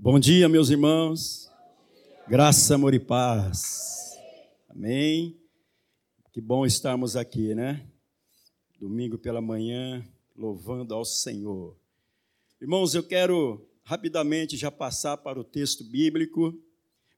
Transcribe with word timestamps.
Bom 0.00 0.16
dia, 0.16 0.48
meus 0.48 0.70
irmãos. 0.70 1.50
Graça, 2.28 2.76
amor 2.76 2.94
e 2.94 3.00
paz. 3.00 4.16
Amém. 4.68 5.36
Que 6.32 6.40
bom 6.40 6.64
estarmos 6.64 7.16
aqui, 7.16 7.52
né? 7.52 7.84
Domingo 8.78 9.18
pela 9.18 9.40
manhã, 9.40 10.06
louvando 10.36 10.94
ao 10.94 11.04
Senhor. 11.04 11.76
Irmãos, 12.62 12.94
eu 12.94 13.02
quero 13.02 13.68
rapidamente 13.82 14.56
já 14.56 14.70
passar 14.70 15.16
para 15.16 15.40
o 15.40 15.42
texto 15.42 15.82
bíblico. 15.82 16.56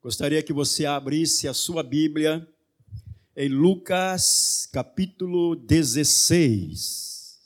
Gostaria 0.03 0.43
que 0.43 0.53
você 0.53 0.87
abrisse 0.87 1.47
a 1.47 1.53
sua 1.53 1.83
Bíblia 1.83 2.49
em 3.37 3.51
Lucas, 3.51 4.67
capítulo 4.73 5.55
16. 5.55 7.43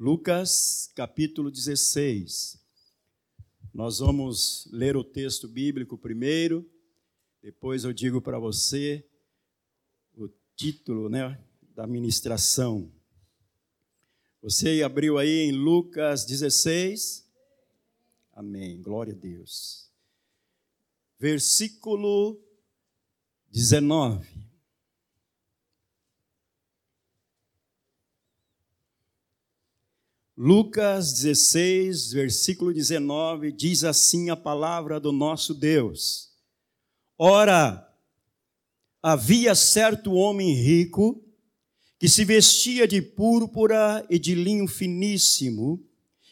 Lucas, 0.00 0.90
capítulo 0.96 1.48
16. 1.48 2.63
Nós 3.74 3.98
vamos 3.98 4.68
ler 4.70 4.96
o 4.96 5.02
texto 5.02 5.48
bíblico 5.48 5.98
primeiro, 5.98 6.64
depois 7.42 7.82
eu 7.82 7.92
digo 7.92 8.22
para 8.22 8.38
você 8.38 9.04
o 10.16 10.28
título 10.54 11.08
né, 11.08 11.36
da 11.74 11.84
ministração. 11.84 12.88
Você 14.40 14.80
abriu 14.84 15.18
aí 15.18 15.40
em 15.40 15.50
Lucas 15.50 16.24
16? 16.24 17.28
Amém, 18.32 18.80
glória 18.80 19.12
a 19.12 19.16
Deus. 19.16 19.90
Versículo 21.18 22.40
19. 23.50 24.43
Lucas 30.36 31.12
16, 31.12 32.12
versículo 32.12 32.74
19, 32.74 33.52
diz 33.52 33.84
assim 33.84 34.30
a 34.30 34.36
palavra 34.36 34.98
do 34.98 35.12
nosso 35.12 35.54
Deus: 35.54 36.30
Ora, 37.16 37.88
havia 39.00 39.54
certo 39.54 40.12
homem 40.14 40.52
rico 40.52 41.24
que 42.00 42.08
se 42.08 42.24
vestia 42.24 42.88
de 42.88 43.00
púrpura 43.00 44.04
e 44.10 44.18
de 44.18 44.34
linho 44.34 44.66
finíssimo 44.66 45.80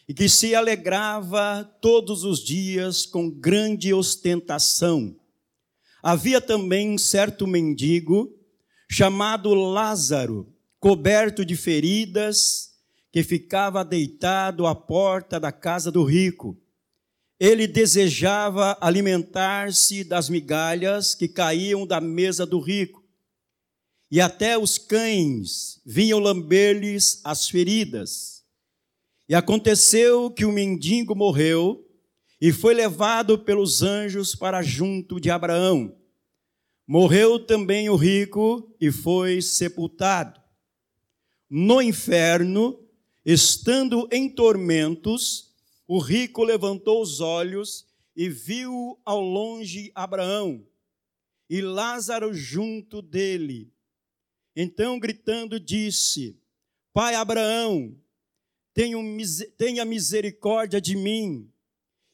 e 0.05 0.13
que 0.13 0.27
se 0.27 0.53
alegrava 0.53 1.63
todos 1.81 2.25
os 2.25 2.43
dias 2.43 3.05
com 3.05 3.29
grande 3.29 3.93
ostentação. 3.93 5.15
Havia 6.03 6.41
também 6.41 6.97
certo 6.97 7.47
mendigo 7.47 8.37
chamado 8.91 9.53
Lázaro, 9.53 10.53
coberto 10.77 11.45
de 11.45 11.55
feridas, 11.55 12.72
que 13.13 13.21
ficava 13.21 13.85
deitado 13.85 14.65
à 14.65 14.73
porta 14.73 15.39
da 15.39 15.51
casa 15.51 15.91
do 15.91 16.03
rico. 16.03 16.59
Ele 17.39 17.67
desejava 17.67 18.75
alimentar-se 18.81 20.03
das 20.03 20.29
migalhas 20.29 21.13
que 21.13 21.27
caíam 21.27 21.85
da 21.85 22.01
mesa 22.01 22.43
do 22.43 22.59
rico. 22.59 23.03
E 24.09 24.19
até 24.19 24.57
os 24.57 24.79
cães 24.79 25.79
vinham 25.85 26.17
lamber-lhes 26.17 27.21
as 27.23 27.47
feridas. 27.47 28.43
E 29.29 29.35
aconteceu 29.35 30.31
que 30.31 30.43
o 30.43 30.51
mendigo 30.51 31.15
morreu 31.15 31.87
e 32.41 32.51
foi 32.51 32.73
levado 32.73 33.37
pelos 33.37 33.83
anjos 33.83 34.33
para 34.33 34.63
junto 34.63 35.19
de 35.19 35.29
Abraão. 35.29 35.95
Morreu 36.87 37.37
também 37.37 37.91
o 37.91 37.95
rico 37.95 38.75
e 38.81 38.91
foi 38.91 39.39
sepultado. 39.39 40.41
No 41.47 41.79
inferno, 41.79 42.82
Estando 43.25 44.07
em 44.11 44.29
tormentos, 44.29 45.53
o 45.87 45.97
rico 45.97 46.43
levantou 46.43 47.01
os 47.01 47.21
olhos 47.21 47.87
e 48.15 48.27
viu 48.27 48.99
ao 49.05 49.21
longe 49.21 49.91
Abraão 49.95 50.67
e 51.49 51.61
Lázaro 51.61 52.33
junto 52.33 53.01
dele. 53.01 53.71
Então, 54.55 54.99
gritando, 54.99 55.59
disse: 55.59 56.37
Pai 56.91 57.15
Abraão, 57.15 57.95
tenha 59.57 59.85
misericórdia 59.85 60.81
de 60.81 60.95
mim 60.95 61.49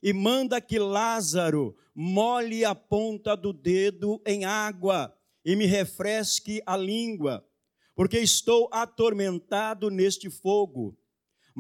e 0.03 0.14
manda 0.14 0.62
que 0.62 0.78
Lázaro 0.78 1.76
molhe 1.96 2.64
a 2.64 2.76
ponta 2.76 3.36
do 3.36 3.52
dedo 3.52 4.22
em 4.26 4.46
água 4.46 5.18
e 5.44 5.56
me 5.56 5.66
refresque 5.66 6.62
a 6.66 6.78
língua, 6.78 7.46
porque 7.96 8.20
estou 8.20 8.70
atormentado 8.72 9.90
neste 9.90 10.30
fogo. 10.30 10.99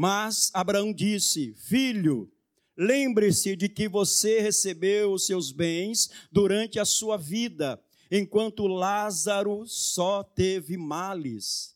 Mas 0.01 0.49
Abraão 0.53 0.93
disse: 0.93 1.53
Filho, 1.57 2.31
lembre-se 2.77 3.53
de 3.57 3.67
que 3.67 3.89
você 3.89 4.39
recebeu 4.39 5.11
os 5.11 5.25
seus 5.25 5.51
bens 5.51 6.09
durante 6.31 6.79
a 6.79 6.85
sua 6.85 7.17
vida, 7.17 7.77
enquanto 8.09 8.65
Lázaro 8.65 9.67
só 9.67 10.23
teve 10.23 10.77
males. 10.77 11.75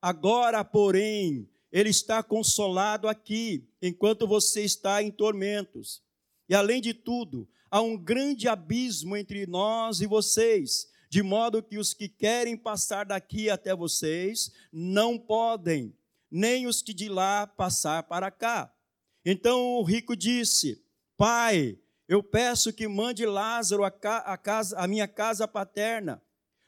Agora, 0.00 0.64
porém, 0.64 1.46
ele 1.70 1.90
está 1.90 2.22
consolado 2.22 3.06
aqui, 3.06 3.68
enquanto 3.82 4.26
você 4.26 4.62
está 4.62 5.02
em 5.02 5.10
tormentos. 5.10 6.02
E 6.48 6.54
além 6.54 6.80
de 6.80 6.94
tudo, 6.94 7.46
há 7.70 7.82
um 7.82 7.98
grande 7.98 8.48
abismo 8.48 9.14
entre 9.14 9.46
nós 9.46 10.00
e 10.00 10.06
vocês, 10.06 10.88
de 11.10 11.22
modo 11.22 11.62
que 11.62 11.76
os 11.76 11.92
que 11.92 12.08
querem 12.08 12.56
passar 12.56 13.04
daqui 13.04 13.50
até 13.50 13.76
vocês 13.76 14.50
não 14.72 15.18
podem 15.18 15.92
nem 16.30 16.66
os 16.66 16.82
que 16.82 16.92
de 16.92 17.08
lá 17.08 17.46
passar 17.46 18.02
para 18.04 18.30
cá. 18.30 18.72
Então 19.24 19.76
o 19.76 19.82
rico 19.82 20.16
disse: 20.16 20.82
Pai, 21.16 21.78
eu 22.08 22.22
peço 22.22 22.72
que 22.72 22.88
mande 22.88 23.26
Lázaro 23.26 23.84
a, 23.84 23.90
casa, 23.90 24.78
a 24.78 24.86
minha 24.86 25.06
casa 25.06 25.46
paterna, 25.46 26.22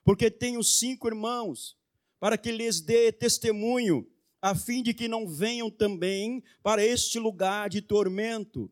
porque 0.05 0.31
tenho 0.31 0.63
cinco 0.63 1.09
irmãos, 1.09 1.77
para 2.19 2.37
que 2.37 2.53
lhes 2.53 2.81
dê 2.81 3.11
testemunho, 3.11 4.07
a 4.43 4.55
fim 4.55 4.83
de 4.83 4.93
que 4.93 5.09
não 5.09 5.27
venham 5.27 5.71
também 5.71 6.43
para 6.63 6.85
este 6.85 7.19
lugar 7.19 7.71
de 7.71 7.81
tormento. 7.81 8.71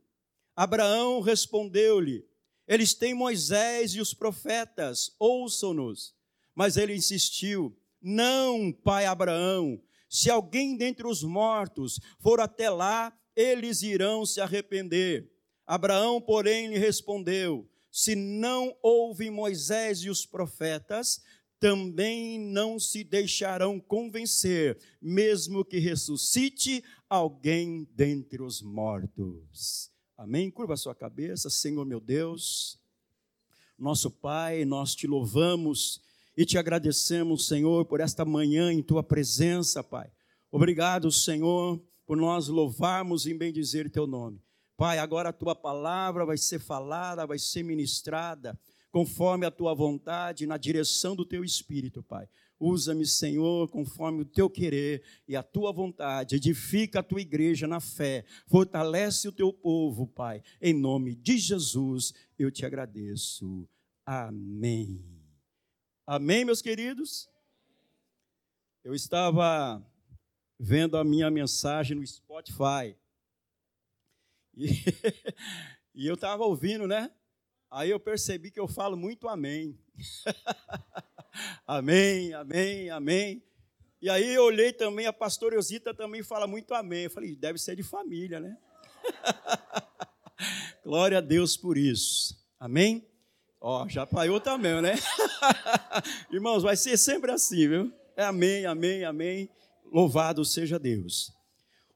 Abraão 0.54 1.20
respondeu-lhe: 1.20 2.26
Eles 2.66 2.92
têm 2.92 3.14
Moisés 3.14 3.94
e 3.94 4.00
os 4.00 4.12
profetas, 4.12 5.14
ouçam-nos. 5.18 6.14
Mas 6.54 6.76
ele 6.76 6.94
insistiu: 6.94 7.74
Não, 8.02 8.72
pai 8.72 9.06
Abraão, 9.06 9.80
se 10.08 10.30
alguém 10.30 10.76
dentre 10.76 11.06
os 11.06 11.22
mortos 11.22 12.00
for 12.18 12.40
até 12.40 12.70
lá, 12.70 13.12
eles 13.36 13.82
irão 13.82 14.24
se 14.24 14.40
arrepender. 14.40 15.30
Abraão, 15.66 16.20
porém, 16.20 16.68
lhe 16.68 16.78
respondeu: 16.78 17.68
Se 17.90 18.14
não 18.14 18.76
houve 18.82 19.30
Moisés 19.30 19.98
e 20.00 20.10
os 20.10 20.24
profetas, 20.24 21.22
também 21.60 22.38
não 22.38 22.78
se 22.78 23.02
deixarão 23.04 23.80
convencer, 23.80 24.78
mesmo 25.00 25.64
que 25.64 25.78
ressuscite 25.78 26.82
alguém 27.08 27.86
dentre 27.94 28.42
os 28.42 28.62
mortos. 28.62 29.90
Amém? 30.16 30.50
Curva 30.50 30.74
a 30.74 30.76
sua 30.76 30.94
cabeça, 30.94 31.50
Senhor 31.50 31.84
meu 31.84 32.00
Deus. 32.00 32.78
Nosso 33.78 34.10
Pai, 34.10 34.64
nós 34.64 34.94
te 34.94 35.06
louvamos 35.06 36.00
e 36.38 36.44
te 36.44 36.56
agradecemos, 36.56 37.48
Senhor, 37.48 37.84
por 37.86 37.98
esta 37.98 38.24
manhã 38.24 38.72
em 38.72 38.80
tua 38.80 39.02
presença, 39.02 39.82
Pai. 39.82 40.08
Obrigado, 40.52 41.10
Senhor, 41.10 41.82
por 42.06 42.16
nós 42.16 42.46
louvarmos 42.46 43.26
e 43.26 43.34
bendizer 43.34 43.90
teu 43.90 44.06
nome. 44.06 44.40
Pai, 44.76 45.00
agora 45.00 45.30
a 45.30 45.32
tua 45.32 45.56
palavra 45.56 46.24
vai 46.24 46.38
ser 46.38 46.60
falada, 46.60 47.26
vai 47.26 47.40
ser 47.40 47.64
ministrada, 47.64 48.56
conforme 48.92 49.46
a 49.46 49.50
tua 49.50 49.74
vontade, 49.74 50.46
na 50.46 50.56
direção 50.56 51.16
do 51.16 51.26
teu 51.26 51.42
espírito, 51.42 52.04
Pai. 52.04 52.28
Usa-me, 52.60 53.04
Senhor, 53.04 53.68
conforme 53.68 54.22
o 54.22 54.24
teu 54.24 54.48
querer 54.48 55.02
e 55.26 55.34
a 55.34 55.42
tua 55.42 55.72
vontade. 55.72 56.36
Edifica 56.36 57.00
a 57.00 57.02
tua 57.02 57.20
igreja 57.20 57.66
na 57.66 57.80
fé. 57.80 58.24
Fortalece 58.46 59.26
o 59.26 59.32
teu 59.32 59.52
povo, 59.52 60.06
Pai. 60.06 60.40
Em 60.62 60.72
nome 60.72 61.16
de 61.16 61.36
Jesus, 61.36 62.14
eu 62.38 62.48
te 62.48 62.64
agradeço. 62.64 63.68
Amém. 64.06 65.17
Amém, 66.10 66.42
meus 66.42 66.62
queridos? 66.62 67.28
Eu 68.82 68.94
estava 68.94 69.86
vendo 70.58 70.96
a 70.96 71.04
minha 71.04 71.30
mensagem 71.30 71.94
no 71.94 72.06
Spotify. 72.06 72.96
E, 74.56 74.68
e 75.94 76.06
eu 76.06 76.14
estava 76.14 76.44
ouvindo, 76.44 76.88
né? 76.88 77.10
Aí 77.70 77.90
eu 77.90 78.00
percebi 78.00 78.50
que 78.50 78.58
eu 78.58 78.66
falo 78.66 78.96
muito 78.96 79.28
amém. 79.28 79.78
amém, 81.66 82.32
amém, 82.32 82.88
amém. 82.88 83.42
E 84.00 84.08
aí 84.08 84.32
eu 84.32 84.44
olhei 84.44 84.72
também, 84.72 85.04
a 85.04 85.12
pastora 85.12 85.56
Eusita 85.56 85.92
também 85.92 86.22
fala 86.22 86.46
muito 86.46 86.72
amém. 86.72 87.04
Eu 87.04 87.10
falei, 87.10 87.36
deve 87.36 87.58
ser 87.58 87.76
de 87.76 87.82
família, 87.82 88.40
né? 88.40 88.56
Glória 90.82 91.18
a 91.18 91.20
Deus 91.20 91.54
por 91.54 91.76
isso. 91.76 92.34
Amém? 92.58 93.06
Ó, 93.60 93.88
já 93.88 94.06
paiou 94.06 94.40
também, 94.40 94.80
né? 94.80 94.94
Irmãos, 96.30 96.62
vai 96.62 96.76
ser 96.76 96.96
sempre 96.96 97.32
assim, 97.32 97.68
viu? 97.68 97.92
É 98.16 98.24
amém, 98.24 98.64
amém, 98.66 99.04
amém. 99.04 99.50
Louvado 99.92 100.44
seja 100.44 100.78
Deus. 100.78 101.32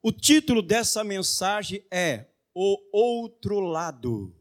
O 0.03 0.11
título 0.11 0.61
dessa 0.61 1.05
mensagem 1.05 1.85
é 1.91 2.27
o 2.55 2.77
outro 2.93 3.61
lado. 3.61 4.35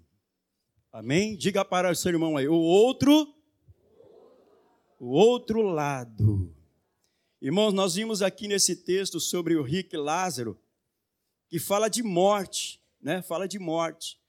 Amém? 0.91 1.37
Diga 1.37 1.63
para 1.63 1.91
o 1.91 1.95
seu 1.95 2.11
irmão 2.11 2.35
aí, 2.35 2.47
o 2.47 2.55
outro, 2.55 3.33
o 4.99 5.09
outro 5.09 5.61
lado. 5.61 6.53
Irmãos, 7.41 7.73
nós 7.73 7.95
vimos 7.95 8.21
aqui 8.21 8.47
nesse 8.47 8.75
texto 8.75 9.19
sobre 9.19 9.55
o 9.55 9.63
rico 9.63 9.97
Lázaro, 9.97 10.59
que 11.49 11.59
fala 11.59 11.89
de 11.89 12.03
morte, 12.03 12.81
né? 13.01 13.21
Fala 13.21 13.47
de 13.47 13.57
morte. 13.57 14.20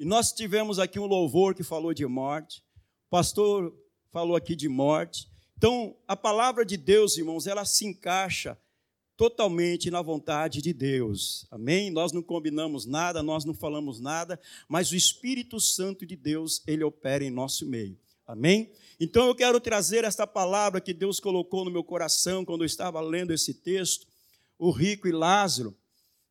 E 0.00 0.04
nós 0.06 0.32
tivemos 0.32 0.78
aqui 0.78 0.98
um 0.98 1.04
louvor 1.04 1.54
que 1.54 1.62
falou 1.62 1.92
de 1.92 2.06
morte. 2.06 2.64
O 3.06 3.10
pastor 3.10 3.70
falou 4.10 4.34
aqui 4.34 4.56
de 4.56 4.66
morte. 4.66 5.28
Então, 5.58 5.94
a 6.08 6.16
palavra 6.16 6.64
de 6.64 6.78
Deus, 6.78 7.18
irmãos, 7.18 7.46
ela 7.46 7.66
se 7.66 7.84
encaixa 7.84 8.58
totalmente 9.14 9.90
na 9.90 10.00
vontade 10.00 10.62
de 10.62 10.72
Deus. 10.72 11.46
Amém? 11.50 11.90
Nós 11.90 12.12
não 12.12 12.22
combinamos 12.22 12.86
nada, 12.86 13.22
nós 13.22 13.44
não 13.44 13.52
falamos 13.52 14.00
nada, 14.00 14.40
mas 14.66 14.90
o 14.90 14.96
Espírito 14.96 15.60
Santo 15.60 16.06
de 16.06 16.16
Deus, 16.16 16.62
ele 16.66 16.82
opera 16.82 17.22
em 17.22 17.28
nosso 17.28 17.66
meio. 17.66 17.98
Amém? 18.26 18.72
Então 18.98 19.26
eu 19.26 19.34
quero 19.34 19.60
trazer 19.60 20.04
esta 20.04 20.26
palavra 20.26 20.80
que 20.80 20.94
Deus 20.94 21.20
colocou 21.20 21.62
no 21.62 21.70
meu 21.70 21.84
coração 21.84 22.42
quando 22.42 22.62
eu 22.62 22.66
estava 22.66 23.02
lendo 23.02 23.34
esse 23.34 23.52
texto, 23.52 24.06
o 24.58 24.70
rico 24.70 25.06
e 25.06 25.12
Lázaro. 25.12 25.76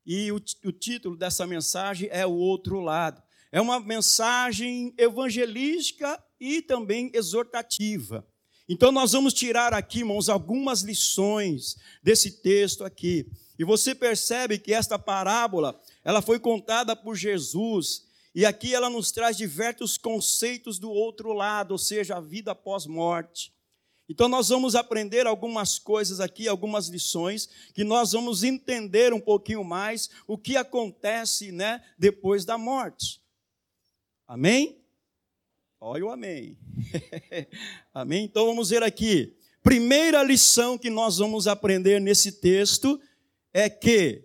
E 0.04 0.32
o, 0.32 0.38
o 0.66 0.72
título 0.72 1.16
dessa 1.16 1.46
mensagem 1.46 2.10
é 2.12 2.26
O 2.26 2.34
Outro 2.34 2.80
Lado. 2.80 3.22
É 3.52 3.60
uma 3.60 3.80
mensagem 3.80 4.94
evangelística 4.98 6.22
e 6.40 6.62
também 6.62 7.10
exortativa. 7.14 8.26
Então, 8.68 8.92
nós 8.92 9.14
vamos 9.14 9.34
tirar 9.34 9.74
aqui, 9.74 10.00
irmãos, 10.00 10.30
algumas 10.30 10.82
lições 10.82 11.76
desse 12.04 12.44
texto 12.44 12.84
aqui. 12.86 13.26
E 13.58 13.64
você 13.64 13.96
percebe 13.96 14.60
que 14.60 14.72
esta 14.72 15.00
parábola, 15.00 15.82
ela 16.06 16.22
foi 16.22 16.40
contada 16.40 16.96
por 16.96 17.16
Jesus, 17.16 18.08
e 18.36 18.46
aqui 18.46 18.76
ela 18.76 18.88
nos 18.88 19.12
traz 19.12 19.36
diversos 19.36 19.98
conceitos 19.98 20.78
do 20.78 20.92
outro 20.92 21.34
lado, 21.34 21.72
ou 21.72 21.80
seja, 21.80 22.18
a 22.18 22.22
vida 22.22 22.52
após 22.52 22.86
morte. 22.86 23.52
Então, 24.08 24.28
nós 24.28 24.50
vamos 24.50 24.76
aprender 24.76 25.26
algumas 25.26 25.80
coisas 25.80 26.20
aqui, 26.20 26.48
algumas 26.48 26.88
lições, 26.88 27.50
que 27.74 27.84
nós 27.84 28.12
vamos 28.12 28.44
entender 28.44 29.14
um 29.14 29.20
pouquinho 29.20 29.64
mais 29.64 30.12
o 30.28 30.38
que 30.38 30.56
acontece 30.56 31.52
né, 31.52 31.84
depois 31.98 32.46
da 32.46 32.58
morte. 32.58 33.20
Amém? 34.30 34.78
Olha 35.82 36.06
o 36.06 36.12
amém. 36.12 36.56
amém? 37.92 38.26
Então 38.26 38.46
vamos 38.46 38.70
ver 38.70 38.84
aqui. 38.84 39.36
Primeira 39.64 40.22
lição 40.22 40.78
que 40.78 40.88
nós 40.88 41.18
vamos 41.18 41.48
aprender 41.48 42.00
nesse 42.00 42.34
texto 42.34 43.02
é 43.52 43.68
que 43.68 44.24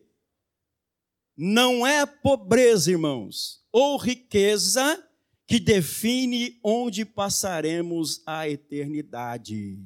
não 1.35 1.87
é 1.87 2.05
pobreza, 2.05 2.91
irmãos, 2.91 3.65
ou 3.73 3.97
riqueza 3.97 5.03
que 5.47 5.59
define 5.59 6.61
onde 6.63 7.07
passaremos 7.07 8.21
a 8.27 8.47
eternidade. 8.47 9.79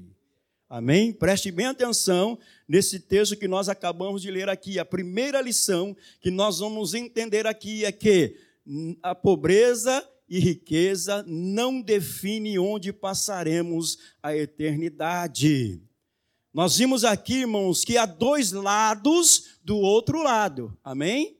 Amém? 0.69 1.13
Preste 1.13 1.53
bem 1.53 1.67
atenção 1.67 2.37
nesse 2.67 2.99
texto 2.99 3.37
que 3.37 3.47
nós 3.47 3.69
acabamos 3.69 4.21
de 4.21 4.33
ler 4.33 4.49
aqui. 4.49 4.81
A 4.81 4.85
primeira 4.85 5.41
lição 5.41 5.97
que 6.21 6.29
nós 6.29 6.59
vamos 6.59 6.93
entender 6.93 7.47
aqui 7.47 7.85
é 7.85 7.93
que 7.93 8.48
a 9.03 9.15
pobreza 9.15 10.07
e 10.29 10.39
riqueza 10.39 11.25
não 11.27 11.81
define 11.81 12.59
onde 12.59 12.93
passaremos 12.93 13.99
a 14.23 14.37
eternidade. 14.37 15.83
Nós 16.53 16.77
vimos 16.77 17.05
aqui, 17.05 17.41
irmãos, 17.41 17.85
que 17.85 17.97
há 17.97 18.05
dois 18.05 18.53
lados 18.53 19.59
do 19.63 19.77
outro 19.77 20.23
lado. 20.23 20.77
Amém? 20.83 21.39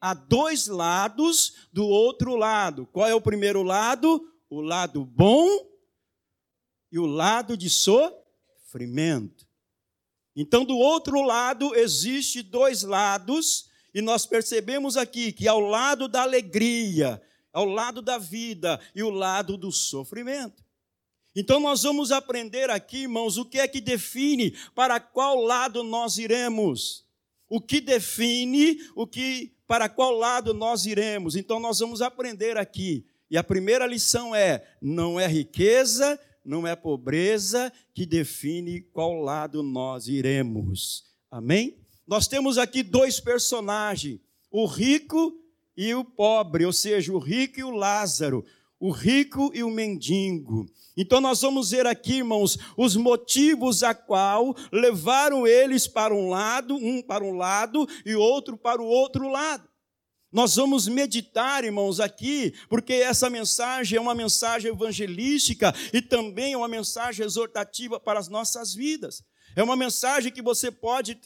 Há 0.00 0.14
dois 0.14 0.66
lados 0.68 1.68
do 1.72 1.86
outro 1.86 2.36
lado. 2.36 2.86
Qual 2.86 3.08
é 3.08 3.14
o 3.14 3.20
primeiro 3.20 3.62
lado? 3.62 4.30
O 4.48 4.60
lado 4.60 5.04
bom 5.04 5.48
e 6.90 6.98
o 6.98 7.06
lado 7.06 7.56
de 7.56 7.68
sofrimento. 7.68 9.46
Então, 10.34 10.64
do 10.64 10.76
outro 10.76 11.20
lado, 11.22 11.74
existe 11.74 12.42
dois 12.42 12.82
lados, 12.82 13.67
e 13.94 14.02
nós 14.02 14.26
percebemos 14.26 14.96
aqui 14.96 15.32
que 15.32 15.48
ao 15.48 15.60
lado 15.60 16.08
da 16.08 16.22
alegria, 16.22 17.20
ao 17.52 17.64
lado 17.64 18.02
da 18.02 18.18
vida 18.18 18.80
e 18.94 19.02
o 19.02 19.10
lado 19.10 19.56
do 19.56 19.72
sofrimento. 19.72 20.62
Então 21.34 21.60
nós 21.60 21.82
vamos 21.82 22.10
aprender 22.10 22.70
aqui, 22.70 23.02
irmãos, 23.02 23.38
o 23.38 23.44
que 23.44 23.58
é 23.58 23.68
que 23.68 23.80
define 23.80 24.56
para 24.74 24.98
qual 24.98 25.40
lado 25.40 25.82
nós 25.82 26.18
iremos. 26.18 27.06
O 27.48 27.60
que 27.60 27.80
define 27.80 28.78
o 28.94 29.06
que 29.06 29.54
para 29.66 29.88
qual 29.88 30.12
lado 30.12 30.52
nós 30.52 30.84
iremos. 30.84 31.36
Então 31.36 31.60
nós 31.60 31.78
vamos 31.78 32.02
aprender 32.02 32.56
aqui. 32.56 33.06
E 33.30 33.36
a 33.36 33.44
primeira 33.44 33.86
lição 33.86 34.34
é: 34.34 34.66
não 34.80 35.20
é 35.20 35.26
riqueza, 35.26 36.18
não 36.44 36.66
é 36.66 36.74
pobreza 36.74 37.72
que 37.94 38.06
define 38.06 38.80
qual 38.80 39.14
lado 39.14 39.62
nós 39.62 40.08
iremos. 40.08 41.04
Amém? 41.30 41.77
Nós 42.08 42.26
temos 42.26 42.56
aqui 42.56 42.82
dois 42.82 43.20
personagens, 43.20 44.18
o 44.50 44.64
rico 44.64 45.38
e 45.76 45.94
o 45.94 46.02
pobre, 46.02 46.64
ou 46.64 46.72
seja, 46.72 47.12
o 47.12 47.18
rico 47.18 47.60
e 47.60 47.62
o 47.62 47.70
Lázaro, 47.70 48.46
o 48.80 48.90
rico 48.90 49.50
e 49.52 49.62
o 49.62 49.68
mendigo. 49.68 50.64
Então 50.96 51.20
nós 51.20 51.42
vamos 51.42 51.70
ver 51.70 51.86
aqui, 51.86 52.14
irmãos, 52.14 52.56
os 52.78 52.96
motivos 52.96 53.82
a 53.82 53.94
qual 53.94 54.56
levaram 54.72 55.46
eles 55.46 55.86
para 55.86 56.14
um 56.14 56.30
lado, 56.30 56.76
um 56.76 57.02
para 57.02 57.22
um 57.22 57.36
lado 57.36 57.86
e 58.06 58.14
outro 58.14 58.56
para 58.56 58.80
o 58.80 58.86
outro 58.86 59.28
lado. 59.28 59.68
Nós 60.32 60.56
vamos 60.56 60.88
meditar, 60.88 61.62
irmãos, 61.62 62.00
aqui, 62.00 62.54
porque 62.70 62.94
essa 62.94 63.28
mensagem 63.28 63.98
é 63.98 64.00
uma 64.00 64.14
mensagem 64.14 64.70
evangelística 64.70 65.74
e 65.92 66.00
também 66.00 66.54
é 66.54 66.56
uma 66.56 66.68
mensagem 66.68 67.24
exortativa 67.24 68.00
para 68.00 68.18
as 68.18 68.28
nossas 68.28 68.72
vidas. 68.72 69.22
É 69.54 69.62
uma 69.62 69.76
mensagem 69.76 70.32
que 70.32 70.42
você 70.42 70.70
pode 70.70 71.18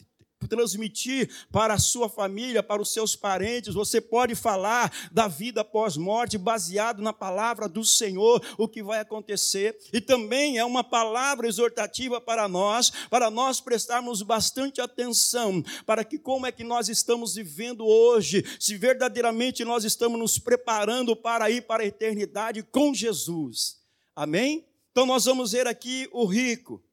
transmitir 0.47 1.29
para 1.51 1.75
a 1.75 1.79
sua 1.79 2.09
família, 2.09 2.63
para 2.63 2.81
os 2.81 2.91
seus 2.91 3.15
parentes. 3.15 3.73
Você 3.73 3.99
pode 3.99 4.35
falar 4.35 4.91
da 5.11 5.27
vida 5.27 5.63
pós-morte 5.63 6.37
baseado 6.37 7.01
na 7.01 7.13
palavra 7.13 7.67
do 7.67 7.83
Senhor, 7.83 8.43
o 8.57 8.67
que 8.67 8.83
vai 8.83 8.99
acontecer. 8.99 9.77
E 9.91 9.99
também 9.99 10.57
é 10.57 10.65
uma 10.65 10.83
palavra 10.83 11.47
exortativa 11.47 12.19
para 12.21 12.47
nós, 12.47 12.91
para 13.09 13.29
nós 13.29 13.59
prestarmos 13.59 14.21
bastante 14.21 14.81
atenção 14.81 15.63
para 15.85 16.03
que 16.03 16.17
como 16.17 16.45
é 16.45 16.51
que 16.51 16.63
nós 16.63 16.89
estamos 16.89 17.35
vivendo 17.35 17.85
hoje, 17.85 18.43
se 18.59 18.77
verdadeiramente 18.77 19.63
nós 19.65 19.83
estamos 19.83 20.19
nos 20.19 20.39
preparando 20.39 21.15
para 21.15 21.49
ir 21.49 21.63
para 21.63 21.83
a 21.83 21.85
eternidade 21.85 22.63
com 22.63 22.93
Jesus. 22.93 23.81
Amém? 24.15 24.65
Então 24.91 25.05
nós 25.05 25.25
vamos 25.25 25.51
ver 25.51 25.67
aqui 25.67 26.07
o 26.11 26.25
rico. 26.25 26.83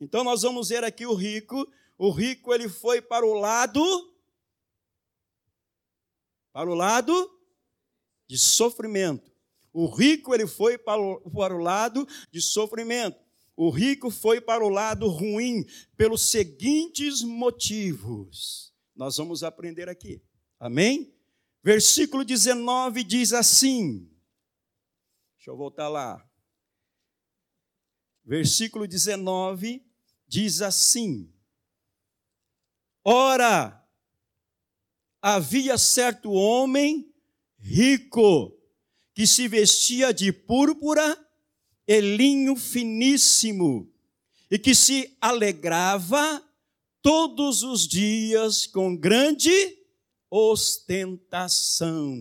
Então 0.00 0.22
nós 0.22 0.42
vamos 0.42 0.68
ver 0.68 0.84
aqui 0.84 1.06
o 1.06 1.14
rico 1.14 1.66
o 1.98 2.10
rico 2.10 2.54
ele 2.54 2.68
foi 2.68 3.02
para 3.02 3.26
o 3.26 3.34
lado 3.34 3.82
para 6.52 6.70
o 6.70 6.74
lado 6.74 7.12
de 8.26 8.38
sofrimento. 8.38 9.30
O 9.72 9.86
rico 9.86 10.34
ele 10.34 10.46
foi 10.46 10.78
para 10.78 11.00
o, 11.00 11.30
para 11.30 11.54
o 11.54 11.58
lado 11.58 12.06
de 12.32 12.40
sofrimento. 12.40 13.18
O 13.56 13.70
rico 13.70 14.10
foi 14.10 14.40
para 14.40 14.64
o 14.64 14.68
lado 14.68 15.08
ruim 15.08 15.64
pelos 15.96 16.30
seguintes 16.30 17.22
motivos. 17.22 18.72
Nós 18.94 19.16
vamos 19.16 19.42
aprender 19.42 19.88
aqui. 19.88 20.22
Amém? 20.58 21.12
Versículo 21.62 22.24
19 22.24 23.04
diz 23.04 23.32
assim. 23.32 24.10
Deixa 25.36 25.50
eu 25.50 25.56
voltar 25.56 25.88
lá. 25.88 26.24
Versículo 28.24 28.86
19 28.86 29.84
diz 30.26 30.60
assim: 30.60 31.32
Ora, 33.10 33.82
havia 35.22 35.78
certo 35.78 36.30
homem 36.30 37.10
rico 37.58 38.54
que 39.14 39.26
se 39.26 39.48
vestia 39.48 40.12
de 40.12 40.30
púrpura 40.30 41.18
e 41.86 42.02
linho 42.02 42.54
finíssimo 42.54 43.90
e 44.50 44.58
que 44.58 44.74
se 44.74 45.16
alegrava 45.22 46.46
todos 47.00 47.62
os 47.62 47.88
dias 47.88 48.66
com 48.66 48.94
grande 48.94 49.78
ostentação. 50.30 52.14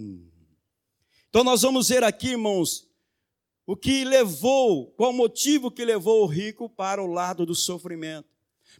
Então 1.27 1.44
nós 1.44 1.63
vamos 1.63 1.89
ver 1.89 2.06
aqui, 2.06 2.29
irmãos, 2.29 2.88
o 3.65 3.75
que 3.75 4.06
levou, 4.06 4.88
qual 4.91 5.12
motivo 5.12 5.70
que 5.70 5.84
levou 5.84 6.24
o 6.24 6.27
rico 6.27 6.70
para 6.70 7.03
o 7.03 7.08
lado 7.08 7.46
do 7.46 7.53
sofrimento. 7.53 8.37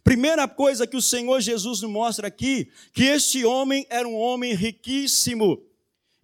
Primeira 0.08 0.48
coisa 0.48 0.86
que 0.86 0.96
o 0.96 1.02
Senhor 1.02 1.38
Jesus 1.38 1.82
nos 1.82 1.90
mostra 1.90 2.28
aqui, 2.28 2.70
que 2.94 3.04
este 3.04 3.44
homem 3.44 3.86
era 3.90 4.08
um 4.08 4.14
homem 4.14 4.54
riquíssimo 4.54 5.62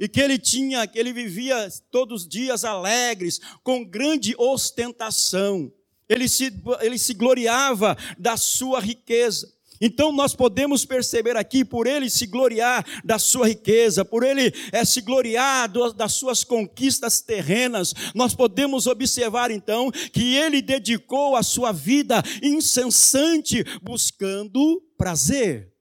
e 0.01 0.09
que 0.09 0.23
ele 0.23 0.39
tinha, 0.39 0.87
que 0.87 0.99
ele 0.99 1.13
vivia 1.13 1.69
todos 1.91 2.23
os 2.23 2.29
dias 2.29 2.65
alegres, 2.65 3.39
com 3.63 3.85
grande 3.85 4.35
ostentação. 4.39 5.71
Ele 6.09 6.27
se, 6.31 6.51
ele 6.81 6.99
se 6.99 7.13
gloriava 7.13 7.95
da 8.19 8.39
sua 8.39 8.81
riqueza. 8.81 9.54
Então 9.81 10.13
nós 10.13 10.35
podemos 10.35 10.85
perceber 10.85 11.37
aqui, 11.37 11.65
por 11.65 11.87
ele 11.87 12.09
se 12.09 12.27
gloriar 12.27 12.85
da 13.05 13.19
sua 13.19 13.49
riqueza, 13.49 14.05
por 14.05 14.23
ele 14.23 14.53
é, 14.73 14.85
se 14.85 15.01
gloriar 15.01 15.69
do, 15.69 15.93
das 15.93 16.13
suas 16.13 16.45
conquistas 16.45 17.21
terrenas, 17.21 17.95
nós 18.15 18.35
podemos 18.35 18.87
observar 18.87 19.51
então 19.51 19.91
que 19.91 20.37
ele 20.37 20.63
dedicou 20.63 21.37
a 21.37 21.43
sua 21.43 21.73
vida 21.73 22.23
incessante 22.43 23.65
buscando 23.83 24.81
prazer. 24.97 25.73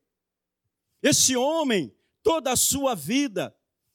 Esse 1.01 1.35
homem, 1.35 1.93
toda 2.23 2.51
a 2.51 2.55
sua 2.55 2.95
vida, 2.95 3.53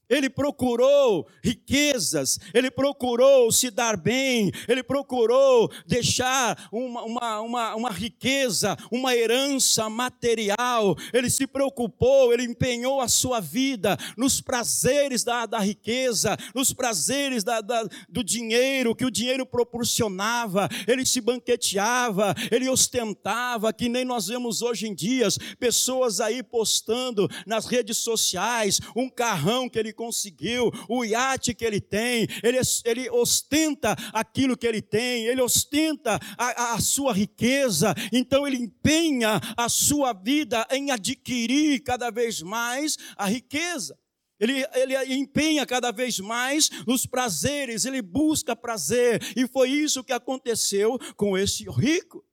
ele 0.09 0.31
procurou 0.31 1.27
riquezas, 1.43 2.39
ele 2.55 2.71
procurou 2.71 3.53
se 3.53 3.71
dar 3.71 3.97
bem, 3.97 4.51
ele 4.67 4.83
procurou 4.83 5.71
deixar 5.87 6.69
uma, 6.73 7.03
uma, 7.03 7.41
uma, 7.41 7.75
uma, 7.75 7.91
riqueza, 7.91 8.77
uma 8.91 9.15
herança 9.15 9.89
material, 9.89 10.97
ele 11.13 11.29
se 11.29 11.47
preocupou, 11.47 12.33
ele 12.33 12.45
empenhou 12.45 13.01
a 13.01 13.09
sua 13.09 13.41
vida 13.41 13.97
nos 14.17 14.41
prazeres 14.41 15.23
da, 15.23 15.47
da 15.47 15.59
riqueza, 15.59 16.37
nos 16.55 16.73
prazeres 16.73 17.45
da, 17.45 17.61
da, 17.61 17.87
do 18.09 18.25
dinheiro, 18.25 18.95
que 18.95 19.05
o 19.05 19.11
dinheiro 19.11 19.45
proporcionava, 19.45 20.69
ele 20.87 21.05
se 21.05 21.21
banqueteava, 21.21 22.35
ele 22.51 22.69
ostentava, 22.69 23.73
que 23.73 23.89
nem 23.89 24.05
nós 24.05 24.29
vemos 24.29 24.63
hoje 24.63 24.87
em 24.87 24.95
dias, 24.95 25.39
pessoas 25.59 26.21
aí 26.21 26.43
postando 26.43 27.29
nas 27.47 27.67
redes 27.67 27.99
sociais 27.99 28.81
um 28.97 29.09
carrão 29.09 29.69
que 29.69 29.79
ele 29.79 29.93
conseguiu, 29.99 30.71
o 30.89 31.05
iate 31.05 31.53
que 31.53 31.65
ele 31.65 31.81
tem, 31.81 32.29
ele, 32.41 32.59
ele 32.85 33.11
ostenta 33.11 33.97
aquilo 34.13 34.57
que 34.57 34.65
ele 34.65 34.81
tem, 34.81 35.25
ele 35.27 35.43
ostenta 35.43 36.21
a, 36.39 36.75
a 36.75 36.81
sua 36.81 37.13
riqueza, 37.13 37.93
então 38.13 38.47
ele 38.47 38.59
empenha 38.59 39.41
a 39.57 39.69
sua 39.69 40.13
vida 40.13 40.65
em 40.71 40.93
adquirir 40.93 41.81
cada 41.81 42.11
vez 42.11 42.41
mais 42.41 42.97
a 43.17 43.27
riqueza. 43.27 43.99
Ele, 44.39 44.65
ele 44.73 45.15
empenha 45.15 45.67
cada 45.67 45.91
vez 45.91 46.21
mais 46.21 46.71
nos 46.87 47.05
prazeres, 47.05 47.85
ele 47.85 48.01
busca 48.01 48.55
prazer, 48.55 49.21
e 49.37 49.49
foi 49.49 49.71
isso 49.71 50.05
que 50.05 50.13
aconteceu 50.13 50.97
com 51.17 51.37
esse 51.37 51.69
rico. 51.69 52.25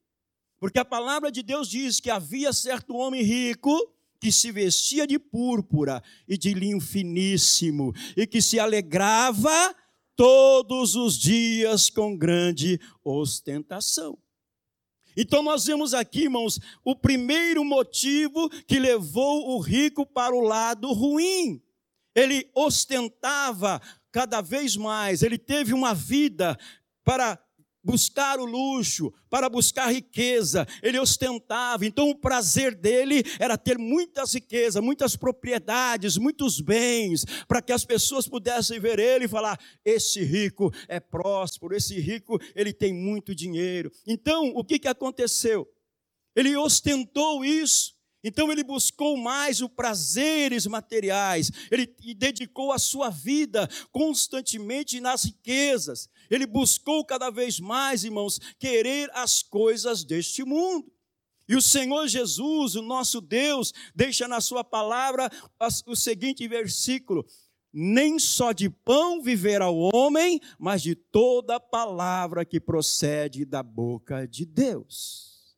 Porque 0.60 0.78
a 0.78 0.84
palavra 0.84 1.32
de 1.32 1.42
Deus 1.42 1.68
diz 1.68 1.98
que 1.98 2.10
havia 2.10 2.52
certo 2.52 2.94
homem 2.94 3.22
rico 3.22 3.76
que 4.26 4.32
se 4.32 4.50
vestia 4.50 5.06
de 5.06 5.20
púrpura 5.20 6.02
e 6.26 6.36
de 6.36 6.52
linho 6.52 6.80
finíssimo, 6.80 7.94
e 8.16 8.26
que 8.26 8.42
se 8.42 8.58
alegrava 8.58 9.72
todos 10.16 10.96
os 10.96 11.16
dias 11.16 11.88
com 11.88 12.16
grande 12.16 12.80
ostentação. 13.04 14.18
Então 15.16 15.44
nós 15.44 15.66
vemos 15.66 15.94
aqui, 15.94 16.22
irmãos, 16.22 16.58
o 16.84 16.96
primeiro 16.96 17.64
motivo 17.64 18.50
que 18.66 18.80
levou 18.80 19.50
o 19.50 19.60
rico 19.60 20.04
para 20.04 20.34
o 20.34 20.40
lado 20.40 20.92
ruim. 20.92 21.62
Ele 22.12 22.50
ostentava 22.52 23.80
cada 24.10 24.40
vez 24.40 24.76
mais, 24.76 25.22
ele 25.22 25.38
teve 25.38 25.72
uma 25.72 25.94
vida 25.94 26.58
para 27.04 27.38
buscar 27.86 28.40
o 28.40 28.44
luxo, 28.44 29.14
para 29.30 29.48
buscar 29.48 29.92
riqueza, 29.92 30.66
ele 30.82 30.98
ostentava. 30.98 31.86
Então, 31.86 32.10
o 32.10 32.18
prazer 32.18 32.74
dele 32.74 33.22
era 33.38 33.56
ter 33.56 33.78
muitas 33.78 34.34
riquezas, 34.34 34.82
muitas 34.82 35.14
propriedades, 35.14 36.18
muitos 36.18 36.60
bens, 36.60 37.24
para 37.46 37.62
que 37.62 37.72
as 37.72 37.84
pessoas 37.84 38.26
pudessem 38.26 38.80
ver 38.80 38.98
ele 38.98 39.26
e 39.26 39.28
falar: 39.28 39.56
esse 39.84 40.24
rico 40.24 40.74
é 40.88 40.98
próspero, 40.98 41.76
esse 41.76 42.00
rico 42.00 42.40
ele 42.56 42.72
tem 42.72 42.92
muito 42.92 43.32
dinheiro. 43.32 43.92
Então, 44.04 44.48
o 44.56 44.64
que, 44.64 44.80
que 44.80 44.88
aconteceu? 44.88 45.64
Ele 46.34 46.56
ostentou 46.56 47.44
isso. 47.44 47.94
Então 48.24 48.50
ele 48.50 48.64
buscou 48.64 49.16
mais 49.16 49.60
os 49.60 49.68
prazeres 49.68 50.66
materiais, 50.66 51.52
ele 51.70 51.86
dedicou 52.16 52.72
a 52.72 52.78
sua 52.78 53.08
vida 53.08 53.68
constantemente 53.92 55.00
nas 55.00 55.22
riquezas. 55.22 56.10
Ele 56.30 56.46
buscou 56.46 57.04
cada 57.04 57.30
vez 57.30 57.60
mais, 57.60 58.04
irmãos, 58.04 58.38
querer 58.58 59.10
as 59.12 59.42
coisas 59.42 60.04
deste 60.04 60.44
mundo. 60.44 60.92
E 61.48 61.54
o 61.54 61.62
Senhor 61.62 62.08
Jesus, 62.08 62.74
o 62.74 62.82
nosso 62.82 63.20
Deus, 63.20 63.72
deixa 63.94 64.26
na 64.26 64.40
sua 64.40 64.64
palavra 64.64 65.30
o 65.86 65.94
seguinte 65.94 66.46
versículo: 66.48 67.24
nem 67.72 68.18
só 68.18 68.52
de 68.52 68.68
pão 68.68 69.22
viverá 69.22 69.68
o 69.68 69.90
homem, 69.94 70.40
mas 70.58 70.82
de 70.82 70.94
toda 70.94 71.60
palavra 71.60 72.44
que 72.44 72.58
procede 72.58 73.44
da 73.44 73.62
boca 73.62 74.26
de 74.26 74.44
Deus. 74.44 75.56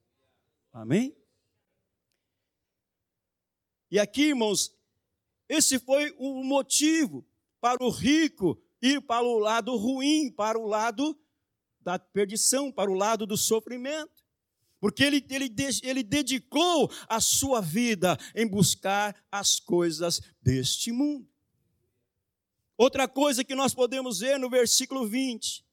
Amém? 0.72 1.16
E 3.90 3.98
aqui, 3.98 4.24
irmãos, 4.24 4.76
esse 5.48 5.78
foi 5.78 6.14
o 6.18 6.44
motivo 6.44 7.24
para 7.60 7.82
o 7.82 7.88
rico 7.88 8.60
ir 8.80 9.00
para 9.00 9.24
o 9.24 9.38
lado 9.38 9.76
ruim, 9.76 10.30
para 10.30 10.58
o 10.58 10.66
lado 10.66 11.18
da 11.80 11.98
perdição, 11.98 12.70
para 12.70 12.90
o 12.90 12.94
lado 12.94 13.26
do 13.26 13.36
sofrimento. 13.36 14.18
Porque 14.80 15.02
ele, 15.02 15.24
ele, 15.28 15.52
ele 15.82 16.02
dedicou 16.02 16.90
a 17.08 17.20
sua 17.20 17.60
vida 17.60 18.16
em 18.34 18.46
buscar 18.46 19.16
as 19.30 19.58
coisas 19.58 20.20
deste 20.40 20.92
mundo. 20.92 21.26
Outra 22.76 23.08
coisa 23.08 23.42
que 23.42 23.56
nós 23.56 23.74
podemos 23.74 24.20
ver 24.20 24.38
no 24.38 24.48
versículo 24.48 25.06
20, 25.06 25.64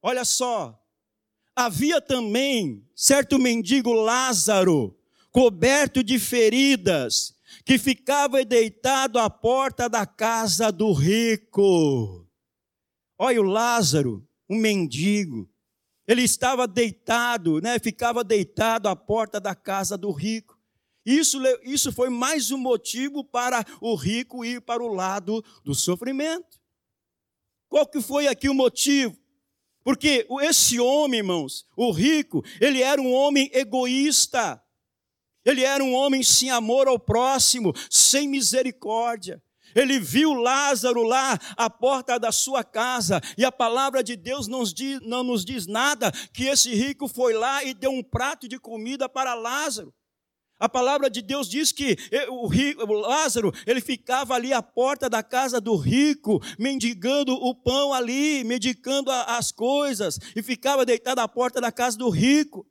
olha 0.00 0.24
só. 0.24 0.80
Havia 1.56 2.00
também 2.00 2.88
certo 2.94 3.36
mendigo 3.36 3.92
Lázaro, 3.92 4.96
coberto 5.32 6.04
de 6.04 6.16
feridas, 6.16 7.34
que 7.64 7.76
ficava 7.76 8.44
deitado 8.44 9.18
à 9.18 9.28
porta 9.28 9.88
da 9.88 10.06
casa 10.06 10.70
do 10.70 10.92
rico. 10.92 12.27
Olha 13.18 13.40
o 13.40 13.44
Lázaro, 13.44 14.24
um 14.48 14.56
mendigo. 14.56 15.50
Ele 16.06 16.22
estava 16.22 16.68
deitado, 16.68 17.60
né? 17.60 17.78
ficava 17.80 18.22
deitado 18.22 18.88
à 18.88 18.94
porta 18.94 19.40
da 19.40 19.54
casa 19.54 19.98
do 19.98 20.12
rico. 20.12 20.56
Isso, 21.04 21.38
isso 21.64 21.92
foi 21.92 22.08
mais 22.10 22.50
um 22.50 22.58
motivo 22.58 23.24
para 23.24 23.64
o 23.80 23.94
rico 23.96 24.44
ir 24.44 24.60
para 24.60 24.82
o 24.82 24.94
lado 24.94 25.44
do 25.64 25.74
sofrimento. 25.74 26.60
Qual 27.68 27.86
que 27.86 28.00
foi 28.00 28.28
aqui 28.28 28.48
o 28.48 28.54
motivo? 28.54 29.16
Porque 29.82 30.26
esse 30.42 30.78
homem, 30.78 31.18
irmãos, 31.18 31.66
o 31.76 31.90
rico, 31.90 32.44
ele 32.60 32.82
era 32.82 33.00
um 33.00 33.12
homem 33.12 33.50
egoísta. 33.52 34.62
Ele 35.44 35.64
era 35.64 35.82
um 35.82 35.94
homem 35.94 36.22
sem 36.22 36.50
amor 36.50 36.88
ao 36.88 36.98
próximo, 36.98 37.72
sem 37.90 38.28
misericórdia. 38.28 39.42
Ele 39.78 40.00
viu 40.00 40.34
Lázaro 40.34 41.04
lá 41.04 41.38
à 41.56 41.70
porta 41.70 42.18
da 42.18 42.32
sua 42.32 42.64
casa, 42.64 43.20
e 43.36 43.44
a 43.44 43.52
palavra 43.52 44.02
de 44.02 44.16
Deus 44.16 44.48
não 44.48 44.58
nos, 44.58 44.74
diz, 44.74 45.00
não 45.02 45.22
nos 45.22 45.44
diz 45.44 45.68
nada 45.68 46.10
que 46.32 46.46
esse 46.46 46.74
rico 46.74 47.06
foi 47.06 47.32
lá 47.32 47.62
e 47.62 47.72
deu 47.72 47.92
um 47.92 48.02
prato 48.02 48.48
de 48.48 48.58
comida 48.58 49.08
para 49.08 49.34
Lázaro. 49.34 49.94
A 50.58 50.68
palavra 50.68 51.08
de 51.08 51.22
Deus 51.22 51.48
diz 51.48 51.70
que 51.70 51.96
o, 52.28 52.48
rico, 52.48 52.82
o 52.82 52.92
Lázaro, 52.92 53.52
ele 53.64 53.80
ficava 53.80 54.34
ali 54.34 54.52
à 54.52 54.60
porta 54.60 55.08
da 55.08 55.22
casa 55.22 55.60
do 55.60 55.76
rico, 55.76 56.42
mendigando 56.58 57.32
o 57.32 57.54
pão 57.54 57.94
ali, 57.94 58.42
medicando 58.42 59.12
as 59.12 59.52
coisas, 59.52 60.18
e 60.34 60.42
ficava 60.42 60.84
deitado 60.84 61.20
à 61.20 61.28
porta 61.28 61.60
da 61.60 61.70
casa 61.70 61.96
do 61.96 62.08
rico. 62.08 62.66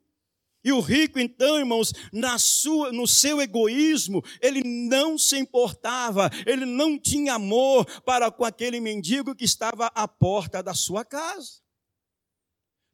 E 0.64 0.72
o 0.72 0.80
rico, 0.80 1.20
então, 1.20 1.58
irmãos, 1.58 1.92
na 2.12 2.38
sua, 2.38 2.92
no 2.92 3.06
seu 3.06 3.40
egoísmo, 3.40 4.22
ele 4.40 4.62
não 4.64 5.16
se 5.16 5.38
importava, 5.38 6.30
ele 6.44 6.64
não 6.64 6.98
tinha 6.98 7.34
amor 7.34 7.84
para 8.02 8.30
com 8.30 8.44
aquele 8.44 8.80
mendigo 8.80 9.34
que 9.34 9.44
estava 9.44 9.86
à 9.94 10.08
porta 10.08 10.62
da 10.62 10.74
sua 10.74 11.04
casa. 11.04 11.60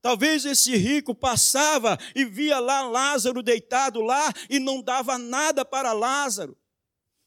Talvez 0.02 0.44
esse 0.44 0.76
rico 0.76 1.14
passava 1.14 1.98
e 2.14 2.26
via 2.26 2.60
lá 2.60 2.82
Lázaro 2.82 3.42
deitado 3.42 4.02
lá 4.02 4.30
e 4.50 4.58
não 4.58 4.82
dava 4.82 5.16
nada 5.16 5.64
para 5.64 5.94
Lázaro. 5.94 6.54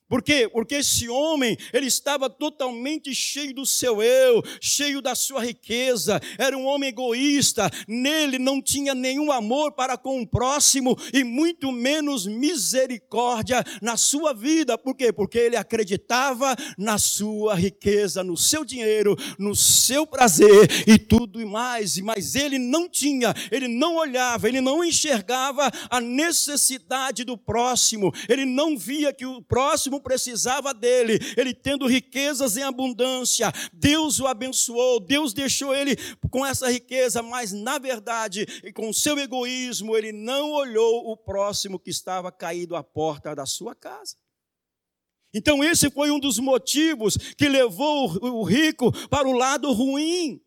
Por 0.08 0.24
quê? 0.24 0.50
Porque 0.52 0.76
esse 0.76 1.10
homem, 1.10 1.58
ele 1.74 1.88
estava 1.88 2.30
totalmente 2.30 3.14
cheio 3.14 3.54
do 3.54 3.66
seu 3.66 4.02
eu, 4.02 4.42
cheio 4.62 5.02
da 5.02 5.14
sua 5.16 5.44
riqueza, 5.44 6.22
era 6.38 6.58
um 6.58 6.66
homem 6.66 6.90
egoísta, 6.90 7.70
nele 7.88 8.40
não 8.40 8.62
tinha 8.62 8.96
nenhum 8.96 9.32
amor 9.32 9.74
para 9.74 9.98
com 9.98 10.22
o 10.22 10.28
próximo 10.28 10.98
e 11.14 11.24
muito 11.26 11.72
menos 11.72 12.26
misericórdia 12.26 13.64
na 13.82 13.98
sua 13.98 14.34
vida. 14.34 14.78
Por 14.78 14.96
quê? 14.96 15.12
Porque 15.12 15.38
ele 15.38 15.58
acreditava 15.58 16.56
na 16.78 16.98
sua 16.98 17.56
riqueza, 17.56 18.24
no 18.24 18.38
seu 18.38 18.64
dinheiro, 18.64 19.16
no 19.38 19.56
seu 19.56 20.08
prazer 20.08 20.88
e 20.88 20.98
tudo 20.98 21.42
e 21.42 21.46
mais, 21.46 21.98
mas 22.00 22.36
ele 22.36 22.58
não 22.58 22.88
tinha, 22.88 23.34
ele 23.52 23.68
não 23.68 23.98
olhava, 23.98 24.48
ele 24.48 24.62
não 24.62 24.84
enxergava 24.84 25.70
a 25.90 26.00
necessidade 26.00 27.26
do 27.26 27.38
próximo, 27.38 28.14
ele 28.30 28.46
não 28.46 28.78
via 28.78 29.12
que 29.12 29.26
o 29.26 29.42
próximo 29.42 29.97
não 29.98 30.00
precisava 30.00 30.74
dele, 30.74 31.20
ele 31.36 31.54
tendo 31.54 31.88
riquezas 31.88 32.56
em 32.56 32.64
abundância, 32.64 33.52
Deus 33.74 34.20
o 34.20 34.28
abençoou, 34.28 35.00
Deus 35.00 35.34
deixou 35.34 35.74
ele 35.74 35.96
com 36.30 36.46
essa 36.46 36.72
riqueza, 36.72 37.22
mas 37.24 37.52
na 37.52 37.80
verdade, 37.80 38.46
com 38.74 38.94
seu 38.94 39.18
egoísmo, 39.18 39.98
ele 39.98 40.12
não 40.12 40.52
olhou 40.52 41.12
o 41.12 41.18
próximo 41.18 41.80
que 41.80 41.90
estava 41.90 42.32
caído 42.32 42.76
à 42.76 42.84
porta 42.84 43.36
da 43.36 43.46
sua 43.46 43.74
casa. 43.74 44.16
Então, 45.34 45.64
esse 45.64 45.90
foi 45.90 46.10
um 46.10 46.20
dos 46.20 46.40
motivos 46.40 47.18
que 47.36 47.50
levou 47.50 48.18
o 48.24 48.44
rico 48.44 48.92
para 49.10 49.28
o 49.28 49.34
lado 49.34 49.72
ruim. 49.74 50.42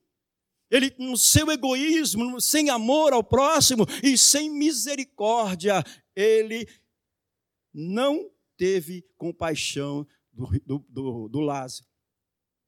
Ele, 0.70 0.94
no 0.98 1.16
seu 1.16 1.50
egoísmo, 1.50 2.40
sem 2.40 2.70
amor 2.70 3.12
ao 3.12 3.22
próximo 3.22 3.84
e 4.02 4.16
sem 4.16 4.48
misericórdia, 4.48 5.84
ele 6.14 6.66
não 7.74 8.30
teve 8.60 9.02
compaixão 9.16 10.06
do, 10.30 10.46
do, 10.66 10.84
do, 10.90 11.28
do 11.30 11.40
Lázaro. 11.40 11.86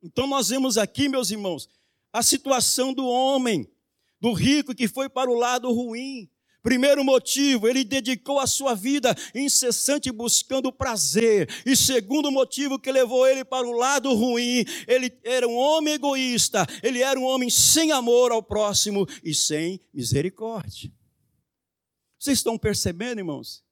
Então, 0.03 0.27
nós 0.27 0.49
vemos 0.49 0.79
aqui, 0.79 1.07
meus 1.07 1.31
irmãos, 1.31 1.69
a 2.11 2.23
situação 2.23 2.95
do 2.95 3.07
homem, 3.07 3.71
do 4.19 4.33
rico 4.33 4.75
que 4.75 4.89
foi 4.89 5.11
para 5.11 5.31
o 5.31 5.35
lado 5.35 5.71
ruim. 5.71 6.31
Primeiro 6.63 7.05
motivo, 7.05 7.69
ele 7.69 7.85
dedicou 7.85 8.41
a 8.41 8.47
sua 8.47 8.75
vida 8.75 9.15
incessante 9.35 10.11
buscando 10.11 10.73
prazer. 10.73 11.47
E 11.67 11.77
segundo 11.77 12.33
motivo 12.33 12.79
que 12.79 12.91
levou 12.91 13.27
ele 13.27 13.45
para 13.45 13.67
o 13.67 13.73
lado 13.73 14.15
ruim, 14.15 14.65
ele 14.89 15.13
era 15.23 15.47
um 15.47 15.57
homem 15.57 15.93
egoísta, 15.93 16.67
ele 16.83 17.03
era 17.03 17.21
um 17.21 17.25
homem 17.25 17.51
sem 17.51 17.93
amor 17.93 18.33
ao 18.33 18.43
próximo 18.43 19.07
e 19.23 19.35
sem 19.35 19.79
misericórdia. 19.93 20.91
Vocês 22.19 22.39
estão 22.39 22.57
percebendo, 22.57 23.19
irmãos? 23.19 23.63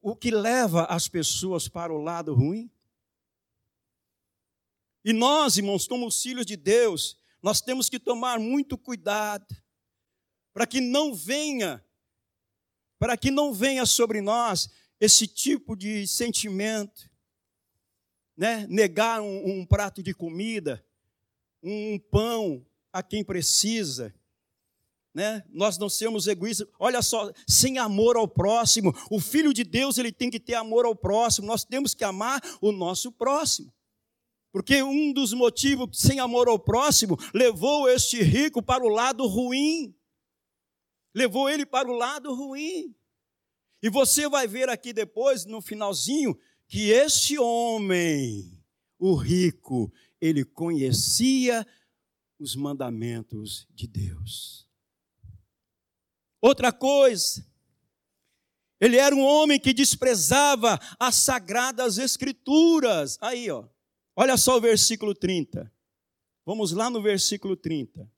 O 0.00 0.14
que 0.14 0.30
leva 0.30 0.84
as 0.84 1.08
pessoas 1.08 1.68
para 1.68 1.92
o 1.92 1.98
lado 1.98 2.34
ruim? 2.34 2.70
E 5.04 5.12
nós, 5.12 5.56
irmãos, 5.56 5.86
como 5.86 6.10
filhos 6.10 6.46
de 6.46 6.56
Deus, 6.56 7.18
nós 7.42 7.60
temos 7.60 7.88
que 7.88 7.98
tomar 7.98 8.38
muito 8.38 8.76
cuidado 8.76 9.46
para 10.52 10.66
que 10.66 10.80
não 10.80 11.14
venha, 11.14 11.84
para 12.98 13.16
que 13.16 13.30
não 13.30 13.52
venha 13.52 13.86
sobre 13.86 14.20
nós 14.20 14.68
esse 15.00 15.26
tipo 15.26 15.76
de 15.76 16.06
sentimento, 16.06 17.08
né? 18.36 18.66
Negar 18.68 19.20
um, 19.20 19.60
um 19.60 19.66
prato 19.66 20.02
de 20.02 20.12
comida, 20.12 20.84
um 21.62 21.98
pão 21.98 22.66
a 22.92 23.02
quem 23.02 23.24
precisa, 23.24 24.14
né? 25.18 25.44
Nós 25.50 25.76
não 25.76 25.90
sermos 25.90 26.26
egoístas. 26.26 26.66
Olha 26.78 27.02
só, 27.02 27.30
sem 27.46 27.78
amor 27.78 28.16
ao 28.16 28.26
próximo, 28.26 28.94
o 29.10 29.20
filho 29.20 29.52
de 29.52 29.64
Deus 29.64 29.98
ele 29.98 30.12
tem 30.12 30.30
que 30.30 30.40
ter 30.40 30.54
amor 30.54 30.86
ao 30.86 30.94
próximo. 30.94 31.46
Nós 31.46 31.64
temos 31.64 31.94
que 31.94 32.04
amar 32.04 32.40
o 32.60 32.72
nosso 32.72 33.12
próximo. 33.12 33.72
Porque 34.50 34.82
um 34.82 35.12
dos 35.12 35.32
motivos 35.34 35.98
sem 35.98 36.20
amor 36.20 36.48
ao 36.48 36.58
próximo 36.58 37.18
levou 37.34 37.88
este 37.88 38.22
rico 38.22 38.62
para 38.62 38.82
o 38.82 38.88
lado 38.88 39.26
ruim 39.26 39.94
levou 41.18 41.48
ele 41.48 41.66
para 41.66 41.90
o 41.90 41.96
lado 41.96 42.32
ruim. 42.32 42.94
E 43.82 43.90
você 43.90 44.28
vai 44.28 44.46
ver 44.46 44.68
aqui 44.68 44.92
depois, 44.92 45.44
no 45.44 45.60
finalzinho, 45.60 46.38
que 46.66 46.90
este 46.90 47.38
homem, 47.38 48.62
o 48.98 49.14
rico, 49.14 49.92
ele 50.20 50.44
conhecia 50.44 51.66
os 52.38 52.54
mandamentos 52.54 53.66
de 53.70 53.86
Deus. 53.86 54.67
Outra 56.40 56.72
coisa, 56.72 57.44
ele 58.80 58.96
era 58.96 59.14
um 59.14 59.24
homem 59.24 59.58
que 59.58 59.74
desprezava 59.74 60.78
as 60.98 61.16
sagradas 61.16 61.98
escrituras. 61.98 63.18
Aí, 63.20 63.50
ó. 63.50 63.68
Olha 64.14 64.36
só 64.36 64.56
o 64.56 64.60
versículo 64.60 65.14
30. 65.14 65.72
Vamos 66.44 66.72
lá 66.72 66.88
no 66.88 67.02
versículo 67.02 67.56
30. 67.56 68.10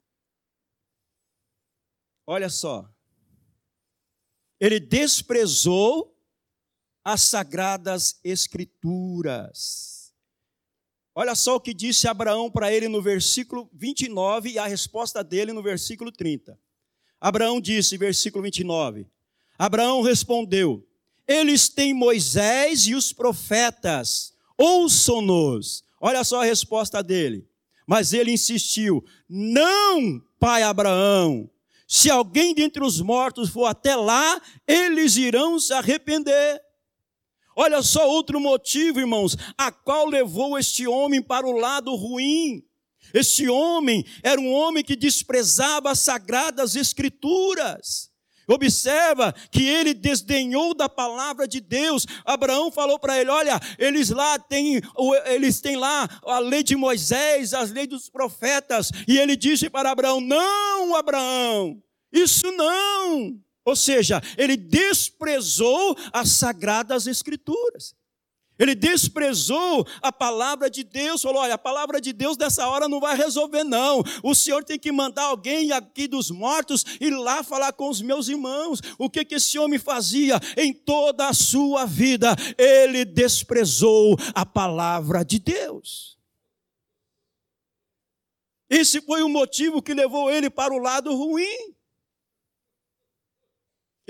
Olha 2.26 2.48
só. 2.48 2.88
Ele 4.60 4.78
desprezou 4.78 6.16
as 7.02 7.22
sagradas 7.22 8.20
escrituras. 8.22 10.14
Olha 11.14 11.34
só 11.34 11.56
o 11.56 11.60
que 11.60 11.74
disse 11.74 12.06
Abraão 12.06 12.50
para 12.50 12.72
ele 12.72 12.86
no 12.86 13.02
versículo 13.02 13.68
29 13.72 14.50
e 14.50 14.58
a 14.58 14.66
resposta 14.66 15.24
dele 15.24 15.52
no 15.52 15.62
versículo 15.62 16.12
30. 16.12 16.58
Abraão 17.20 17.60
disse, 17.60 17.98
versículo 17.98 18.42
29. 18.44 19.06
Abraão 19.58 20.00
respondeu: 20.00 20.86
Eles 21.28 21.68
têm 21.68 21.92
Moisés 21.92 22.86
e 22.86 22.94
os 22.94 23.12
profetas, 23.12 24.32
ouçam-nos. 24.56 25.84
Olha 26.00 26.24
só 26.24 26.40
a 26.40 26.46
resposta 26.46 27.02
dele. 27.02 27.46
Mas 27.86 28.12
ele 28.12 28.32
insistiu: 28.32 29.04
Não, 29.28 30.22
pai 30.38 30.62
Abraão, 30.62 31.50
se 31.86 32.08
alguém 32.08 32.54
dentre 32.54 32.82
os 32.82 33.00
mortos 33.00 33.50
for 33.50 33.66
até 33.66 33.96
lá, 33.96 34.40
eles 34.66 35.16
irão 35.16 35.58
se 35.58 35.72
arrepender. 35.72 36.62
Olha 37.54 37.82
só 37.82 38.08
outro 38.08 38.40
motivo, 38.40 39.00
irmãos, 39.00 39.36
a 39.58 39.70
qual 39.72 40.06
levou 40.06 40.56
este 40.58 40.86
homem 40.86 41.20
para 41.20 41.46
o 41.46 41.58
lado 41.58 41.94
ruim. 41.94 42.64
Este 43.12 43.48
homem 43.48 44.04
era 44.22 44.40
um 44.40 44.52
homem 44.52 44.84
que 44.84 44.94
desprezava 44.94 45.90
as 45.90 46.00
sagradas 46.00 46.76
escrituras. 46.76 48.10
Observa 48.46 49.32
que 49.50 49.62
ele 49.62 49.94
desdenhou 49.94 50.74
da 50.74 50.88
palavra 50.88 51.46
de 51.46 51.60
Deus. 51.60 52.04
Abraão 52.24 52.70
falou 52.72 52.98
para 52.98 53.20
ele: 53.20 53.30
Olha, 53.30 53.60
eles 53.78 54.10
lá 54.10 54.38
têm, 54.40 54.80
eles 55.26 55.60
têm 55.60 55.76
lá 55.76 56.08
a 56.24 56.40
lei 56.40 56.64
de 56.64 56.74
Moisés, 56.74 57.54
as 57.54 57.70
leis 57.70 57.88
dos 57.88 58.08
profetas. 58.08 58.90
E 59.06 59.18
ele 59.18 59.36
disse 59.36 59.70
para 59.70 59.92
Abraão: 59.92 60.20
Não, 60.20 60.96
Abraão, 60.96 61.80
isso 62.12 62.50
não. 62.52 63.40
Ou 63.64 63.76
seja, 63.76 64.20
ele 64.36 64.56
desprezou 64.56 65.96
as 66.12 66.30
sagradas 66.30 67.06
escrituras. 67.06 67.94
Ele 68.60 68.74
desprezou 68.74 69.86
a 70.02 70.12
palavra 70.12 70.68
de 70.68 70.84
Deus, 70.84 71.22
falou: 71.22 71.40
olha, 71.40 71.54
a 71.54 71.58
palavra 71.58 71.98
de 71.98 72.12
Deus 72.12 72.36
dessa 72.36 72.68
hora 72.68 72.86
não 72.86 73.00
vai 73.00 73.16
resolver, 73.16 73.64
não. 73.64 74.02
O 74.22 74.34
Senhor 74.34 74.62
tem 74.62 74.78
que 74.78 74.92
mandar 74.92 75.24
alguém 75.24 75.72
aqui 75.72 76.06
dos 76.06 76.30
mortos 76.30 76.84
ir 77.00 77.08
lá 77.08 77.42
falar 77.42 77.72
com 77.72 77.88
os 77.88 78.02
meus 78.02 78.28
irmãos. 78.28 78.82
O 78.98 79.08
que, 79.08 79.24
que 79.24 79.36
esse 79.36 79.58
homem 79.58 79.78
fazia 79.78 80.38
em 80.58 80.74
toda 80.74 81.26
a 81.28 81.32
sua 81.32 81.86
vida? 81.86 82.36
Ele 82.58 83.06
desprezou 83.06 84.14
a 84.34 84.44
palavra 84.44 85.24
de 85.24 85.38
Deus. 85.38 86.18
Esse 88.68 89.00
foi 89.00 89.22
o 89.22 89.28
motivo 89.28 89.80
que 89.80 89.94
levou 89.94 90.30
ele 90.30 90.50
para 90.50 90.74
o 90.74 90.78
lado 90.78 91.16
ruim 91.16 91.79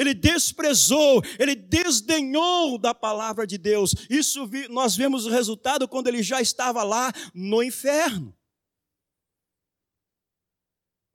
ele 0.01 0.15
desprezou, 0.15 1.23
ele 1.39 1.55
desdenhou 1.55 2.79
da 2.79 2.95
palavra 2.95 3.47
de 3.47 3.59
Deus. 3.59 3.95
Isso 4.09 4.49
nós 4.71 4.97
vemos 4.97 5.27
o 5.27 5.31
resultado 5.31 5.87
quando 5.87 6.09
ele 6.09 6.23
já 6.23 6.41
estava 6.41 6.83
lá 6.83 7.13
no 7.35 7.63
inferno. 7.63 8.35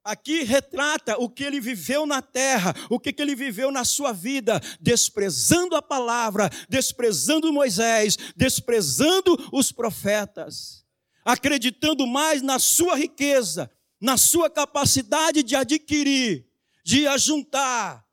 Aqui 0.03 0.43
retrata 0.43 1.17
o 1.17 1.27
que 1.27 1.43
ele 1.43 1.59
viveu 1.59 2.05
na 2.05 2.21
terra, 2.21 2.75
o 2.87 2.99
que, 2.99 3.11
que 3.11 3.23
ele 3.23 3.33
viveu 3.33 3.71
na 3.71 3.83
sua 3.83 4.13
vida, 4.13 4.61
desprezando 4.79 5.75
a 5.75 5.81
palavra, 5.81 6.47
desprezando 6.69 7.51
Moisés, 7.51 8.15
desprezando 8.35 9.35
os 9.51 9.71
profetas, 9.71 10.85
acreditando 11.25 12.05
mais 12.05 12.43
na 12.43 12.59
sua 12.59 12.95
riqueza, 12.95 13.67
na 13.99 14.15
sua 14.15 14.47
capacidade 14.47 15.41
de 15.41 15.55
adquirir, 15.55 16.45
de 16.83 17.07
ajuntar, 17.07 18.04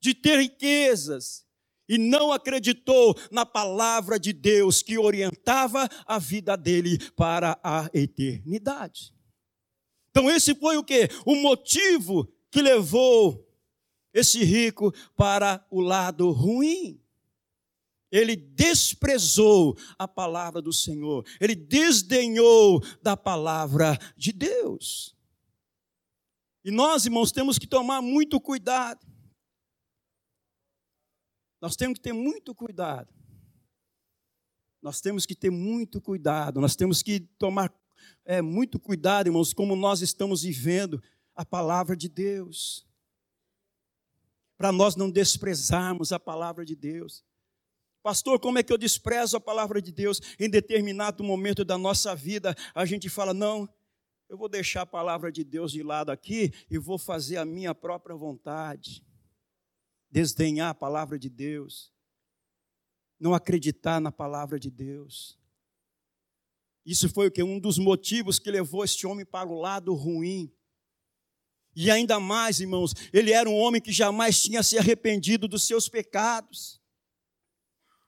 de 0.00 0.14
ter 0.14 0.38
riquezas, 0.38 1.46
e 1.88 1.98
não 1.98 2.32
acreditou 2.32 3.16
na 3.30 3.46
palavra 3.46 4.18
de 4.18 4.32
Deus 4.32 4.82
que 4.82 4.98
orientava 4.98 5.88
a 6.04 6.18
vida 6.18 6.56
dele 6.56 6.98
para 7.12 7.58
a 7.62 7.88
eternidade. 7.94 9.14
Então, 10.10 10.30
esse 10.30 10.54
foi 10.54 10.76
o 10.76 10.84
que? 10.84 11.08
O 11.24 11.36
motivo 11.36 12.26
que 12.50 12.60
levou 12.60 13.46
esse 14.12 14.42
rico 14.42 14.92
para 15.14 15.64
o 15.70 15.80
lado 15.80 16.30
ruim. 16.30 17.00
Ele 18.10 18.34
desprezou 18.34 19.76
a 19.98 20.08
palavra 20.08 20.62
do 20.62 20.72
Senhor, 20.72 21.26
ele 21.40 21.54
desdenhou 21.54 22.82
da 23.02 23.16
palavra 23.16 23.98
de 24.16 24.32
Deus. 24.32 25.14
E 26.64 26.70
nós, 26.70 27.04
irmãos, 27.04 27.30
temos 27.30 27.58
que 27.58 27.66
tomar 27.66 28.00
muito 28.00 28.40
cuidado 28.40 29.06
nós 31.66 31.74
temos 31.74 31.98
que 31.98 32.02
ter 32.04 32.12
muito 32.12 32.54
cuidado. 32.54 33.12
Nós 34.80 35.00
temos 35.00 35.26
que 35.26 35.34
ter 35.34 35.50
muito 35.50 36.00
cuidado. 36.00 36.60
Nós 36.60 36.76
temos 36.76 37.02
que 37.02 37.18
tomar 37.18 37.74
é, 38.24 38.40
muito 38.40 38.78
cuidado, 38.78 39.26
irmãos, 39.26 39.52
como 39.52 39.74
nós 39.74 40.00
estamos 40.00 40.42
vivendo 40.44 41.02
a 41.34 41.44
palavra 41.44 41.96
de 41.96 42.08
Deus. 42.08 42.86
Para 44.56 44.70
nós 44.70 44.94
não 44.94 45.10
desprezarmos 45.10 46.12
a 46.12 46.20
palavra 46.20 46.64
de 46.64 46.76
Deus. 46.76 47.24
Pastor, 48.00 48.38
como 48.38 48.60
é 48.60 48.62
que 48.62 48.72
eu 48.72 48.78
desprezo 48.78 49.36
a 49.36 49.40
palavra 49.40 49.82
de 49.82 49.90
Deus? 49.90 50.20
Em 50.38 50.48
determinado 50.48 51.24
momento 51.24 51.64
da 51.64 51.76
nossa 51.76 52.14
vida, 52.14 52.54
a 52.76 52.86
gente 52.86 53.08
fala: 53.08 53.34
não, 53.34 53.68
eu 54.28 54.38
vou 54.38 54.48
deixar 54.48 54.82
a 54.82 54.86
palavra 54.86 55.32
de 55.32 55.42
Deus 55.42 55.72
de 55.72 55.82
lado 55.82 56.10
aqui 56.10 56.52
e 56.70 56.78
vou 56.78 56.96
fazer 56.96 57.38
a 57.38 57.44
minha 57.44 57.74
própria 57.74 58.14
vontade. 58.14 59.04
Desdenhar 60.10 60.70
a 60.70 60.74
palavra 60.74 61.18
de 61.18 61.28
Deus. 61.28 61.92
Não 63.18 63.34
acreditar 63.34 64.00
na 64.00 64.12
palavra 64.12 64.58
de 64.58 64.70
Deus. 64.70 65.38
Isso 66.84 67.08
foi 67.08 67.26
o 67.28 67.30
que? 67.30 67.42
Um 67.42 67.58
dos 67.58 67.78
motivos 67.78 68.38
que 68.38 68.50
levou 68.50 68.84
este 68.84 69.06
homem 69.06 69.24
para 69.24 69.48
o 69.48 69.58
lado 69.58 69.94
ruim. 69.94 70.52
E 71.74 71.90
ainda 71.90 72.20
mais, 72.20 72.60
irmãos, 72.60 72.94
ele 73.12 73.32
era 73.32 73.48
um 73.48 73.54
homem 73.54 73.80
que 73.80 73.92
jamais 73.92 74.40
tinha 74.40 74.62
se 74.62 74.78
arrependido 74.78 75.46
dos 75.48 75.64
seus 75.64 75.88
pecados 75.88 76.80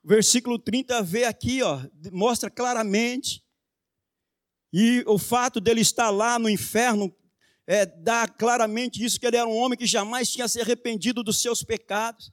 versículo 0.09 0.59
30 0.59 1.03
vê 1.03 1.25
aqui, 1.25 1.63
ó, 1.63 1.81
mostra 2.11 2.51
claramente. 2.51 3.45
E 4.73 5.05
o 5.07 5.19
fato 5.19 5.61
dele 5.61 5.83
estar 5.83 6.09
lá 6.09 6.39
no 6.39 6.49
inferno 6.49 7.15
é, 7.71 7.85
dá 7.85 8.27
claramente 8.27 9.05
isso, 9.05 9.21
que 9.21 9.27
ele 9.27 9.37
era 9.37 9.47
um 9.47 9.55
homem 9.55 9.77
que 9.77 9.85
jamais 9.85 10.31
tinha 10.31 10.49
se 10.49 10.59
arrependido 10.59 11.23
dos 11.23 11.43
seus 11.43 11.63
pecados. 11.63 12.33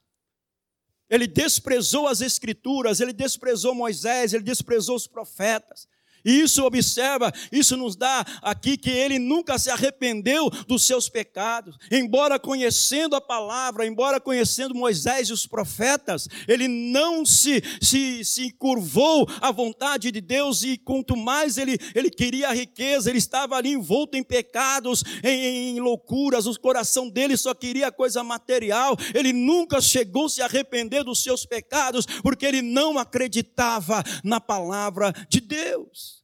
Ele 1.10 1.28
desprezou 1.28 2.08
as 2.08 2.22
escrituras, 2.22 3.02
ele 3.02 3.12
desprezou 3.12 3.76
Moisés, 3.76 4.34
ele 4.34 4.46
desprezou 4.46 4.96
os 4.96 5.08
profetas. 5.08 5.90
Isso 6.26 6.64
observa, 6.64 7.32
isso 7.52 7.78
nos 7.78 7.96
dá 7.96 8.26
aqui 8.42 8.78
que 8.78 8.90
ele 8.90 9.20
nunca 9.20 9.60
se 9.60 9.70
arrependeu 9.70 10.50
dos 10.68 10.84
seus 10.84 11.08
pecados. 11.08 11.78
Embora 11.92 12.40
conhecendo 12.40 13.16
a 13.16 13.22
palavra, 13.22 13.86
embora 13.86 14.20
conhecendo 14.20 14.74
Moisés 14.74 15.30
e 15.30 15.34
os 15.34 15.46
profetas, 15.46 16.28
ele 16.48 16.68
não 16.68 17.24
se, 17.24 17.62
se, 17.80 18.26
se 18.26 18.52
curvou 18.52 19.30
à 19.40 19.52
vontade 19.52 20.12
de 20.12 20.20
Deus 20.20 20.64
e 20.64 20.78
quanto 20.78 21.16
mais 21.16 21.60
ele, 21.60 21.78
ele 21.94 22.10
queria 22.10 22.50
a 22.50 22.54
riqueza, 22.54 23.10
ele 23.10 23.20
estava 23.20 23.56
ali 23.56 23.70
envolto 23.70 24.18
em 24.18 24.24
pecados, 24.24 25.04
em, 25.24 25.76
em 25.76 25.80
loucuras, 25.80 26.48
o 26.48 26.60
coração 26.60 27.08
dele 27.08 27.38
só 27.38 27.54
queria 27.54 27.92
coisa 27.92 28.24
material. 28.24 28.98
Ele 29.14 29.32
nunca 29.32 29.80
chegou 29.80 30.26
a 30.26 30.30
se 30.30 30.42
arrepender 30.42 31.04
dos 31.04 31.22
seus 31.22 31.46
pecados, 31.46 32.06
porque 32.24 32.46
ele 32.46 32.62
não 32.62 32.98
acreditava 32.98 34.04
na 34.24 34.40
palavra 34.40 35.14
de 35.30 35.40
Deus. 35.40 36.15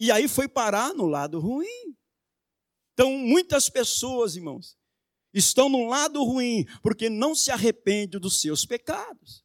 E 0.00 0.10
aí 0.10 0.26
foi 0.26 0.48
parar 0.48 0.94
no 0.94 1.04
lado 1.04 1.38
ruim. 1.38 1.94
Então, 2.94 3.12
muitas 3.18 3.68
pessoas, 3.68 4.34
irmãos, 4.34 4.78
estão 5.32 5.68
no 5.68 5.86
lado 5.86 6.24
ruim 6.24 6.66
porque 6.82 7.10
não 7.10 7.34
se 7.34 7.50
arrependem 7.50 8.18
dos 8.18 8.40
seus 8.40 8.64
pecados. 8.64 9.44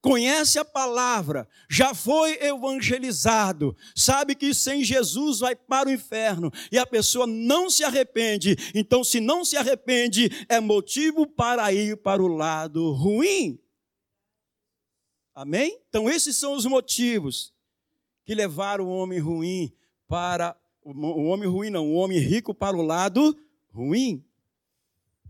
Conhece 0.00 0.58
a 0.58 0.64
palavra, 0.64 1.48
já 1.70 1.94
foi 1.94 2.32
evangelizado, 2.42 3.74
sabe 3.96 4.34
que 4.34 4.52
sem 4.52 4.84
Jesus 4.84 5.38
vai 5.38 5.56
para 5.56 5.88
o 5.88 5.92
inferno 5.92 6.50
e 6.70 6.78
a 6.78 6.86
pessoa 6.86 7.26
não 7.26 7.70
se 7.70 7.84
arrepende. 7.84 8.54
Então, 8.74 9.02
se 9.02 9.18
não 9.18 9.46
se 9.46 9.56
arrepende, 9.56 10.28
é 10.46 10.60
motivo 10.60 11.26
para 11.26 11.72
ir 11.72 11.96
para 12.02 12.22
o 12.22 12.26
lado 12.26 12.92
ruim. 12.92 13.58
Amém? 15.34 15.80
Então, 15.88 16.08
esses 16.08 16.36
são 16.36 16.52
os 16.52 16.66
motivos 16.66 17.53
que 18.24 18.34
levaram 18.34 18.86
o 18.86 18.96
homem 18.96 19.18
ruim 19.18 19.72
para 20.08 20.56
o 20.84 21.24
homem 21.24 21.48
ruim 21.48 21.70
não, 21.70 21.86
o 21.86 21.94
homem 21.94 22.18
rico 22.18 22.54
para 22.54 22.76
o 22.76 22.82
lado 22.82 23.36
ruim. 23.72 24.22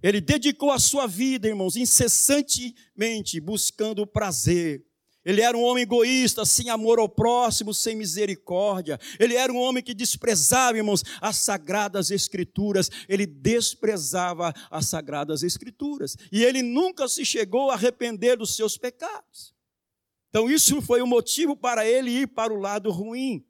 Ele 0.02 0.20
dedicou 0.20 0.70
a 0.70 0.78
sua 0.78 1.06
vida, 1.06 1.48
irmãos, 1.48 1.76
incessantemente 1.76 3.40
buscando 3.40 4.02
o 4.02 4.06
prazer. 4.06 4.84
Ele 5.24 5.40
era 5.40 5.56
um 5.56 5.62
homem 5.62 5.84
egoísta, 5.84 6.44
sem 6.44 6.68
amor 6.68 6.98
ao 6.98 7.08
próximo, 7.08 7.72
sem 7.72 7.96
misericórdia. 7.96 9.00
Ele 9.18 9.34
era 9.34 9.50
um 9.50 9.56
homem 9.56 9.82
que 9.82 9.94
desprezava, 9.94 10.76
irmãos, 10.76 11.02
as 11.20 11.36
sagradas 11.36 12.10
escrituras. 12.10 12.90
Ele 13.08 13.24
desprezava 13.24 14.52
as 14.70 14.86
sagradas 14.88 15.42
escrituras. 15.42 16.16
E 16.30 16.44
ele 16.44 16.62
nunca 16.62 17.08
se 17.08 17.24
chegou 17.24 17.70
a 17.70 17.74
arrepender 17.74 18.36
dos 18.36 18.54
seus 18.54 18.76
pecados. 18.76 19.53
Então, 20.34 20.50
isso 20.50 20.82
foi 20.82 21.00
o 21.00 21.06
motivo 21.06 21.56
para 21.56 21.86
ele 21.86 22.10
ir 22.10 22.26
para 22.26 22.52
o 22.52 22.58
lado 22.58 22.90
ruim. 22.90 23.46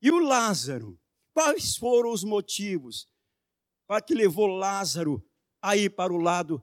E 0.00 0.08
o 0.08 0.20
Lázaro? 0.20 0.96
Quais 1.34 1.76
foram 1.76 2.12
os 2.12 2.22
motivos 2.22 3.08
para 3.84 4.00
que 4.00 4.14
levou 4.14 4.46
Lázaro 4.46 5.20
a 5.60 5.76
ir 5.76 5.90
para 5.90 6.12
o 6.12 6.16
lado 6.16 6.62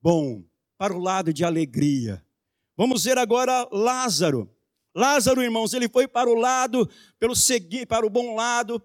bom, 0.00 0.42
para 0.78 0.94
o 0.94 0.98
lado 0.98 1.30
de 1.30 1.44
alegria? 1.44 2.26
Vamos 2.74 3.04
ver 3.04 3.18
agora 3.18 3.68
Lázaro. 3.70 4.50
Lázaro, 4.94 5.42
irmãos, 5.42 5.74
ele 5.74 5.86
foi 5.86 6.08
para 6.08 6.30
o 6.30 6.34
lado, 6.34 6.88
pelo 7.18 7.36
segui, 7.36 7.84
para 7.84 8.06
o 8.06 8.08
bom 8.08 8.34
lado, 8.34 8.82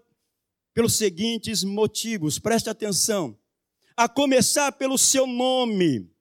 pelos 0.74 0.98
seguintes 0.98 1.64
motivos. 1.64 2.38
Preste 2.38 2.68
atenção. 2.68 3.34
A 3.96 4.10
começar 4.10 4.72
pelo 4.72 4.98
seu 4.98 5.26
nome 5.26 6.17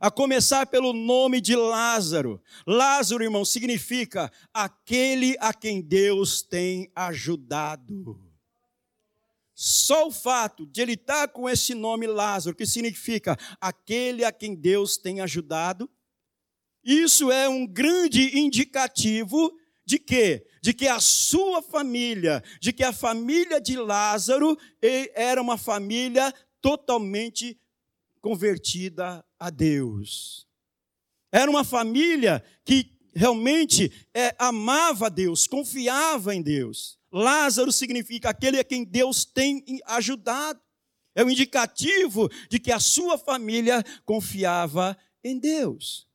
a 0.00 0.10
começar 0.10 0.66
pelo 0.66 0.92
nome 0.92 1.40
de 1.40 1.56
Lázaro. 1.56 2.42
Lázaro, 2.66 3.22
irmão, 3.22 3.44
significa 3.44 4.30
aquele 4.52 5.36
a 5.40 5.52
quem 5.54 5.80
Deus 5.80 6.42
tem 6.42 6.90
ajudado. 6.94 8.20
Só 9.54 10.08
o 10.08 10.12
fato 10.12 10.66
de 10.66 10.80
ele 10.80 10.94
estar 10.94 11.28
com 11.28 11.48
esse 11.48 11.74
nome 11.74 12.06
Lázaro, 12.06 12.56
que 12.56 12.66
significa 12.66 13.38
aquele 13.60 14.24
a 14.24 14.32
quem 14.32 14.54
Deus 14.54 14.96
tem 14.96 15.20
ajudado, 15.20 15.88
isso 16.84 17.30
é 17.30 17.48
um 17.48 17.66
grande 17.66 18.36
indicativo 18.38 19.56
de 19.86 19.98
quê? 19.98 20.46
De 20.62 20.74
que 20.74 20.88
a 20.88 20.98
sua 20.98 21.62
família, 21.62 22.42
de 22.60 22.72
que 22.72 22.82
a 22.82 22.92
família 22.92 23.60
de 23.60 23.76
Lázaro 23.76 24.58
era 25.14 25.40
uma 25.40 25.56
família 25.56 26.34
totalmente 26.60 27.58
convertida 28.20 29.24
a 29.44 29.50
Deus. 29.50 30.46
Era 31.30 31.50
uma 31.50 31.64
família 31.64 32.42
que 32.64 32.96
realmente 33.14 33.92
é, 34.14 34.34
amava 34.38 35.10
Deus, 35.10 35.46
confiava 35.46 36.34
em 36.34 36.40
Deus. 36.40 36.98
Lázaro 37.12 37.70
significa 37.70 38.30
aquele 38.30 38.58
a 38.58 38.64
quem 38.64 38.84
Deus 38.84 39.24
tem 39.24 39.62
ajudado. 39.84 40.60
É 41.14 41.22
o 41.22 41.26
um 41.26 41.30
indicativo 41.30 42.30
de 42.48 42.58
que 42.58 42.72
a 42.72 42.80
sua 42.80 43.18
família 43.18 43.84
confiava 44.04 44.96
em 45.22 45.38
Deus. 45.38 46.08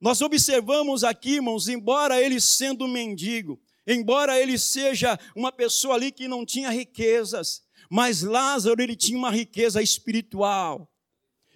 Nós 0.00 0.20
observamos 0.20 1.04
aqui, 1.04 1.34
irmãos, 1.36 1.68
embora 1.68 2.20
ele 2.20 2.40
sendo 2.40 2.88
mendigo, 2.88 3.60
embora 3.86 4.38
ele 4.38 4.58
seja 4.58 5.18
uma 5.34 5.52
pessoa 5.52 5.94
ali 5.94 6.10
que 6.10 6.26
não 6.26 6.44
tinha 6.44 6.70
riquezas, 6.70 7.62
mas 7.88 8.22
Lázaro, 8.22 8.82
ele 8.82 8.96
tinha 8.96 9.16
uma 9.16 9.30
riqueza 9.30 9.80
espiritual. 9.80 10.92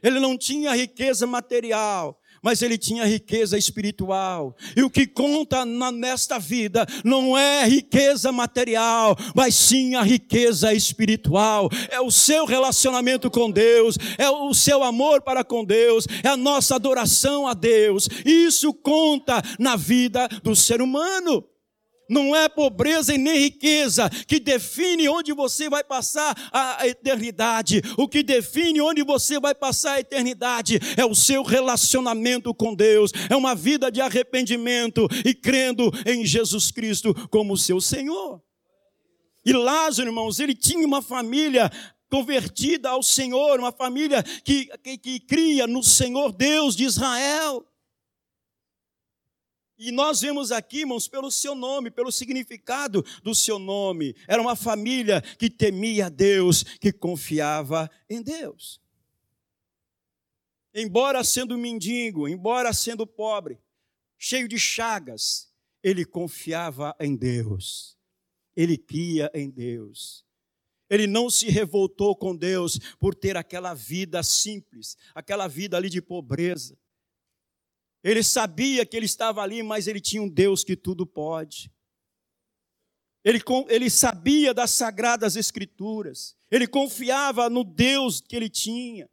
Ele 0.02 0.18
não 0.18 0.36
tinha 0.36 0.74
riqueza 0.74 1.26
material, 1.26 2.18
mas 2.42 2.60
ele 2.60 2.76
tinha 2.76 3.04
riqueza 3.04 3.56
espiritual. 3.56 4.56
E 4.76 4.82
o 4.82 4.90
que 4.90 5.06
conta 5.06 5.64
na, 5.64 5.92
nesta 5.92 6.38
vida 6.38 6.84
não 7.04 7.38
é 7.38 7.64
riqueza 7.64 8.32
material, 8.32 9.16
mas 9.34 9.54
sim 9.54 9.94
a 9.94 10.02
riqueza 10.02 10.74
espiritual. 10.74 11.70
É 11.88 12.00
o 12.00 12.10
seu 12.10 12.44
relacionamento 12.44 13.30
com 13.30 13.50
Deus, 13.50 13.96
é 14.18 14.28
o 14.28 14.52
seu 14.52 14.82
amor 14.82 15.22
para 15.22 15.44
com 15.44 15.64
Deus, 15.64 16.06
é 16.22 16.28
a 16.28 16.36
nossa 16.36 16.74
adoração 16.74 17.46
a 17.46 17.54
Deus. 17.54 18.08
Isso 18.24 18.74
conta 18.74 19.40
na 19.58 19.76
vida 19.76 20.26
do 20.42 20.56
ser 20.56 20.82
humano. 20.82 21.44
Não 22.12 22.36
é 22.36 22.46
pobreza 22.46 23.14
e 23.14 23.18
nem 23.18 23.38
riqueza 23.38 24.10
que 24.26 24.38
define 24.38 25.08
onde 25.08 25.32
você 25.32 25.70
vai 25.70 25.82
passar 25.82 26.36
a 26.52 26.86
eternidade. 26.86 27.80
O 27.96 28.06
que 28.06 28.22
define 28.22 28.82
onde 28.82 29.02
você 29.02 29.40
vai 29.40 29.54
passar 29.54 29.94
a 29.94 30.00
eternidade 30.00 30.78
é 30.94 31.06
o 31.06 31.14
seu 31.14 31.42
relacionamento 31.42 32.52
com 32.52 32.74
Deus. 32.74 33.12
É 33.30 33.34
uma 33.34 33.54
vida 33.54 33.90
de 33.90 34.02
arrependimento 34.02 35.08
e 35.24 35.32
crendo 35.32 35.90
em 36.04 36.26
Jesus 36.26 36.70
Cristo 36.70 37.14
como 37.30 37.56
seu 37.56 37.80
Senhor. 37.80 38.42
E 39.42 39.54
Lázaro, 39.54 40.10
irmãos, 40.10 40.38
ele 40.38 40.54
tinha 40.54 40.86
uma 40.86 41.00
família 41.00 41.70
convertida 42.10 42.90
ao 42.90 43.02
Senhor, 43.02 43.58
uma 43.58 43.72
família 43.72 44.22
que, 44.22 44.66
que, 44.82 44.98
que 44.98 45.20
cria 45.20 45.66
no 45.66 45.82
Senhor 45.82 46.30
Deus 46.30 46.76
de 46.76 46.84
Israel. 46.84 47.64
E 49.84 49.90
nós 49.90 50.20
vemos 50.20 50.52
aqui, 50.52 50.82
irmãos, 50.82 51.08
pelo 51.08 51.28
seu 51.28 51.56
nome, 51.56 51.90
pelo 51.90 52.12
significado 52.12 53.04
do 53.20 53.34
seu 53.34 53.58
nome. 53.58 54.14
Era 54.28 54.40
uma 54.40 54.54
família 54.54 55.20
que 55.20 55.50
temia 55.50 56.08
Deus, 56.08 56.62
que 56.62 56.92
confiava 56.92 57.90
em 58.08 58.22
Deus. 58.22 58.80
Embora 60.72 61.24
sendo 61.24 61.58
mendigo, 61.58 62.28
embora 62.28 62.72
sendo 62.72 63.04
pobre, 63.04 63.58
cheio 64.16 64.46
de 64.46 64.56
chagas, 64.56 65.52
ele 65.82 66.04
confiava 66.04 66.94
em 67.00 67.16
Deus. 67.16 67.98
Ele 68.54 68.78
cria 68.78 69.32
em 69.34 69.50
Deus. 69.50 70.24
Ele 70.88 71.08
não 71.08 71.28
se 71.28 71.50
revoltou 71.50 72.14
com 72.14 72.36
Deus 72.36 72.78
por 73.00 73.16
ter 73.16 73.36
aquela 73.36 73.74
vida 73.74 74.22
simples, 74.22 74.96
aquela 75.12 75.48
vida 75.48 75.76
ali 75.76 75.90
de 75.90 76.00
pobreza. 76.00 76.78
Ele 78.02 78.22
sabia 78.22 78.84
que 78.84 78.96
ele 78.96 79.06
estava 79.06 79.42
ali, 79.42 79.62
mas 79.62 79.86
ele 79.86 80.00
tinha 80.00 80.22
um 80.22 80.28
Deus 80.28 80.64
que 80.64 80.76
tudo 80.76 81.06
pode. 81.06 81.70
Ele, 83.24 83.40
ele 83.68 83.88
sabia 83.88 84.52
das 84.52 84.72
sagradas 84.72 85.36
escrituras. 85.36 86.36
Ele 86.50 86.66
confiava 86.66 87.48
no 87.48 87.62
Deus 87.62 88.20
que 88.20 88.34
ele 88.34 88.48
tinha. 88.48 89.08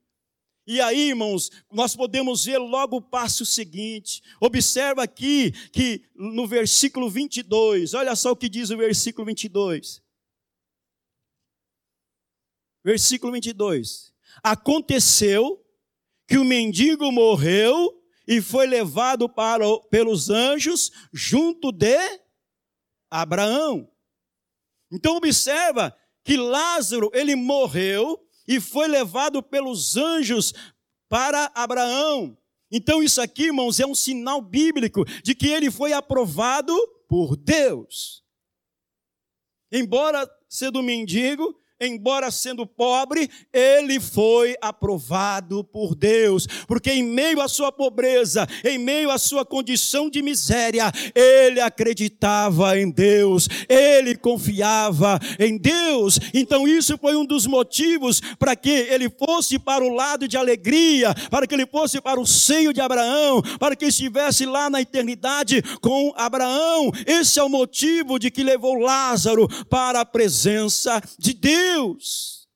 E 0.65 0.80
aí, 0.82 1.10
irmãos, 1.10 1.49
nós 1.71 1.95
podemos 1.95 2.45
ver 2.45 2.58
logo 2.58 2.97
o 2.97 3.02
passo 3.02 3.45
seguinte. 3.45 4.21
Observa 4.39 5.04
aqui 5.04 5.52
que 5.71 6.04
no 6.15 6.47
versículo 6.47 7.10
22, 7.10 7.93
olha 7.93 8.15
só 8.15 8.32
o 8.32 8.36
que 8.36 8.49
diz 8.49 8.69
o 8.69 8.78
versículo 8.78 9.25
22. 9.25 10.02
Versículo 12.84 13.34
22. 13.34 14.13
Aconteceu 14.43 15.63
que 16.28 16.38
o 16.38 16.45
mendigo 16.45 17.12
morreu 17.12 17.99
e 18.30 18.42
foi 18.42 18.68
levado 18.68 19.28
para, 19.28 19.65
pelos 19.89 20.30
anjos 20.30 20.92
junto 21.12 21.72
de 21.72 21.98
Abraão. 23.10 23.92
Então 24.92 25.15
observa 25.15 25.98
que 26.24 26.38
Lázaro, 26.38 27.10
ele 27.12 27.36
morreu 27.36 28.24
e 28.48 28.60
foi 28.60 28.88
levado 28.88 29.42
pelos 29.42 29.98
anjos 29.98 30.54
para 31.10 31.52
Abraão. 31.56 32.38
Então 32.72 33.02
isso 33.02 33.20
aqui, 33.20 33.46
irmãos, 33.46 33.80
é 33.80 33.86
um 33.88 33.96
sinal 33.96 34.44
bíblico 34.44 35.04
de 35.24 35.34
que 35.34 35.48
ele 35.48 35.72
foi 35.72 35.92
aprovado 35.92 36.78
por 37.08 37.36
Deus. 37.36 38.24
Embora 39.72 40.30
sendo 40.48 40.84
mendigo, 40.84 41.59
embora 41.80 42.30
sendo 42.32 42.65
pobre, 42.65 43.30
ele 43.54 44.00
foi 44.00 44.56
aprovado 44.62 45.63
por 45.63 45.96
Deus, 45.96 46.48
porque 46.68 46.92
em 46.92 47.04
meio 47.04 47.42
à 47.42 47.48
sua 47.48 47.72
pobreza, 47.72 48.48
em 48.63 48.78
meio 48.78 49.10
à 49.10 49.18
sua 49.18 49.46
condição 49.46 50.10
de 50.10 50.22
miséria, 50.22 50.92
ele 51.15 51.62
acreditava 51.62 52.78
em 52.78 52.89
Deus, 52.89 53.48
ele 53.68 54.15
confiava 54.15 55.20
em 55.39 55.58
Deus. 55.58 56.20
Então, 56.34 56.68
isso 56.68 56.98
foi 56.98 57.15
um 57.15 57.26
dos 57.26 57.46
motivos 57.46 58.22
para 58.38 58.56
que 58.56 58.70
ele 58.70 59.10
fosse 59.10 59.58
para 59.58 59.84
o 59.84 59.94
lado 59.94 60.28
de 60.28 60.38
alegria, 60.38 61.13
para 61.30 61.48
que 61.48 61.54
ele 61.54 61.65
fosse 61.65 62.02
para 62.02 62.20
o 62.20 62.28
seio 62.28 62.74
de 62.74 62.82
Abraão, 62.82 63.42
para 63.60 63.76
que 63.76 63.86
estivesse 63.86 64.46
lá 64.46 64.70
na 64.70 64.82
eternidade 64.82 65.62
com 65.82 66.13
Abraão. 66.15 66.92
Esse 67.06 67.39
é 67.39 67.44
o 67.44 67.50
motivo 67.50 68.20
de 68.20 68.30
que 68.30 68.44
levou 68.44 68.76
Lázaro 68.76 69.48
para 69.65 70.02
a 70.02 70.06
presença 70.06 71.02
de 71.18 71.34
Deus. 71.34 71.69
Deus. 71.74 72.48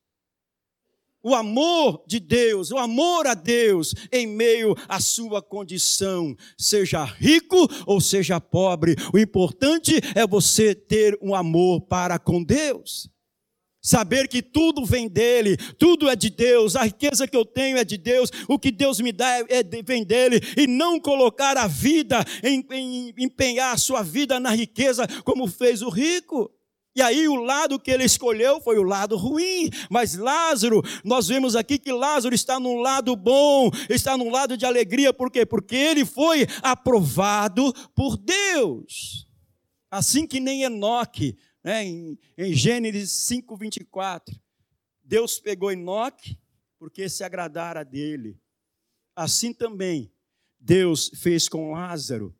O 1.25 1.33
amor 1.33 2.03
de 2.05 2.19
Deus, 2.19 2.69
o 2.69 2.77
amor 2.77 3.25
a 3.27 3.33
Deus 3.33 3.95
em 4.11 4.27
meio 4.27 4.75
à 4.89 4.99
sua 4.99 5.41
condição, 5.41 6.35
seja 6.57 7.05
rico 7.05 7.65
ou 7.85 8.01
seja 8.01 8.41
pobre, 8.41 8.95
o 9.13 9.17
importante 9.17 10.01
é 10.15 10.27
você 10.27 10.75
ter 10.75 11.17
um 11.21 11.33
amor 11.33 11.79
para 11.81 12.19
com 12.19 12.43
Deus. 12.43 13.09
Saber 13.81 14.27
que 14.27 14.41
tudo 14.41 14.85
vem 14.85 15.07
dele, 15.07 15.55
tudo 15.77 16.09
é 16.09 16.15
de 16.15 16.29
Deus, 16.29 16.75
a 16.75 16.83
riqueza 16.83 17.27
que 17.27 17.35
eu 17.35 17.45
tenho 17.45 17.77
é 17.77 17.85
de 17.85 17.97
Deus, 17.97 18.29
o 18.47 18.59
que 18.59 18.71
Deus 18.71 18.99
me 18.99 19.13
dá 19.13 19.39
é, 19.39 19.45
é 19.49 19.63
vem 19.83 20.03
dele, 20.03 20.41
e 20.57 20.67
não 20.67 20.99
colocar 20.99 21.57
a 21.57 21.67
vida, 21.67 22.23
em, 22.43 22.65
em, 22.71 23.13
empenhar 23.17 23.73
a 23.73 23.77
sua 23.77 24.01
vida 24.01 24.41
na 24.41 24.51
riqueza, 24.51 25.07
como 25.23 25.47
fez 25.47 25.81
o 25.81 25.89
rico. 25.89 26.49
E 26.95 27.01
aí 27.01 27.27
o 27.27 27.35
lado 27.35 27.79
que 27.79 27.89
ele 27.89 28.03
escolheu 28.03 28.61
foi 28.61 28.77
o 28.77 28.83
lado 28.83 29.17
ruim. 29.17 29.69
Mas 29.89 30.15
Lázaro, 30.15 30.81
nós 31.03 31.27
vemos 31.27 31.55
aqui 31.55 31.79
que 31.79 31.91
Lázaro 31.91 32.35
está 32.35 32.59
num 32.59 32.81
lado 32.81 33.15
bom, 33.15 33.71
está 33.89 34.15
num 34.15 34.29
lado 34.29 34.55
de 34.55 34.65
alegria, 34.65 35.11
por 35.11 35.31
quê? 35.31 35.45
Porque 35.45 35.75
ele 35.75 36.05
foi 36.05 36.45
aprovado 36.61 37.73
por 37.95 38.15
Deus. 38.15 39.27
Assim 39.89 40.27
que 40.27 40.39
nem 40.39 40.63
Enoque, 40.63 41.37
né, 41.63 41.83
em, 41.83 42.19
em 42.37 42.53
Gênesis 42.53 43.11
5, 43.11 43.57
24. 43.57 44.39
Deus 45.03 45.39
pegou 45.39 45.71
Enoque 45.71 46.37
porque 46.77 47.09
se 47.09 47.23
agradara 47.23 47.83
dele. 47.83 48.39
Assim 49.15 49.51
também 49.51 50.11
Deus 50.59 51.09
fez 51.15 51.49
com 51.49 51.71
Lázaro. 51.71 52.35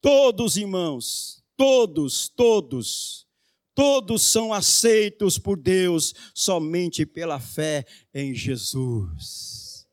Todos, 0.00 0.56
irmãos, 0.56 1.43
Todos, 1.56 2.28
todos, 2.28 3.26
todos 3.74 4.22
são 4.22 4.52
aceitos 4.52 5.38
por 5.38 5.56
Deus 5.56 6.14
somente 6.34 7.06
pela 7.06 7.38
fé 7.38 7.86
em 8.12 8.34
Jesus. 8.34 9.88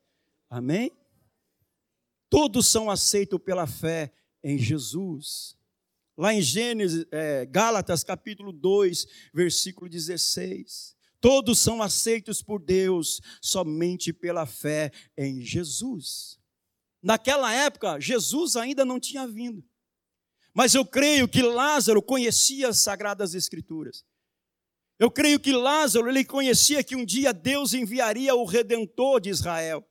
Amém? 0.49 0.91
Todos 2.29 2.67
são 2.67 2.89
aceitos 2.89 3.39
pela 3.39 3.67
fé 3.67 4.11
em 4.43 4.57
Jesus. 4.57 5.55
Lá 6.17 6.33
em 6.33 6.41
Gênesis, 6.41 7.05
é, 7.11 7.45
Gálatas 7.45 8.03
capítulo 8.03 8.51
2, 8.51 9.05
versículo 9.33 9.89
16. 9.89 10.95
Todos 11.19 11.59
são 11.59 11.81
aceitos 11.81 12.41
por 12.41 12.59
Deus 12.59 13.21
somente 13.39 14.11
pela 14.11 14.45
fé 14.45 14.91
em 15.15 15.41
Jesus. 15.41 16.39
Naquela 17.01 17.53
época, 17.53 17.99
Jesus 17.99 18.55
ainda 18.55 18.83
não 18.83 18.99
tinha 18.99 19.27
vindo. 19.27 19.63
Mas 20.53 20.75
eu 20.75 20.85
creio 20.85 21.27
que 21.27 21.41
Lázaro 21.41 22.01
conhecia 22.01 22.69
as 22.69 22.79
sagradas 22.79 23.33
escrituras. 23.33 24.03
Eu 24.99 25.09
creio 25.09 25.39
que 25.39 25.51
Lázaro 25.51 26.09
ele 26.09 26.23
conhecia 26.23 26.83
que 26.83 26.95
um 26.95 27.05
dia 27.05 27.33
Deus 27.33 27.73
enviaria 27.73 28.35
o 28.35 28.45
redentor 28.45 29.19
de 29.19 29.29
Israel, 29.29 29.83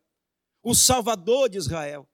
o 0.62 0.74
salvador 0.74 1.48
de 1.48 1.58
Israel. 1.58 2.08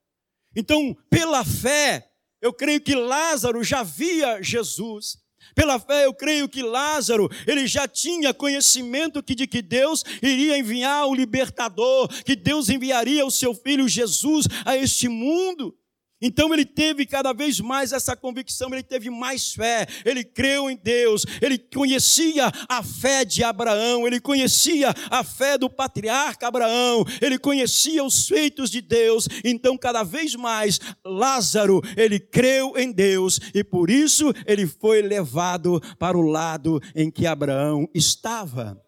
Então, 0.54 0.96
pela 1.10 1.44
fé, 1.44 2.10
eu 2.40 2.52
creio 2.52 2.80
que 2.80 2.94
Lázaro 2.94 3.62
já 3.62 3.82
via 3.82 4.40
Jesus. 4.40 5.18
Pela 5.54 5.78
fé, 5.78 6.06
eu 6.06 6.14
creio 6.14 6.48
que 6.48 6.62
Lázaro, 6.62 7.28
ele 7.46 7.66
já 7.66 7.86
tinha 7.86 8.32
conhecimento 8.32 9.22
que 9.22 9.34
de 9.34 9.46
que 9.46 9.60
Deus 9.60 10.02
iria 10.22 10.58
enviar 10.58 11.06
o 11.06 11.14
libertador, 11.14 12.08
que 12.24 12.34
Deus 12.34 12.68
enviaria 12.68 13.26
o 13.26 13.30
seu 13.30 13.54
filho 13.54 13.88
Jesus 13.88 14.46
a 14.64 14.76
este 14.76 15.08
mundo. 15.08 15.76
Então 16.20 16.52
ele 16.54 16.64
teve 16.64 17.04
cada 17.04 17.32
vez 17.34 17.60
mais 17.60 17.92
essa 17.92 18.16
convicção, 18.16 18.72
ele 18.72 18.82
teve 18.82 19.10
mais 19.10 19.52
fé, 19.52 19.86
ele 20.04 20.24
creu 20.24 20.70
em 20.70 20.76
Deus, 20.76 21.26
ele 21.42 21.58
conhecia 21.58 22.50
a 22.68 22.82
fé 22.82 23.22
de 23.24 23.44
Abraão, 23.44 24.06
ele 24.06 24.18
conhecia 24.18 24.94
a 25.10 25.22
fé 25.22 25.58
do 25.58 25.68
patriarca 25.68 26.48
Abraão, 26.48 27.04
ele 27.20 27.38
conhecia 27.38 28.02
os 28.02 28.26
feitos 28.26 28.70
de 28.70 28.80
Deus. 28.80 29.28
Então, 29.44 29.76
cada 29.76 30.02
vez 30.02 30.34
mais, 30.34 30.80
Lázaro, 31.04 31.82
ele 31.96 32.18
creu 32.18 32.78
em 32.78 32.90
Deus 32.90 33.38
e 33.54 33.62
por 33.62 33.90
isso 33.90 34.32
ele 34.46 34.66
foi 34.66 35.02
levado 35.02 35.80
para 35.98 36.16
o 36.16 36.22
lado 36.22 36.80
em 36.94 37.10
que 37.10 37.26
Abraão 37.26 37.86
estava. 37.94 38.82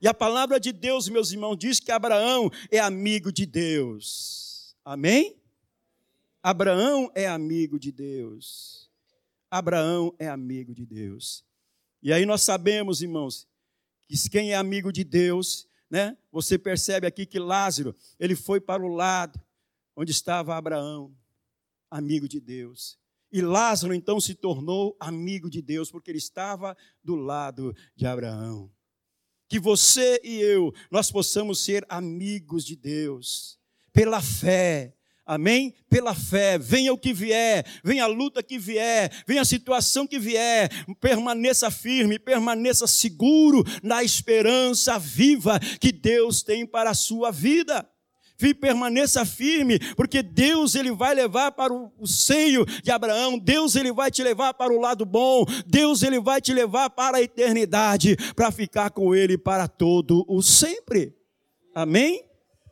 E 0.00 0.08
a 0.08 0.14
palavra 0.14 0.58
de 0.58 0.72
Deus, 0.72 1.06
meus 1.10 1.30
irmãos, 1.30 1.56
diz 1.58 1.78
que 1.78 1.92
Abraão 1.92 2.50
é 2.70 2.78
amigo 2.78 3.30
de 3.30 3.44
Deus. 3.44 4.74
Amém? 4.82 5.39
Abraão 6.42 7.10
é 7.14 7.26
amigo 7.26 7.78
de 7.78 7.92
Deus. 7.92 8.90
Abraão 9.50 10.14
é 10.18 10.28
amigo 10.28 10.74
de 10.74 10.86
Deus. 10.86 11.44
E 12.02 12.12
aí 12.12 12.24
nós 12.24 12.42
sabemos, 12.42 13.02
irmãos, 13.02 13.46
que 14.08 14.16
quem 14.30 14.52
é 14.52 14.56
amigo 14.56 14.92
de 14.92 15.04
Deus, 15.04 15.68
né? 15.90 16.16
Você 16.32 16.58
percebe 16.58 17.06
aqui 17.06 17.26
que 17.26 17.38
Lázaro, 17.38 17.94
ele 18.18 18.34
foi 18.34 18.60
para 18.60 18.82
o 18.82 18.88
lado 18.88 19.40
onde 19.94 20.12
estava 20.12 20.56
Abraão, 20.56 21.14
amigo 21.90 22.26
de 22.26 22.40
Deus. 22.40 22.98
E 23.30 23.42
Lázaro 23.42 23.92
então 23.92 24.18
se 24.18 24.34
tornou 24.34 24.96
amigo 24.98 25.50
de 25.50 25.60
Deus, 25.60 25.90
porque 25.90 26.10
ele 26.10 26.18
estava 26.18 26.76
do 27.04 27.14
lado 27.14 27.76
de 27.94 28.06
Abraão. 28.06 28.72
Que 29.48 29.60
você 29.60 30.20
e 30.24 30.40
eu, 30.40 30.72
nós 30.90 31.10
possamos 31.10 31.60
ser 31.60 31.84
amigos 31.88 32.64
de 32.64 32.76
Deus, 32.76 33.58
pela 33.92 34.22
fé, 34.22 34.96
Amém? 35.30 35.72
Pela 35.88 36.12
fé, 36.12 36.58
venha 36.58 36.92
o 36.92 36.98
que 36.98 37.12
vier, 37.12 37.64
venha 37.84 38.02
a 38.02 38.08
luta 38.08 38.42
que 38.42 38.58
vier, 38.58 39.12
venha 39.28 39.42
a 39.42 39.44
situação 39.44 40.04
que 40.04 40.18
vier, 40.18 40.68
permaneça 41.00 41.70
firme, 41.70 42.18
permaneça 42.18 42.84
seguro 42.88 43.62
na 43.80 44.02
esperança 44.02 44.98
viva 44.98 45.60
que 45.78 45.92
Deus 45.92 46.42
tem 46.42 46.66
para 46.66 46.90
a 46.90 46.94
sua 46.94 47.30
vida. 47.30 47.88
E 48.42 48.52
permaneça 48.52 49.24
firme, 49.24 49.78
porque 49.94 50.20
Deus 50.20 50.74
ele 50.74 50.90
vai 50.90 51.14
levar 51.14 51.52
para 51.52 51.72
o 51.72 52.06
seio 52.08 52.66
de 52.82 52.90
Abraão, 52.90 53.38
Deus 53.38 53.76
ele 53.76 53.92
vai 53.92 54.10
te 54.10 54.24
levar 54.24 54.52
para 54.54 54.72
o 54.72 54.80
lado 54.80 55.06
bom, 55.06 55.44
Deus 55.64 56.02
ele 56.02 56.18
vai 56.18 56.40
te 56.40 56.52
levar 56.52 56.90
para 56.90 57.18
a 57.18 57.22
eternidade, 57.22 58.16
para 58.34 58.50
ficar 58.50 58.90
com 58.90 59.14
ele 59.14 59.38
para 59.38 59.68
todo 59.68 60.24
o 60.26 60.42
sempre. 60.42 61.14
Amém? 61.72 62.24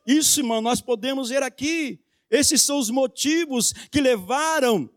Isso, 0.05 0.40
irmão, 0.40 0.61
nós 0.61 0.81
podemos 0.81 1.29
ver 1.29 1.44
aqui. 1.44 2.01
Esses 2.31 2.62
são 2.62 2.79
os 2.79 2.91
motivos 2.91 3.73
que 3.91 4.01
levaram 4.01 4.91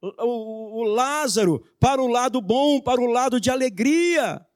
o, 0.00 0.84
Lázaro 0.84 1.60
para 1.80 2.00
o 2.00 2.06
lado 2.06 2.40
bom, 2.40 2.80
para 2.80 3.00
o 3.00 3.06
lado 3.06 3.40
de 3.40 3.50
alegria. 3.50 4.46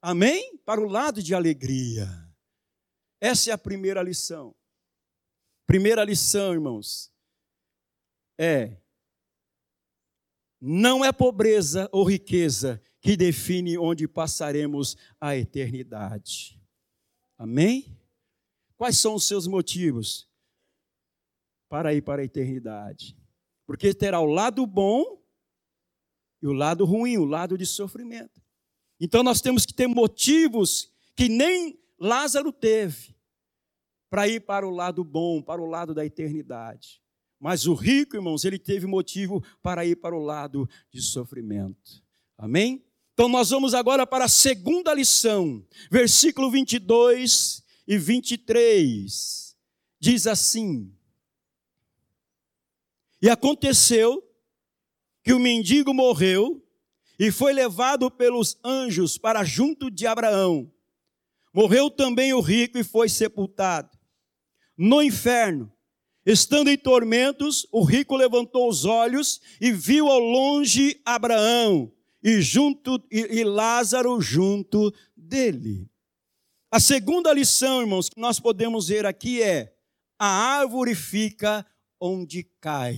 Amém? 0.00 0.56
Para 0.58 0.80
o 0.80 0.88
lado 0.88 1.22
de 1.22 1.34
alegria. 1.34 2.08
Essa 3.20 3.50
é 3.50 3.52
a 3.52 3.58
primeira 3.58 4.02
lição. 4.02 4.54
Primeira 5.66 6.02
lição, 6.04 6.52
irmãos, 6.52 7.12
é: 8.38 8.80
não 10.60 11.04
é 11.04 11.12
pobreza 11.12 11.88
ou 11.92 12.04
riqueza 12.04 12.82
que 13.00 13.16
define 13.16 13.76
onde 13.76 14.08
passaremos 14.08 14.96
a 15.20 15.36
eternidade. 15.36 16.60
Amém? 17.36 17.98
Quais 18.76 18.98
são 18.98 19.14
os 19.14 19.24
seus 19.24 19.46
motivos 19.46 20.29
para 21.70 21.94
ir 21.94 22.02
para 22.02 22.20
a 22.20 22.24
eternidade? 22.26 23.16
Porque 23.64 23.94
terá 23.94 24.20
o 24.20 24.26
lado 24.26 24.66
bom 24.66 25.22
e 26.42 26.46
o 26.46 26.52
lado 26.52 26.84
ruim, 26.84 27.16
o 27.16 27.24
lado 27.24 27.56
de 27.56 27.64
sofrimento. 27.64 28.42
Então 29.00 29.22
nós 29.22 29.40
temos 29.40 29.64
que 29.64 29.72
ter 29.72 29.86
motivos 29.86 30.90
que 31.16 31.28
nem 31.28 31.80
Lázaro 31.98 32.52
teve 32.52 33.14
para 34.10 34.26
ir 34.26 34.40
para 34.40 34.66
o 34.66 34.70
lado 34.70 35.04
bom, 35.04 35.40
para 35.40 35.62
o 35.62 35.66
lado 35.66 35.94
da 35.94 36.04
eternidade. 36.04 37.00
Mas 37.38 37.66
o 37.66 37.74
rico, 37.74 38.16
irmãos, 38.16 38.44
ele 38.44 38.58
teve 38.58 38.86
motivo 38.86 39.42
para 39.62 39.86
ir 39.86 39.96
para 39.96 40.16
o 40.16 40.22
lado 40.22 40.68
de 40.92 41.00
sofrimento. 41.00 42.02
Amém? 42.36 42.84
Então 43.14 43.28
nós 43.28 43.50
vamos 43.50 43.74
agora 43.74 44.06
para 44.06 44.24
a 44.24 44.28
segunda 44.28 44.92
lição, 44.92 45.64
versículo 45.90 46.50
22 46.50 47.62
e 47.86 47.96
23. 47.98 49.56
Diz 50.00 50.26
assim: 50.26 50.92
E 53.22 53.28
aconteceu 53.28 54.22
que 55.22 55.32
o 55.32 55.38
mendigo 55.38 55.92
morreu 55.92 56.64
e 57.18 57.30
foi 57.30 57.52
levado 57.52 58.10
pelos 58.10 58.58
anjos 58.64 59.18
para 59.18 59.44
junto 59.44 59.90
de 59.90 60.06
Abraão. 60.06 60.72
Morreu 61.52 61.90
também 61.90 62.32
o 62.32 62.40
rico 62.40 62.78
e 62.78 62.84
foi 62.84 63.08
sepultado. 63.08 63.90
No 64.76 65.02
inferno, 65.02 65.70
estando 66.24 66.70
em 66.70 66.78
tormentos, 66.78 67.66
o 67.70 67.84
rico 67.84 68.16
levantou 68.16 68.68
os 68.68 68.86
olhos 68.86 69.40
e 69.60 69.70
viu 69.70 70.08
ao 70.08 70.18
longe 70.18 71.00
Abraão 71.04 71.92
e 72.22 72.40
junto 72.40 73.02
e, 73.10 73.40
e 73.40 73.44
Lázaro 73.44 74.20
junto 74.20 74.92
dele. 75.14 75.90
A 76.70 76.78
segunda 76.78 77.32
lição, 77.32 77.80
irmãos, 77.80 78.08
que 78.08 78.20
nós 78.20 78.38
podemos 78.38 78.88
ver 78.88 79.04
aqui 79.04 79.42
é: 79.42 79.74
a 80.18 80.26
árvore 80.26 80.94
fica 80.94 81.66
onde 82.00 82.44
cai. 82.60 82.96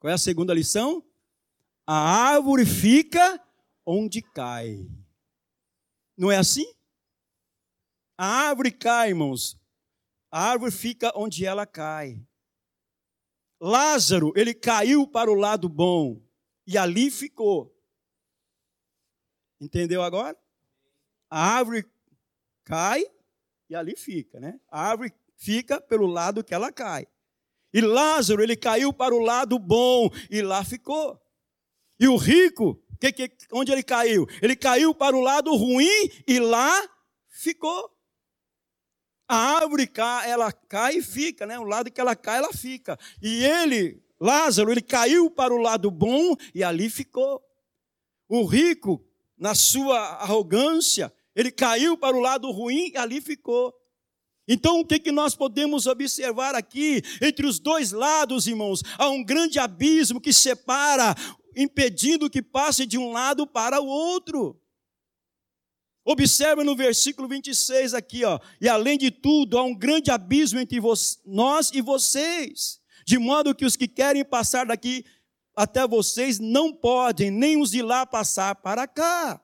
Qual 0.00 0.10
é 0.10 0.14
a 0.14 0.18
segunda 0.18 0.52
lição? 0.52 1.04
A 1.86 1.94
árvore 1.94 2.66
fica 2.66 3.42
onde 3.86 4.20
cai. 4.20 4.90
Não 6.16 6.30
é 6.30 6.36
assim? 6.36 6.66
A 8.18 8.26
árvore 8.48 8.70
cai, 8.70 9.10
irmãos. 9.10 9.58
A 10.30 10.50
árvore 10.50 10.70
fica 10.70 11.12
onde 11.16 11.46
ela 11.46 11.66
cai. 11.66 12.20
Lázaro, 13.60 14.32
ele 14.36 14.54
caiu 14.54 15.06
para 15.06 15.30
o 15.30 15.34
lado 15.34 15.68
bom 15.68 16.22
e 16.66 16.78
ali 16.78 17.10
ficou. 17.10 17.76
Entendeu 19.60 20.02
agora? 20.02 20.38
A 21.28 21.56
árvore 21.56 21.90
cai 22.64 23.04
e 23.68 23.74
ali 23.74 23.96
fica, 23.96 24.40
né? 24.40 24.58
A 24.68 24.80
árvore 24.80 25.12
fica 25.36 25.80
pelo 25.80 26.06
lado 26.06 26.42
que 26.42 26.54
ela 26.54 26.72
cai. 26.72 27.06
E 27.72 27.80
Lázaro, 27.80 28.42
ele 28.42 28.56
caiu 28.56 28.92
para 28.92 29.14
o 29.14 29.20
lado 29.20 29.58
bom 29.58 30.10
e 30.30 30.42
lá 30.42 30.64
ficou. 30.64 31.20
E 31.98 32.08
o 32.08 32.16
rico, 32.16 32.82
que, 33.00 33.12
que, 33.12 33.32
onde 33.52 33.72
ele 33.72 33.82
caiu? 33.82 34.26
Ele 34.42 34.54
caiu 34.54 34.94
para 34.94 35.16
o 35.16 35.20
lado 35.20 35.54
ruim 35.56 36.10
e 36.26 36.38
lá 36.38 36.88
ficou. 37.28 37.90
A 39.26 39.36
árvore 39.56 39.86
cai, 39.86 40.30
ela 40.30 40.52
cai 40.52 40.96
e 40.96 41.02
fica, 41.02 41.46
né? 41.46 41.58
O 41.58 41.64
lado 41.64 41.90
que 41.90 42.00
ela 42.00 42.14
cai, 42.14 42.38
ela 42.38 42.52
fica. 42.52 42.98
E 43.22 43.44
ele, 43.44 44.02
Lázaro, 44.20 44.70
ele 44.70 44.82
caiu 44.82 45.30
para 45.30 45.54
o 45.54 45.58
lado 45.58 45.90
bom 45.90 46.36
e 46.54 46.62
ali 46.62 46.90
ficou. 46.90 47.42
O 48.28 48.44
rico, 48.44 49.02
na 49.38 49.54
sua 49.54 49.98
arrogância, 49.98 51.12
ele 51.34 51.50
caiu 51.50 51.96
para 51.96 52.16
o 52.16 52.20
lado 52.20 52.50
ruim 52.50 52.90
e 52.92 52.98
ali 52.98 53.20
ficou. 53.20 53.74
Então, 54.52 54.80
o 54.80 54.84
que, 54.84 54.98
que 54.98 55.12
nós 55.12 55.36
podemos 55.36 55.86
observar 55.86 56.56
aqui? 56.56 57.00
Entre 57.22 57.46
os 57.46 57.60
dois 57.60 57.92
lados, 57.92 58.48
irmãos, 58.48 58.82
há 58.98 59.08
um 59.08 59.22
grande 59.22 59.60
abismo 59.60 60.20
que 60.20 60.32
separa, 60.32 61.14
impedindo 61.56 62.28
que 62.28 62.42
passe 62.42 62.84
de 62.84 62.98
um 62.98 63.12
lado 63.12 63.46
para 63.46 63.80
o 63.80 63.86
outro. 63.86 64.60
Observa 66.04 66.64
no 66.64 66.74
versículo 66.74 67.28
26 67.28 67.94
aqui, 67.94 68.24
ó. 68.24 68.40
E 68.60 68.68
além 68.68 68.98
de 68.98 69.12
tudo, 69.12 69.56
há 69.56 69.62
um 69.62 69.74
grande 69.74 70.10
abismo 70.10 70.58
entre 70.58 70.80
nós 71.24 71.70
e 71.72 71.80
vocês 71.80 72.80
de 73.06 73.18
modo 73.18 73.54
que 73.54 73.64
os 73.64 73.76
que 73.76 73.88
querem 73.88 74.24
passar 74.24 74.66
daqui 74.66 75.04
até 75.56 75.86
vocês 75.86 76.38
não 76.38 76.72
podem, 76.72 77.30
nem 77.30 77.60
os 77.60 77.70
de 77.70 77.82
lá 77.82 78.06
passar 78.06 78.54
para 78.56 78.86
cá. 78.86 79.40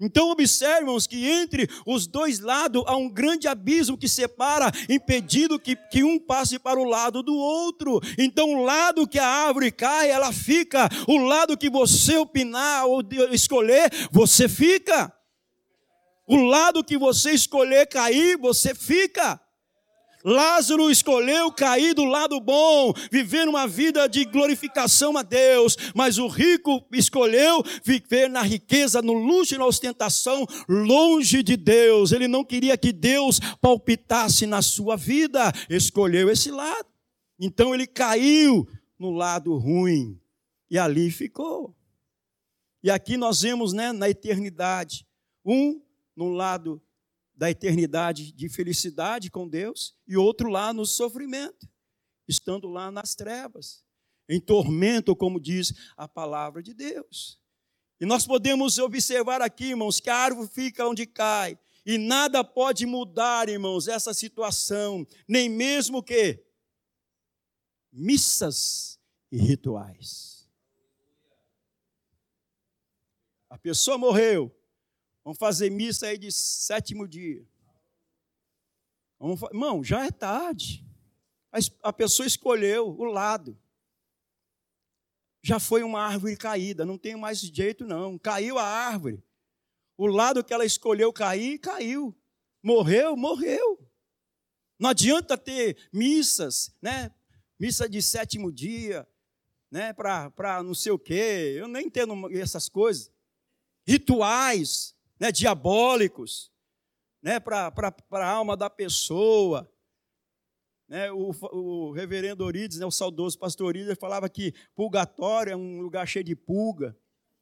Então 0.00 0.30
observam 0.30 0.96
que 0.98 1.26
entre 1.26 1.68
os 1.84 2.06
dois 2.06 2.40
lados 2.40 2.82
há 2.86 2.96
um 2.96 3.08
grande 3.08 3.46
abismo 3.46 3.98
que 3.98 4.08
separa, 4.08 4.72
impedindo 4.88 5.58
que, 5.58 5.76
que 5.76 6.02
um 6.02 6.18
passe 6.18 6.58
para 6.58 6.80
o 6.80 6.84
lado 6.84 7.22
do 7.22 7.34
outro. 7.34 8.00
Então 8.18 8.54
o 8.54 8.64
lado 8.64 9.06
que 9.06 9.18
a 9.18 9.26
árvore 9.26 9.70
cai, 9.70 10.10
ela 10.10 10.32
fica. 10.32 10.88
O 11.06 11.18
lado 11.18 11.56
que 11.56 11.68
você 11.68 12.16
opinar 12.16 12.86
ou 12.86 13.02
escolher, 13.30 13.90
você 14.10 14.48
fica. 14.48 15.12
O 16.26 16.36
lado 16.36 16.84
que 16.84 16.96
você 16.96 17.32
escolher 17.32 17.86
cair, 17.86 18.38
você 18.38 18.74
fica. 18.74 19.40
Lázaro 20.22 20.90
escolheu 20.90 21.50
cair 21.50 21.94
do 21.94 22.04
lado 22.04 22.38
bom, 22.40 22.92
viver 23.10 23.48
uma 23.48 23.66
vida 23.66 24.06
de 24.06 24.24
glorificação 24.24 25.16
a 25.16 25.22
Deus, 25.22 25.76
mas 25.94 26.18
o 26.18 26.28
rico 26.28 26.84
escolheu 26.92 27.62
viver 27.82 28.28
na 28.28 28.42
riqueza, 28.42 29.00
no 29.00 29.14
luxo 29.14 29.54
e 29.54 29.58
na 29.58 29.66
ostentação, 29.66 30.46
longe 30.68 31.42
de 31.42 31.56
Deus. 31.56 32.12
Ele 32.12 32.28
não 32.28 32.44
queria 32.44 32.76
que 32.76 32.92
Deus 32.92 33.40
palpitasse 33.60 34.46
na 34.46 34.60
sua 34.60 34.96
vida, 34.96 35.52
escolheu 35.70 36.30
esse 36.30 36.50
lado. 36.50 36.86
Então 37.38 37.74
ele 37.74 37.86
caiu 37.86 38.68
no 38.98 39.10
lado 39.10 39.56
ruim 39.56 40.20
e 40.70 40.78
ali 40.78 41.10
ficou. 41.10 41.74
E 42.82 42.90
aqui 42.90 43.16
nós 43.16 43.40
vemos, 43.40 43.72
né, 43.72 43.92
na 43.92 44.08
eternidade, 44.08 45.06
um 45.44 45.80
no 46.14 46.28
lado 46.28 46.80
da 47.40 47.50
eternidade 47.50 48.32
de 48.32 48.50
felicidade 48.50 49.30
com 49.30 49.48
Deus 49.48 49.96
e 50.06 50.14
outro 50.14 50.50
lá 50.50 50.74
no 50.74 50.84
sofrimento, 50.84 51.66
estando 52.28 52.68
lá 52.68 52.90
nas 52.90 53.14
trevas, 53.14 53.82
em 54.28 54.38
tormento, 54.38 55.16
como 55.16 55.40
diz 55.40 55.72
a 55.96 56.06
palavra 56.06 56.62
de 56.62 56.74
Deus. 56.74 57.40
E 57.98 58.04
nós 58.04 58.26
podemos 58.26 58.76
observar 58.76 59.40
aqui, 59.40 59.70
irmãos, 59.70 60.00
que 60.00 60.10
a 60.10 60.16
árvore 60.16 60.50
fica 60.52 60.86
onde 60.86 61.06
cai, 61.06 61.58
e 61.86 61.96
nada 61.96 62.44
pode 62.44 62.84
mudar, 62.84 63.48
irmãos, 63.48 63.88
essa 63.88 64.12
situação, 64.12 65.06
nem 65.26 65.48
mesmo 65.48 66.02
que 66.02 66.44
missas 67.90 69.00
e 69.32 69.38
rituais. 69.38 70.46
A 73.48 73.56
pessoa 73.56 73.96
morreu, 73.96 74.54
Vamos 75.24 75.38
fazer 75.38 75.70
missa 75.70 76.06
aí 76.06 76.18
de 76.18 76.32
sétimo 76.32 77.06
dia. 77.06 77.46
Vamos, 79.18 79.40
irmão, 79.42 79.84
já 79.84 80.06
é 80.06 80.10
tarde. 80.10 80.84
A, 81.82 81.92
pessoa 81.92 82.26
escolheu 82.26 82.88
o 82.88 83.04
lado. 83.04 83.58
Já 85.42 85.58
foi 85.58 85.82
uma 85.82 86.02
árvore 86.02 86.36
caída, 86.36 86.86
não 86.86 86.96
tem 86.96 87.16
mais 87.16 87.40
jeito 87.40 87.84
não. 87.84 88.18
Caiu 88.18 88.58
a 88.58 88.64
árvore. 88.64 89.22
O 89.96 90.06
lado 90.06 90.42
que 90.42 90.54
ela 90.54 90.64
escolheu 90.64 91.12
cair, 91.12 91.58
caiu. 91.58 92.16
Morreu, 92.62 93.16
morreu. 93.16 93.78
Não 94.78 94.90
adianta 94.90 95.36
ter 95.36 95.88
missas, 95.92 96.74
né? 96.80 97.14
Missa 97.58 97.86
de 97.86 98.00
sétimo 98.00 98.50
dia, 98.50 99.06
né? 99.70 99.92
Para 99.92 100.62
não 100.62 100.74
sei 100.74 100.92
o 100.92 100.98
quê. 100.98 101.56
Eu 101.58 101.68
nem 101.68 101.86
entendo 101.86 102.14
essas 102.34 102.68
coisas. 102.68 103.12
Rituais 103.86 104.94
né, 105.20 105.30
diabólicos 105.30 106.50
né, 107.22 107.38
para 107.38 107.94
a 108.12 108.26
alma 108.26 108.56
da 108.56 108.70
pessoa. 108.70 109.70
Né, 110.88 111.12
o, 111.12 111.30
o 111.52 111.92
reverendo 111.92 112.42
Orides, 112.42 112.78
né, 112.78 112.86
o 112.86 112.90
saudoso 112.90 113.38
pastor 113.38 113.66
Orides, 113.66 113.96
falava 114.00 114.28
que 114.28 114.54
purgatório 114.74 115.52
é 115.52 115.56
um 115.56 115.80
lugar 115.82 116.08
cheio 116.08 116.24
de 116.24 116.34
pulga. 116.34 116.96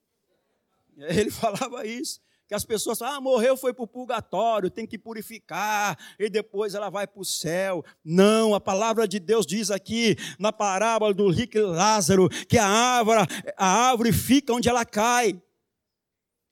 Ele 0.98 1.30
falava 1.30 1.86
isso. 1.86 2.20
Que 2.48 2.54
as 2.54 2.64
pessoas 2.64 2.98
falam, 2.98 3.16
ah, 3.16 3.20
morreu, 3.20 3.58
foi 3.58 3.74
para 3.74 3.84
o 3.84 3.86
purgatório, 3.86 4.70
tem 4.70 4.86
que 4.86 4.98
purificar, 4.98 5.98
e 6.18 6.30
depois 6.30 6.74
ela 6.74 6.88
vai 6.88 7.06
para 7.06 7.20
o 7.20 7.24
céu. 7.24 7.84
Não, 8.02 8.54
a 8.54 8.60
palavra 8.60 9.06
de 9.06 9.20
Deus 9.20 9.44
diz 9.44 9.70
aqui, 9.70 10.16
na 10.38 10.50
parábola 10.50 11.12
do 11.12 11.28
rico 11.28 11.58
Lázaro, 11.58 12.26
que 12.48 12.56
a 12.56 12.66
árvore, 12.66 13.20
a 13.54 13.90
árvore 13.90 14.14
fica 14.14 14.54
onde 14.54 14.66
ela 14.66 14.82
cai. 14.86 15.38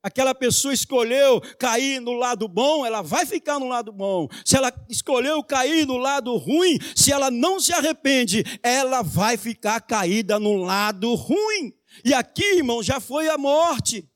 Aquela 0.07 0.33
pessoa 0.33 0.73
escolheu 0.73 1.41
cair 1.59 2.01
no 2.01 2.13
lado 2.13 2.47
bom, 2.47 2.87
ela 2.87 3.03
vai 3.03 3.27
ficar 3.27 3.59
no 3.59 3.67
lado 3.67 3.91
bom. 3.91 4.29
Se 4.45 4.57
ela 4.57 4.73
escolheu 4.89 5.43
cair 5.43 5.85
no 5.85 5.97
lado 5.97 6.37
ruim, 6.37 6.79
se 6.95 7.11
ela 7.11 7.29
não 7.29 7.59
se 7.59 7.73
arrepende, 7.73 8.45
ela 8.63 9.03
vai 9.03 9.37
ficar 9.37 9.81
caída 9.81 10.39
no 10.39 10.59
lado 10.59 11.13
ruim. 11.17 11.75
E 12.05 12.15
aqui, 12.15 12.59
irmão, 12.59 12.85
já 12.85 13.01
foi 13.01 13.29
a 13.29 13.37
morte. 13.37 14.09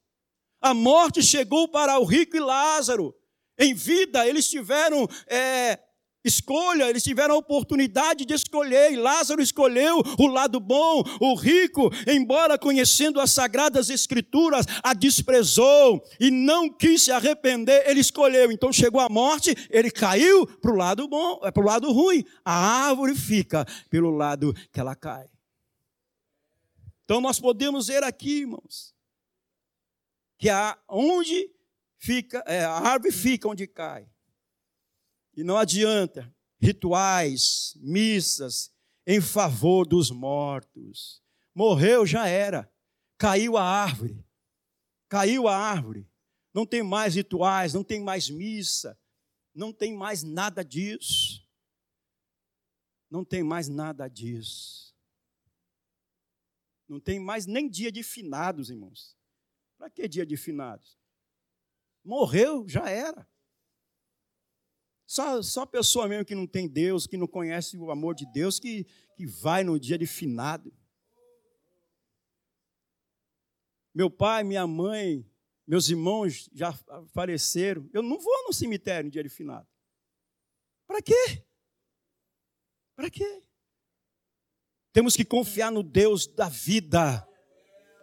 A 0.63 0.73
morte 0.73 1.25
chegou 1.25 1.67
para 1.67 1.99
o 1.99 2.05
rico 2.05 2.37
e 2.37 2.41
Lázaro. 2.41 3.13
Em 3.59 3.75
vida, 3.75 4.25
eles 4.29 4.49
tiveram 4.49 5.09
é, 5.27 5.77
escolha, 6.25 6.89
eles 6.89 7.03
tiveram 7.03 7.35
a 7.35 7.39
oportunidade 7.39 8.25
de 8.25 8.35
escolher. 8.35 8.93
E 8.93 8.97
Lázaro 8.97 9.43
escolheu 9.43 10.03
o 10.19 10.27
lado 10.27 10.61
bom, 10.61 11.03
o 11.21 11.35
rico, 11.35 11.91
embora 12.07 12.59
conhecendo 12.59 13.21
as 13.21 13.31
sagradas 13.31 13.91
escrituras, 13.91 14.67
a 14.83 14.95
desprezou 14.95 16.03
e 16.19 16.31
não 16.31 16.69
quis 16.69 17.03
se 17.03 17.13
arrepender, 17.13 17.89
ele 17.89 18.01
escolheu. 18.01 18.53
Então 18.53 18.73
chegou 18.73 19.01
a 19.01 19.09
morte, 19.09 19.55
ele 19.71 19.91
caiu 19.91 20.47
para 20.47 20.73
o 20.73 20.77
lado 20.77 21.09
bom, 21.09 21.41
é 21.43 21.51
para 21.51 21.63
o 21.63 21.67
lado 21.67 21.91
ruim. 21.93 22.25
A 22.45 22.89
árvore 22.89 23.15
fica 23.15 23.67
pelo 23.89 24.11
lado 24.11 24.55
que 24.73 24.81
ela 24.81 24.95
cai. 24.95 25.29
Então 27.05 27.21
nós 27.21 27.41
podemos 27.41 27.89
ver 27.89 28.05
aqui, 28.05 28.43
irmãos, 28.43 28.95
que 30.39 30.49
a, 30.49 30.79
onde 30.89 31.51
fica, 31.99 32.43
é, 32.47 32.65
a 32.65 32.79
árvore 32.79 33.13
fica 33.13 33.49
onde 33.49 33.67
cai. 33.67 34.07
E 35.41 35.43
não 35.43 35.57
adianta 35.57 36.31
rituais, 36.61 37.73
missas 37.77 38.71
em 39.07 39.23
favor 39.23 39.87
dos 39.87 40.11
mortos. 40.11 41.23
Morreu, 41.55 42.05
já 42.05 42.29
era. 42.29 42.71
Caiu 43.17 43.57
a 43.57 43.65
árvore. 43.65 44.23
Caiu 45.09 45.49
a 45.49 45.57
árvore. 45.57 46.07
Não 46.53 46.67
tem 46.67 46.83
mais 46.83 47.15
rituais, 47.15 47.73
não 47.73 47.83
tem 47.83 48.03
mais 48.03 48.29
missa, 48.29 49.01
não 49.55 49.73
tem 49.73 49.97
mais 49.97 50.23
nada 50.23 50.63
disso. 50.63 51.43
Não 53.11 53.25
tem 53.25 53.43
mais 53.43 53.67
nada 53.67 54.09
disso. 54.09 54.95
Não 56.87 57.01
tem 57.01 57.19
mais 57.19 57.47
nem 57.47 57.67
dia 57.67 57.91
de 57.91 58.03
finados, 58.03 58.69
irmãos. 58.69 59.17
Para 59.79 59.89
que 59.89 60.07
dia 60.07 60.27
de 60.27 60.37
finados? 60.37 60.99
Morreu, 62.05 62.69
já 62.69 62.91
era. 62.91 63.27
Só, 65.11 65.43
só 65.43 65.67
pessoa 65.67 66.07
mesmo 66.07 66.25
que 66.25 66.37
não 66.37 66.47
tem 66.47 66.69
Deus, 66.69 67.05
que 67.05 67.17
não 67.17 67.27
conhece 67.27 67.77
o 67.77 67.91
amor 67.91 68.15
de 68.15 68.25
Deus, 68.33 68.61
que, 68.61 68.87
que 69.17 69.27
vai 69.27 69.65
no 69.65 69.77
dia 69.77 69.99
de 69.99 70.07
finado. 70.07 70.73
Meu 73.93 74.09
pai, 74.09 74.45
minha 74.45 74.65
mãe, 74.69 75.29
meus 75.67 75.89
irmãos 75.89 76.49
já 76.53 76.73
faleceram. 77.13 77.91
Eu 77.93 78.05
não 78.05 78.21
vou 78.21 78.47
no 78.47 78.53
cemitério 78.53 79.07
no 79.07 79.11
dia 79.11 79.25
de 79.25 79.29
finado. 79.29 79.67
Para 80.87 81.03
quê? 81.03 81.45
Para 82.95 83.11
quê? 83.11 83.43
Temos 84.93 85.17
que 85.17 85.25
confiar 85.25 85.73
no 85.73 85.83
Deus 85.83 86.29
da 86.29 86.49
vida. 86.49 87.27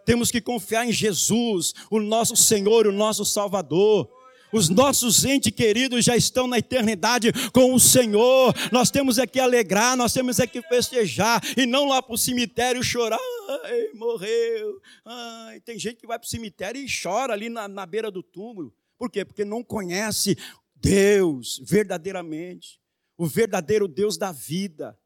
Temos 0.04 0.30
que 0.30 0.42
confiar 0.42 0.86
em 0.86 0.92
Jesus, 0.92 1.72
o 1.90 2.00
nosso 2.00 2.36
Senhor, 2.36 2.86
o 2.86 2.92
nosso 2.92 3.24
Salvador. 3.24 4.17
Os 4.52 4.68
nossos 4.68 5.24
entes 5.24 5.52
queridos 5.52 6.04
já 6.04 6.16
estão 6.16 6.46
na 6.46 6.58
eternidade 6.58 7.32
com 7.52 7.74
o 7.74 7.80
Senhor. 7.80 8.54
Nós 8.72 8.90
temos 8.90 9.18
é 9.18 9.26
que 9.26 9.40
alegrar, 9.40 9.96
nós 9.96 10.12
temos 10.12 10.38
é 10.38 10.46
que 10.46 10.62
festejar 10.62 11.40
e 11.56 11.66
não 11.66 11.88
lá 11.88 12.02
para 12.02 12.14
o 12.14 12.18
cemitério 12.18 12.82
chorar. 12.82 13.18
Ai, 13.64 13.88
morreu. 13.94 14.80
Ai, 15.04 15.60
tem 15.60 15.78
gente 15.78 15.96
que 15.96 16.06
vai 16.06 16.18
para 16.18 16.26
o 16.26 16.30
cemitério 16.30 16.80
e 16.80 16.86
chora 16.86 17.32
ali 17.32 17.48
na, 17.48 17.68
na 17.68 17.84
beira 17.84 18.10
do 18.10 18.22
túmulo. 18.22 18.72
Por 18.98 19.10
quê? 19.10 19.24
Porque 19.24 19.44
não 19.44 19.62
conhece 19.62 20.36
Deus 20.74 21.60
verdadeiramente, 21.64 22.80
o 23.16 23.26
verdadeiro 23.26 23.88
Deus 23.88 24.16
da 24.16 24.32
vida 24.32 24.96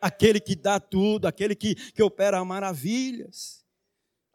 aquele 0.00 0.40
que 0.40 0.54
dá 0.54 0.78
tudo, 0.78 1.26
aquele 1.26 1.54
que, 1.54 1.74
que 1.74 2.02
opera 2.02 2.44
maravilhas. 2.44 3.64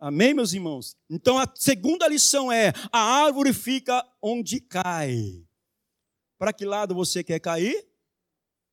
Amém, 0.03 0.33
meus 0.33 0.51
irmãos? 0.51 0.97
Então 1.07 1.37
a 1.37 1.47
segunda 1.53 2.07
lição 2.07 2.51
é: 2.51 2.73
a 2.91 2.99
árvore 3.23 3.53
fica 3.53 4.03
onde 4.19 4.59
cai. 4.59 5.45
Para 6.39 6.51
que 6.51 6.65
lado 6.65 6.95
você 6.95 7.23
quer 7.23 7.39
cair? 7.39 7.87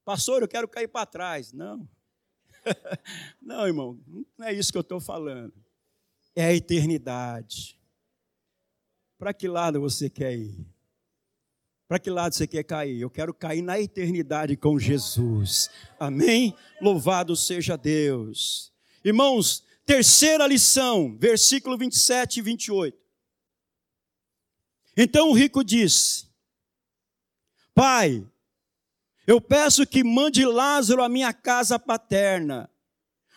Pastor, 0.06 0.40
eu 0.40 0.48
quero 0.48 0.66
cair 0.66 0.88
para 0.88 1.04
trás. 1.04 1.52
Não. 1.52 1.86
não, 3.42 3.66
irmão, 3.66 4.00
não 4.38 4.46
é 4.46 4.54
isso 4.54 4.72
que 4.72 4.78
eu 4.78 4.82
estou 4.82 5.00
falando. 5.00 5.52
É 6.34 6.46
a 6.46 6.54
eternidade. 6.54 7.78
Para 9.18 9.34
que 9.34 9.46
lado 9.46 9.78
você 9.82 10.08
quer 10.08 10.34
ir? 10.34 10.66
Para 11.86 11.98
que 11.98 12.08
lado 12.08 12.34
você 12.34 12.46
quer 12.46 12.64
cair? 12.64 13.02
Eu 13.02 13.10
quero 13.10 13.34
cair 13.34 13.60
na 13.60 13.78
eternidade 13.78 14.56
com 14.56 14.78
Jesus. 14.78 15.68
Amém? 16.00 16.56
Louvado 16.80 17.36
seja 17.36 17.76
Deus. 17.76 18.72
Irmãos, 19.04 19.67
terceira 19.88 20.46
lição, 20.46 21.16
versículo 21.18 21.78
27 21.78 22.40
e 22.40 22.42
28. 22.42 22.98
Então 24.94 25.30
o 25.30 25.32
rico 25.32 25.64
disse: 25.64 26.28
Pai, 27.74 28.22
eu 29.26 29.40
peço 29.40 29.86
que 29.86 30.04
mande 30.04 30.44
Lázaro 30.44 31.02
à 31.02 31.08
minha 31.08 31.32
casa 31.32 31.78
paterna, 31.78 32.70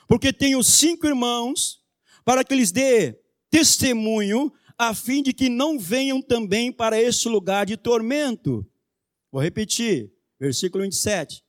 porque 0.10 0.34
tenho 0.34 0.62
cinco 0.62 1.08
irmãos, 1.08 1.82
para 2.26 2.44
que 2.44 2.54
lhes 2.54 2.70
dê 2.70 3.18
testemunho 3.50 4.52
a 4.78 4.94
fim 4.94 5.24
de 5.24 5.32
que 5.32 5.48
não 5.48 5.80
venham 5.80 6.22
também 6.22 6.70
para 6.70 7.02
este 7.02 7.30
lugar 7.30 7.66
de 7.66 7.78
tormento. 7.78 8.70
Vou 9.32 9.42
repetir, 9.42 10.12
versículo 10.38 10.84
27. 10.84 11.46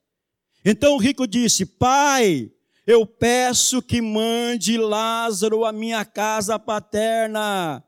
Então 0.65 0.95
o 0.95 0.99
rico 0.99 1.27
disse: 1.27 1.67
Pai, 1.67 2.53
eu 2.87 3.07
peço 3.07 3.81
que 3.81 4.01
mande 4.01 4.77
Lázaro 4.77 5.65
à 5.65 5.73
minha 5.73 6.05
casa 6.05 6.59
paterna, 6.59 7.83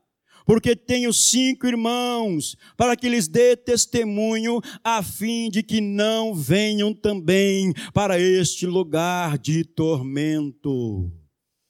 porque 0.45 0.75
tenho 0.75 1.11
cinco 1.11 1.67
irmãos, 1.67 2.55
para 2.77 2.95
que 2.95 3.09
lhes 3.09 3.27
dê 3.27 3.57
testemunho, 3.57 4.61
a 4.83 5.01
fim 5.01 5.49
de 5.49 5.63
que 5.63 5.81
não 5.81 6.33
venham 6.33 6.93
também 6.93 7.73
para 7.93 8.19
este 8.19 8.65
lugar 8.65 9.37
de 9.37 9.63
tormento. 9.65 11.11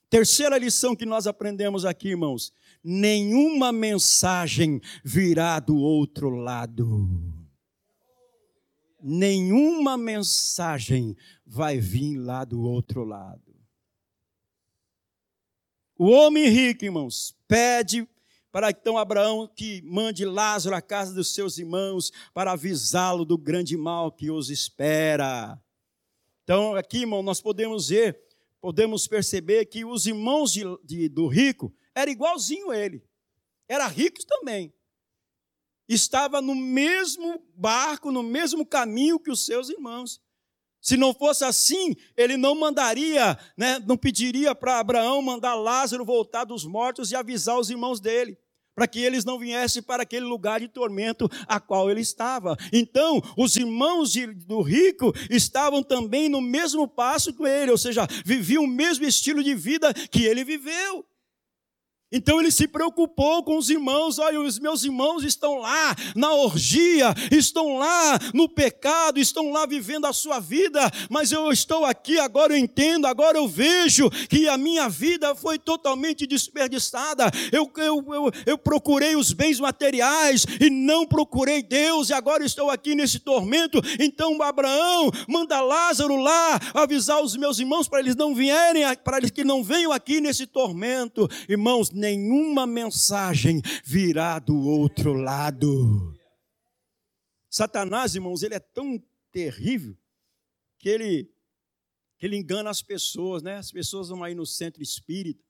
Terceira 0.10 0.58
lição 0.58 0.96
que 0.96 1.06
nós 1.06 1.26
aprendemos 1.26 1.86
aqui, 1.86 2.10
irmãos: 2.10 2.52
nenhuma 2.84 3.72
mensagem 3.72 4.80
virá 5.04 5.60
do 5.60 5.78
outro 5.78 6.30
lado. 6.30 7.35
Nenhuma 9.08 10.00
mensagem 10.00 11.16
vai 11.46 11.80
vir 11.80 12.18
lá 12.18 12.44
do 12.44 12.60
outro 12.62 13.04
lado. 13.04 13.56
O 15.96 16.10
homem 16.10 16.50
rico, 16.50 16.86
irmãos, 16.86 17.38
pede 17.48 18.10
para 18.52 18.72
então 18.72 18.98
Abraão 18.98 19.48
que 19.48 19.80
mande 19.84 20.26
Lázaro 20.26 20.76
à 20.76 20.82
casa 20.82 21.14
dos 21.14 21.36
seus 21.36 21.60
irmãos 21.60 22.12
para 22.34 22.54
avisá-lo 22.54 23.24
do 23.24 23.38
grande 23.38 23.78
mal 23.78 24.12
que 24.12 24.32
os 24.32 24.50
espera. 24.50 25.62
Então, 26.44 26.74
aqui, 26.74 27.02
irmão, 27.02 27.22
nós 27.22 27.40
podemos 27.40 27.90
ver, 27.90 28.20
podemos 28.60 29.08
perceber 29.08 29.66
que 29.66 29.86
os 29.86 30.08
irmãos 30.08 30.52
de, 30.52 30.64
de, 30.84 31.08
do 31.10 31.28
rico 31.28 31.72
era 31.94 32.10
igualzinho 32.10 32.74
ele. 32.74 33.04
Era 33.68 33.86
rico 33.86 34.26
também. 34.26 34.74
Estava 35.88 36.42
no 36.42 36.56
mesmo 36.56 37.42
barco, 37.56 38.12
no 38.12 38.24
mesmo 38.24 38.66
caminho 38.66 39.20
que 39.20 39.32
os 39.32 39.46
seus 39.46 39.70
irmãos. 39.70 40.20
Se 40.82 40.98
não 40.98 41.14
fosse 41.14 41.44
assim, 41.44 41.96
ele 42.16 42.38
não 42.38 42.54
mandaria, 42.54 43.38
né, 43.58 43.80
não 43.88 43.98
pediria 43.98 44.54
para 44.54 44.80
Abraão 44.80 45.22
mandar 45.22 45.56
Lázaro 45.56 46.06
voltar 46.06 46.44
dos 46.44 46.64
mortos 46.64 47.12
e 47.12 47.16
avisar 47.16 47.58
os 47.58 47.70
irmãos 47.70 48.00
dele 48.00 48.38
para 48.76 48.88
que 48.88 49.00
eles 49.00 49.24
não 49.24 49.40
viessem 49.40 49.82
para 49.82 50.04
aquele 50.04 50.26
lugar 50.26 50.60
de 50.60 50.68
tormento 50.68 51.30
a 51.48 51.60
qual 51.60 51.90
ele 51.90 52.02
estava. 52.02 52.58
Então, 52.74 53.22
os 53.38 53.56
irmãos 53.56 54.12
de, 54.12 54.28
do 54.28 54.62
rico 54.62 55.14
estavam 55.30 55.82
também 55.82 56.28
no 56.28 56.42
mesmo 56.42 56.88
passo 56.88 57.34
que 57.34 57.44
ele, 57.44 57.72
ou 57.72 57.78
seja, 57.78 58.06
viviam 58.26 58.66
o 58.66 58.68
mesmo 58.68 59.06
estilo 59.06 59.42
de 59.42 59.56
vida 59.56 59.94
que 59.94 60.26
ele 60.26 60.44
viveu. 60.44 61.06
Então 62.12 62.40
ele 62.40 62.52
se 62.52 62.68
preocupou 62.68 63.44
com 63.44 63.58
os 63.58 63.70
irmãos. 63.70 64.20
Olha, 64.20 64.40
os 64.40 64.60
meus 64.60 64.84
irmãos 64.84 65.24
estão 65.24 65.56
lá 65.56 65.96
na 66.16 66.32
orgia, 66.34 67.14
estão 67.32 67.78
lá 67.78 68.20
no 68.34 68.48
pecado, 68.48 69.20
estão 69.20 69.52
lá 69.52 69.66
vivendo 69.66 70.06
a 70.06 70.14
sua 70.14 70.40
vida, 70.40 70.80
mas 71.10 71.32
eu 71.32 71.52
estou 71.52 71.84
aqui, 71.84 72.20
agora 72.20 72.54
eu 72.54 72.58
entendo, 72.58 73.08
agora 73.08 73.38
eu 73.38 73.48
vejo 73.48 74.10
que 74.30 74.48
a 74.48 74.58
minha 74.58 74.88
vida 74.88 75.34
foi 75.34 75.58
totalmente 75.58 76.28
desperdiçada. 76.28 77.32
Eu, 77.52 77.72
eu, 77.78 78.06
eu, 78.14 78.32
eu 78.46 78.58
procurei 78.58 79.16
os 79.16 79.34
bens 79.34 79.60
materiais 79.60 80.46
e 80.62 80.70
não 80.70 81.06
procurei 81.08 81.64
Deus, 81.64 82.10
e 82.10 82.14
agora 82.14 82.46
estou 82.46 82.70
aqui 82.70 82.94
nesse 82.94 83.20
tormento. 83.20 83.82
Então 84.00 84.42
Abraão 84.42 85.12
manda 85.28 85.60
Lázaro 85.60 86.18
lá 86.18 86.60
avisar 86.74 87.22
os 87.22 87.36
meus 87.36 87.58
irmãos 87.58 87.88
para 87.88 88.00
eles 88.00 88.16
não 88.16 88.36
vierem, 88.36 88.84
para 89.04 89.18
eles 89.18 89.32
que 89.32 89.44
não 89.44 89.64
venham 89.64 89.92
aqui 89.92 90.22
nesse 90.22 90.46
tormento. 90.46 91.28
Irmãos, 91.50 91.90
nenhuma 91.96 92.68
mensagem 92.68 93.62
virá 93.84 94.40
do 94.40 94.56
outro 94.56 95.14
lado. 95.14 96.14
Satanás, 97.50 98.16
irmãos, 98.16 98.44
ele 98.44 98.56
é 98.56 98.60
tão 98.60 99.02
terrível 99.32 99.98
que 100.78 100.90
ele, 100.90 101.32
que 102.18 102.26
ele 102.26 102.36
engana 102.36 102.70
as 102.70 102.82
pessoas, 102.82 103.42
né? 103.42 103.58
As 103.58 103.72
pessoas 103.72 104.10
vão 104.10 104.24
aí 104.24 104.36
no 104.36 104.46
centro 104.46 104.84
espírita, 104.84 105.44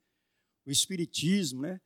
o 0.66 0.72
espiritismo, 0.72 1.62
né? 1.62 1.82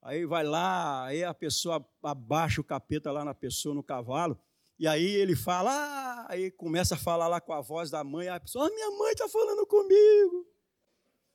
Aí 0.00 0.24
vai 0.24 0.44
lá, 0.44 1.06
aí 1.06 1.24
a 1.24 1.34
pessoa 1.34 1.84
abaixa 2.02 2.60
o 2.60 2.64
capeta 2.64 3.10
lá 3.10 3.24
na 3.24 3.34
pessoa, 3.34 3.74
no 3.74 3.82
cavalo, 3.82 4.38
e 4.78 4.86
aí 4.86 5.04
ele 5.04 5.34
fala, 5.34 5.72
ah, 5.72 6.26
aí 6.28 6.52
começa 6.52 6.94
a 6.94 6.98
falar 6.98 7.26
lá 7.26 7.40
com 7.40 7.52
a 7.52 7.60
voz 7.60 7.90
da 7.90 8.04
mãe, 8.04 8.28
a 8.28 8.38
pessoa, 8.38 8.68
ah, 8.68 8.70
minha 8.70 8.90
mãe 8.92 9.10
está 9.10 9.28
falando 9.28 9.66
comigo, 9.66 10.46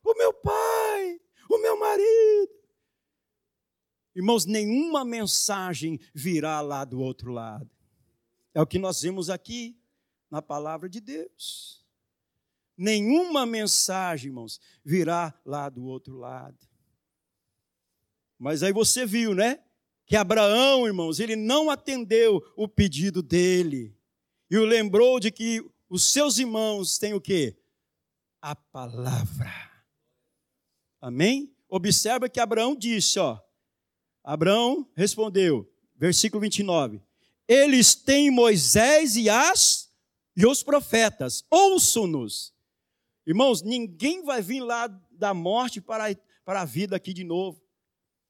o 0.05 0.17
meu 0.17 0.33
pai, 0.33 0.92
o 1.49 1.57
meu 1.57 1.79
marido. 1.79 2.51
Irmãos, 4.15 4.45
nenhuma 4.45 5.03
mensagem 5.03 5.99
virá 6.13 6.61
lá 6.61 6.85
do 6.85 6.99
outro 6.99 7.31
lado. 7.31 7.69
É 8.53 8.61
o 8.61 8.67
que 8.67 8.77
nós 8.77 9.01
vemos 9.01 9.29
aqui 9.29 9.75
na 10.29 10.41
palavra 10.41 10.87
de 10.87 11.01
Deus. 11.01 11.83
Nenhuma 12.77 13.45
mensagem, 13.45 14.29
irmãos, 14.29 14.59
virá 14.83 15.33
lá 15.45 15.69
do 15.69 15.83
outro 15.85 16.15
lado. 16.15 16.57
Mas 18.37 18.61
aí 18.61 18.73
você 18.73 19.05
viu, 19.05 19.33
né? 19.33 19.63
Que 20.05 20.15
Abraão, 20.15 20.85
irmãos, 20.85 21.19
ele 21.19 21.35
não 21.35 21.69
atendeu 21.69 22.43
o 22.55 22.67
pedido 22.67 23.23
dele. 23.23 23.97
E 24.49 24.57
o 24.57 24.65
lembrou 24.65 25.19
de 25.19 25.31
que 25.31 25.63
os 25.89 26.11
seus 26.11 26.37
irmãos 26.37 26.97
têm 26.97 27.13
o 27.13 27.21
quê? 27.21 27.57
A 28.41 28.55
palavra. 28.55 29.72
Amém? 31.03 31.53
Observa 31.67 32.29
que 32.29 32.39
Abraão 32.39 32.73
disse, 32.73 33.19
ó. 33.19 33.37
Abraão 34.23 34.89
respondeu, 34.95 35.69
versículo 35.97 36.39
29. 36.39 37.01
Eles 37.45 37.93
têm 37.93 38.31
Moisés 38.31 39.17
e 39.17 39.29
as 39.29 39.91
e 40.33 40.45
os 40.45 40.63
profetas. 40.63 41.43
Ouçam-nos. 41.51 42.53
Irmãos, 43.27 43.61
ninguém 43.61 44.23
vai 44.23 44.41
vir 44.41 44.61
lá 44.61 44.87
da 45.11 45.33
morte 45.33 45.81
para, 45.81 46.05
para 46.45 46.61
a 46.61 46.65
vida 46.65 46.95
aqui 46.95 47.13
de 47.13 47.25
novo. 47.25 47.61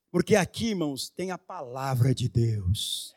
Porque 0.09 0.35
aqui, 0.35 0.69
irmãos, 0.69 1.11
tem 1.11 1.29
a 1.29 1.37
palavra 1.37 2.11
de 2.15 2.27
Deus. 2.27 3.13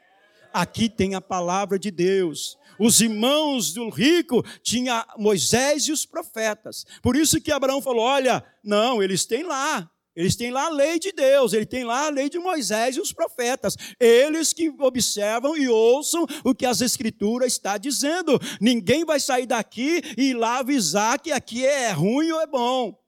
Aqui 0.56 0.88
tem 0.88 1.14
a 1.14 1.20
palavra 1.20 1.78
de 1.78 1.90
Deus. 1.90 2.56
Os 2.80 3.02
irmãos 3.02 3.74
do 3.74 3.90
rico 3.90 4.42
tinham 4.62 5.04
Moisés 5.18 5.82
e 5.84 5.92
os 5.92 6.06
profetas. 6.06 6.86
Por 7.02 7.14
isso 7.14 7.38
que 7.42 7.52
Abraão 7.52 7.82
falou: 7.82 8.00
olha, 8.00 8.42
não, 8.64 9.02
eles 9.02 9.26
têm 9.26 9.42
lá. 9.42 9.86
Eles 10.16 10.34
têm 10.34 10.50
lá 10.50 10.64
a 10.64 10.70
lei 10.70 10.98
de 10.98 11.12
Deus, 11.12 11.52
ele 11.52 11.66
tem 11.66 11.84
lá 11.84 12.06
a 12.06 12.08
lei 12.08 12.30
de 12.30 12.38
Moisés 12.38 12.96
e 12.96 13.00
os 13.02 13.12
profetas. 13.12 13.76
Eles 14.00 14.54
que 14.54 14.70
observam 14.80 15.54
e 15.58 15.68
ouçam 15.68 16.26
o 16.42 16.54
que 16.54 16.64
as 16.64 16.80
escrituras 16.80 17.52
está 17.52 17.76
dizendo. 17.76 18.40
Ninguém 18.58 19.04
vai 19.04 19.20
sair 19.20 19.44
daqui 19.44 20.00
e 20.16 20.30
ir 20.30 20.34
lá 20.34 20.60
avisar 20.60 21.20
que 21.20 21.32
aqui 21.32 21.66
é 21.66 21.90
ruim 21.90 22.30
ou 22.30 22.40
é 22.40 22.46
bom. 22.46 22.98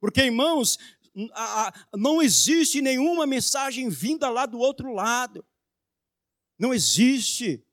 Porque, 0.00 0.22
irmãos, 0.22 0.76
não 1.94 2.20
existe 2.20 2.82
nenhuma 2.82 3.28
mensagem 3.28 3.88
vinda 3.88 4.28
lá 4.28 4.44
do 4.44 4.58
outro 4.58 4.92
lado. 4.92 5.44
Não 6.60 6.74
existe. 6.74 7.64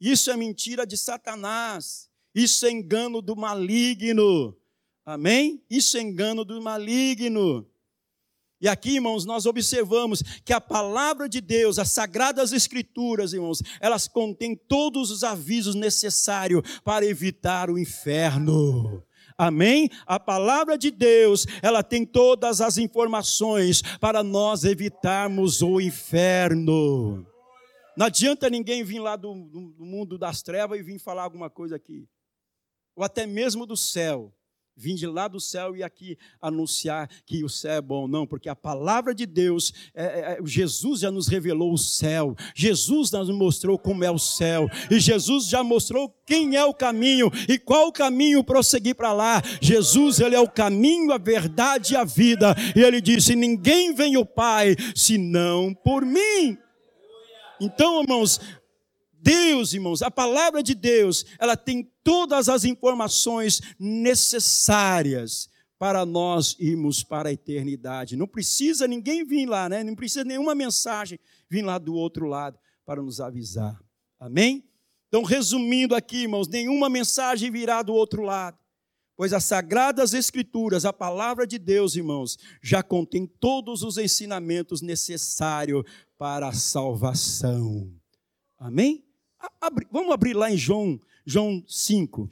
Isso 0.00 0.30
é 0.30 0.36
mentira 0.36 0.86
de 0.86 0.96
Satanás. 0.96 2.08
Isso 2.32 2.64
é 2.64 2.70
engano 2.70 3.20
do 3.20 3.34
maligno. 3.34 4.56
Amém? 5.04 5.60
Isso 5.68 5.98
é 5.98 6.00
engano 6.00 6.44
do 6.44 6.62
maligno. 6.62 7.68
E 8.60 8.68
aqui, 8.68 8.90
irmãos, 8.90 9.24
nós 9.24 9.44
observamos 9.44 10.22
que 10.44 10.52
a 10.52 10.60
palavra 10.60 11.28
de 11.28 11.40
Deus, 11.40 11.80
as 11.80 11.90
sagradas 11.90 12.52
escrituras, 12.52 13.32
irmãos, 13.32 13.60
elas 13.80 14.06
contêm 14.06 14.54
todos 14.54 15.10
os 15.10 15.24
avisos 15.24 15.74
necessários 15.74 16.62
para 16.84 17.04
evitar 17.04 17.70
o 17.70 17.78
inferno. 17.78 19.02
Amém? 19.36 19.90
A 20.06 20.20
palavra 20.20 20.78
de 20.78 20.92
Deus, 20.92 21.44
ela 21.60 21.82
tem 21.82 22.06
todas 22.06 22.60
as 22.60 22.78
informações 22.78 23.82
para 23.98 24.22
nós 24.22 24.62
evitarmos 24.62 25.60
o 25.60 25.80
inferno. 25.80 27.26
Não 28.00 28.06
adianta 28.06 28.48
ninguém 28.48 28.82
vir 28.82 28.98
lá 28.98 29.14
do, 29.14 29.34
do 29.34 29.84
mundo 29.84 30.16
das 30.16 30.40
trevas 30.40 30.80
e 30.80 30.82
vir 30.82 30.98
falar 30.98 31.22
alguma 31.22 31.50
coisa 31.50 31.76
aqui. 31.76 32.08
Ou 32.96 33.04
até 33.04 33.26
mesmo 33.26 33.66
do 33.66 33.76
céu 33.76 34.34
vim 34.74 34.94
de 34.94 35.06
lá 35.06 35.28
do 35.28 35.38
céu 35.38 35.76
e 35.76 35.82
aqui 35.82 36.16
anunciar 36.40 37.06
que 37.26 37.44
o 37.44 37.48
céu 37.50 37.72
é 37.72 37.80
bom. 37.82 38.08
Não, 38.08 38.26
porque 38.26 38.48
a 38.48 38.56
palavra 38.56 39.14
de 39.14 39.26
Deus, 39.26 39.74
é, 39.92 40.04
é, 40.04 40.20
é, 40.32 40.38
Jesus 40.42 41.00
já 41.00 41.10
nos 41.10 41.28
revelou 41.28 41.74
o 41.74 41.76
céu, 41.76 42.34
Jesus 42.54 43.10
nos 43.10 43.28
mostrou 43.28 43.78
como 43.78 44.02
é 44.02 44.10
o 44.10 44.18
céu, 44.18 44.66
e 44.90 44.98
Jesus 44.98 45.46
já 45.46 45.62
mostrou 45.62 46.08
quem 46.24 46.56
é 46.56 46.64
o 46.64 46.72
caminho 46.72 47.30
e 47.46 47.58
qual 47.58 47.88
o 47.88 47.92
caminho 47.92 48.42
prosseguir 48.42 48.94
para 48.94 49.12
lá. 49.12 49.42
Jesus, 49.60 50.18
ele 50.20 50.34
é 50.34 50.40
o 50.40 50.48
caminho, 50.48 51.12
a 51.12 51.18
verdade 51.18 51.92
e 51.92 51.96
a 51.98 52.04
vida, 52.04 52.54
e 52.74 52.80
ele 52.80 53.02
disse: 53.02 53.36
Ninguém 53.36 53.94
vem 53.94 54.14
ao 54.14 54.24
Pai 54.24 54.74
senão 54.94 55.74
por 55.74 56.06
mim. 56.06 56.56
Então, 57.60 58.02
irmãos, 58.02 58.40
Deus, 59.12 59.74
irmãos, 59.74 60.00
a 60.02 60.10
palavra 60.10 60.62
de 60.62 60.74
Deus, 60.74 61.26
ela 61.38 61.56
tem 61.56 61.90
todas 62.02 62.48
as 62.48 62.64
informações 62.64 63.60
necessárias 63.78 65.50
para 65.78 66.04
nós 66.04 66.56
irmos 66.58 67.02
para 67.02 67.28
a 67.28 67.32
eternidade. 67.32 68.16
Não 68.16 68.26
precisa 68.26 68.86
ninguém 68.86 69.24
vir 69.24 69.46
lá, 69.46 69.68
né? 69.68 69.84
Não 69.84 69.94
precisa 69.94 70.24
nenhuma 70.24 70.54
mensagem 70.54 71.18
vir 71.48 71.62
lá 71.62 71.78
do 71.78 71.94
outro 71.94 72.26
lado 72.26 72.58
para 72.84 73.02
nos 73.02 73.20
avisar. 73.20 73.78
Amém? 74.18 74.64
Então, 75.08 75.22
resumindo 75.22 75.94
aqui, 75.94 76.22
irmãos, 76.22 76.48
nenhuma 76.48 76.88
mensagem 76.88 77.50
virá 77.50 77.82
do 77.82 77.92
outro 77.92 78.22
lado. 78.22 78.58
Pois 79.16 79.32
as 79.32 79.44
sagradas 79.44 80.14
escrituras, 80.14 80.84
a 80.84 80.92
palavra 80.92 81.46
de 81.46 81.58
Deus, 81.58 81.94
irmãos, 81.94 82.38
já 82.62 82.82
contém 82.82 83.26
todos 83.26 83.82
os 83.82 83.98
ensinamentos 83.98 84.80
necessários 84.80 85.84
para 86.20 86.48
a 86.48 86.52
salvação. 86.52 87.98
Amém? 88.58 89.02
vamos 89.90 90.12
abrir 90.12 90.34
lá 90.34 90.50
em 90.50 90.56
João, 90.56 91.00
João 91.24 91.66
5. 91.66 92.28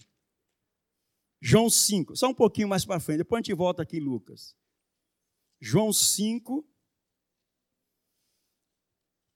João 1.40 1.70
5, 1.70 2.14
só 2.14 2.28
um 2.28 2.34
pouquinho 2.34 2.68
mais 2.68 2.84
para 2.84 3.00
frente, 3.00 3.18
depois 3.18 3.38
a 3.38 3.42
gente 3.42 3.56
volta 3.56 3.82
aqui 3.82 3.98
Lucas. 3.98 4.54
João 5.58 5.90
5, 5.90 6.68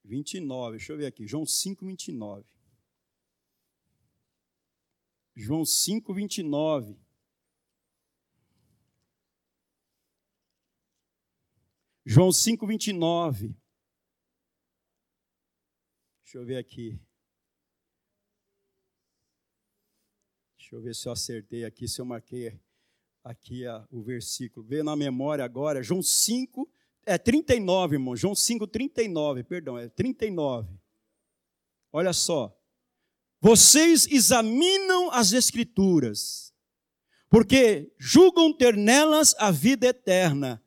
29, 0.04 0.76
deixa 0.76 0.92
eu 0.92 0.98
ver 0.98 1.06
aqui, 1.06 1.26
João 1.26 1.46
5, 1.46 1.86
29. 1.86 2.44
João 5.34 5.64
5, 5.64 6.12
29. 6.12 6.98
João 12.04 12.30
5, 12.30 12.66
29. 12.66 13.61
Deixa 16.32 16.42
eu 16.42 16.46
ver 16.46 16.56
aqui. 16.56 16.98
Deixa 20.56 20.74
eu 20.74 20.80
ver 20.80 20.94
se 20.94 21.06
eu 21.06 21.12
acertei 21.12 21.62
aqui, 21.62 21.86
se 21.86 22.00
eu 22.00 22.06
marquei 22.06 22.58
aqui 23.22 23.66
a, 23.66 23.86
o 23.90 24.02
versículo. 24.02 24.66
Vê 24.66 24.82
na 24.82 24.96
memória 24.96 25.44
agora, 25.44 25.82
João 25.82 26.02
5, 26.02 26.66
é 27.04 27.18
39, 27.18 27.96
irmão. 27.96 28.16
João 28.16 28.34
5, 28.34 28.66
39, 28.66 29.44
perdão, 29.44 29.76
é 29.76 29.90
39. 29.90 30.74
Olha 31.92 32.14
só. 32.14 32.58
Vocês 33.38 34.06
examinam 34.06 35.10
as 35.10 35.34
Escrituras, 35.34 36.54
porque 37.28 37.92
julgam 37.98 38.56
ter 38.56 38.74
nelas 38.74 39.34
a 39.38 39.50
vida 39.50 39.86
eterna, 39.86 40.64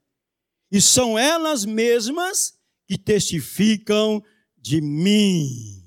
e 0.72 0.80
são 0.80 1.18
elas 1.18 1.66
mesmas 1.66 2.55
que 2.86 2.99
testificam 2.99 4.24
de 4.66 4.82
mim. 4.82 5.80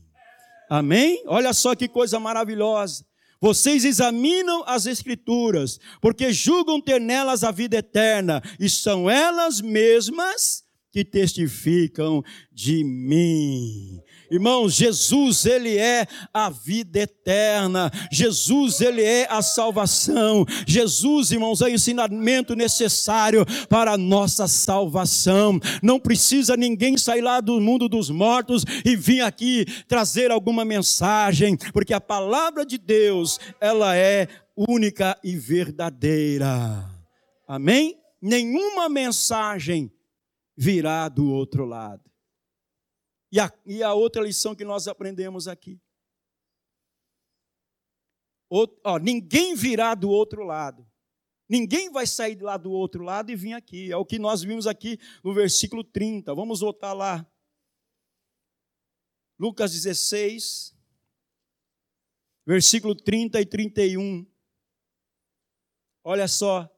Amém? 0.70 1.24
Olha 1.26 1.52
só 1.52 1.74
que 1.74 1.88
coisa 1.88 2.20
maravilhosa. 2.20 3.04
Vocês 3.40 3.84
examinam 3.84 4.62
as 4.66 4.86
Escrituras, 4.86 5.80
porque 6.00 6.32
julgam 6.32 6.80
ter 6.80 7.00
nelas 7.00 7.42
a 7.42 7.50
vida 7.50 7.78
eterna, 7.78 8.40
e 8.58 8.70
são 8.70 9.10
elas 9.10 9.60
mesmas 9.60 10.62
que 10.92 11.04
testificam 11.04 12.22
de 12.52 12.84
mim. 12.84 14.00
Irmãos, 14.30 14.74
Jesus, 14.74 15.46
Ele 15.46 15.76
é 15.76 16.06
a 16.32 16.50
vida 16.50 17.00
eterna. 17.00 17.90
Jesus, 18.12 18.80
Ele 18.80 19.02
é 19.02 19.26
a 19.30 19.40
salvação. 19.40 20.44
Jesus, 20.66 21.30
irmãos, 21.30 21.60
é 21.60 21.66
o 21.66 21.68
ensinamento 21.68 22.54
necessário 22.54 23.46
para 23.68 23.92
a 23.92 23.98
nossa 23.98 24.46
salvação. 24.46 25.58
Não 25.82 25.98
precisa 25.98 26.56
ninguém 26.56 26.98
sair 26.98 27.22
lá 27.22 27.40
do 27.40 27.60
mundo 27.60 27.88
dos 27.88 28.10
mortos 28.10 28.64
e 28.84 28.96
vir 28.96 29.22
aqui 29.22 29.64
trazer 29.86 30.30
alguma 30.30 30.64
mensagem, 30.64 31.56
porque 31.72 31.94
a 31.94 32.00
palavra 32.00 32.66
de 32.66 32.76
Deus, 32.76 33.38
ela 33.60 33.96
é 33.96 34.28
única 34.56 35.18
e 35.22 35.36
verdadeira. 35.36 36.84
Amém? 37.46 37.96
Nenhuma 38.20 38.88
mensagem 38.88 39.90
virá 40.56 41.08
do 41.08 41.30
outro 41.30 41.64
lado. 41.64 42.02
E 43.30 43.38
a, 43.38 43.52
e 43.66 43.82
a 43.82 43.92
outra 43.94 44.22
lição 44.22 44.54
que 44.54 44.64
nós 44.64 44.88
aprendemos 44.88 45.46
aqui. 45.46 45.80
O, 48.50 48.66
ó, 48.84 48.98
ninguém 48.98 49.54
virá 49.54 49.94
do 49.94 50.08
outro 50.08 50.42
lado. 50.42 50.88
Ninguém 51.48 51.90
vai 51.90 52.06
sair 52.06 52.40
lá 52.42 52.56
do 52.56 52.70
outro 52.70 53.02
lado 53.02 53.30
e 53.30 53.36
vir 53.36 53.54
aqui. 53.54 53.90
É 53.90 53.96
o 53.96 54.04
que 54.04 54.18
nós 54.18 54.42
vimos 54.42 54.66
aqui 54.66 54.98
no 55.24 55.32
versículo 55.32 55.82
30. 55.82 56.34
Vamos 56.34 56.60
voltar 56.60 56.92
lá. 56.92 57.26
Lucas 59.38 59.72
16, 59.72 60.76
versículo 62.46 62.94
30 62.94 63.40
e 63.40 63.46
31. 63.46 64.26
Olha 66.04 66.26
só. 66.26 66.68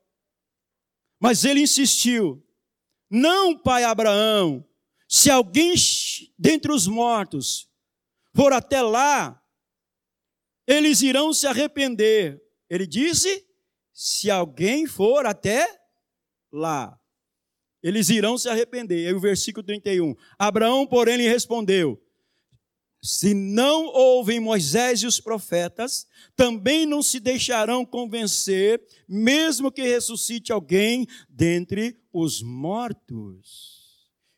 Mas 1.18 1.44
ele 1.44 1.62
insistiu: 1.62 2.44
Não, 3.08 3.58
pai 3.58 3.84
Abraão, 3.84 4.64
se 5.08 5.30
alguém 5.30 5.72
dentre 6.40 6.72
os 6.72 6.86
mortos 6.86 7.68
for 8.34 8.50
até 8.50 8.80
lá, 8.80 9.38
eles 10.66 11.02
irão 11.02 11.34
se 11.34 11.46
arrepender. 11.46 12.42
Ele 12.70 12.86
disse: 12.86 13.46
se 13.92 14.30
alguém 14.30 14.86
for 14.86 15.26
até 15.26 15.66
lá, 16.50 16.98
eles 17.82 18.08
irão 18.08 18.38
se 18.38 18.48
arrepender. 18.48 19.06
Aí 19.06 19.12
o 19.12 19.20
versículo 19.20 19.64
31. 19.66 20.14
Abraão, 20.38 20.86
porém, 20.86 21.18
lhe 21.18 21.28
respondeu: 21.28 22.02
Se 23.02 23.34
não 23.34 23.84
ouvem 23.86 24.40
Moisés 24.40 25.02
e 25.02 25.06
os 25.06 25.20
profetas, 25.20 26.06
também 26.34 26.86
não 26.86 27.02
se 27.02 27.20
deixarão 27.20 27.84
convencer, 27.84 28.82
mesmo 29.06 29.70
que 29.70 29.82
ressuscite 29.82 30.52
alguém 30.52 31.06
dentre 31.28 32.00
os 32.10 32.40
mortos. 32.40 33.79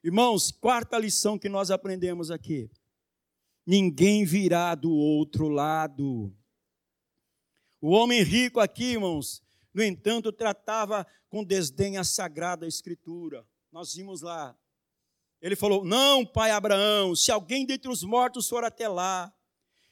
Irmãos, 0.05 0.51
quarta 0.51 0.99
lição 0.99 1.39
que 1.39 1.49
nós 1.49 1.71
aprendemos 1.71 2.31
aqui: 2.31 2.69
ninguém 3.65 4.25
virá 4.25 4.75
do 4.75 4.91
outro 4.91 5.49
lado. 5.49 6.35
O 7.81 7.91
homem 7.91 8.23
rico 8.23 8.59
aqui, 8.59 8.93
irmãos, 8.93 9.43
no 9.73 9.83
entanto, 9.83 10.33
tratava 10.33 11.07
com 11.29 11.45
desdém 11.45 11.99
a 11.99 12.05
sagrada 12.05 12.67
escritura. 12.67 13.47
Nós 13.71 13.95
vimos 13.95 14.23
lá. 14.23 14.57
Ele 15.41 15.55
falou: 15.55 15.85
Não, 15.85 16.27
pai 16.27 16.51
Abraão, 16.51 17.15
se 17.15 17.31
alguém 17.31 17.65
dentre 17.65 17.89
os 17.89 18.03
mortos 18.03 18.49
for 18.49 18.65
até 18.65 18.89
lá. 18.89 19.33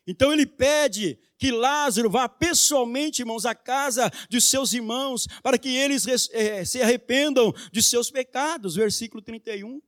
Então 0.07 0.33
ele 0.33 0.47
pede 0.47 1.21
que 1.39 1.53
Lázaro 1.53 2.11
vá 2.11 2.29
pessoalmente, 2.29 3.23
irmãos, 3.23 3.47
à 3.47 3.55
casa 3.55 4.11
de 4.29 4.41
seus 4.41 4.73
irmãos, 4.73 5.29
para 5.41 5.57
que 5.57 5.69
eles 5.69 6.05
eh, 6.33 6.65
se 6.65 6.83
arrependam 6.83 7.53
de 7.71 7.81
seus 7.81 8.11
pecados. 8.11 8.75
Versículo 8.75 9.23
31. 9.23 9.81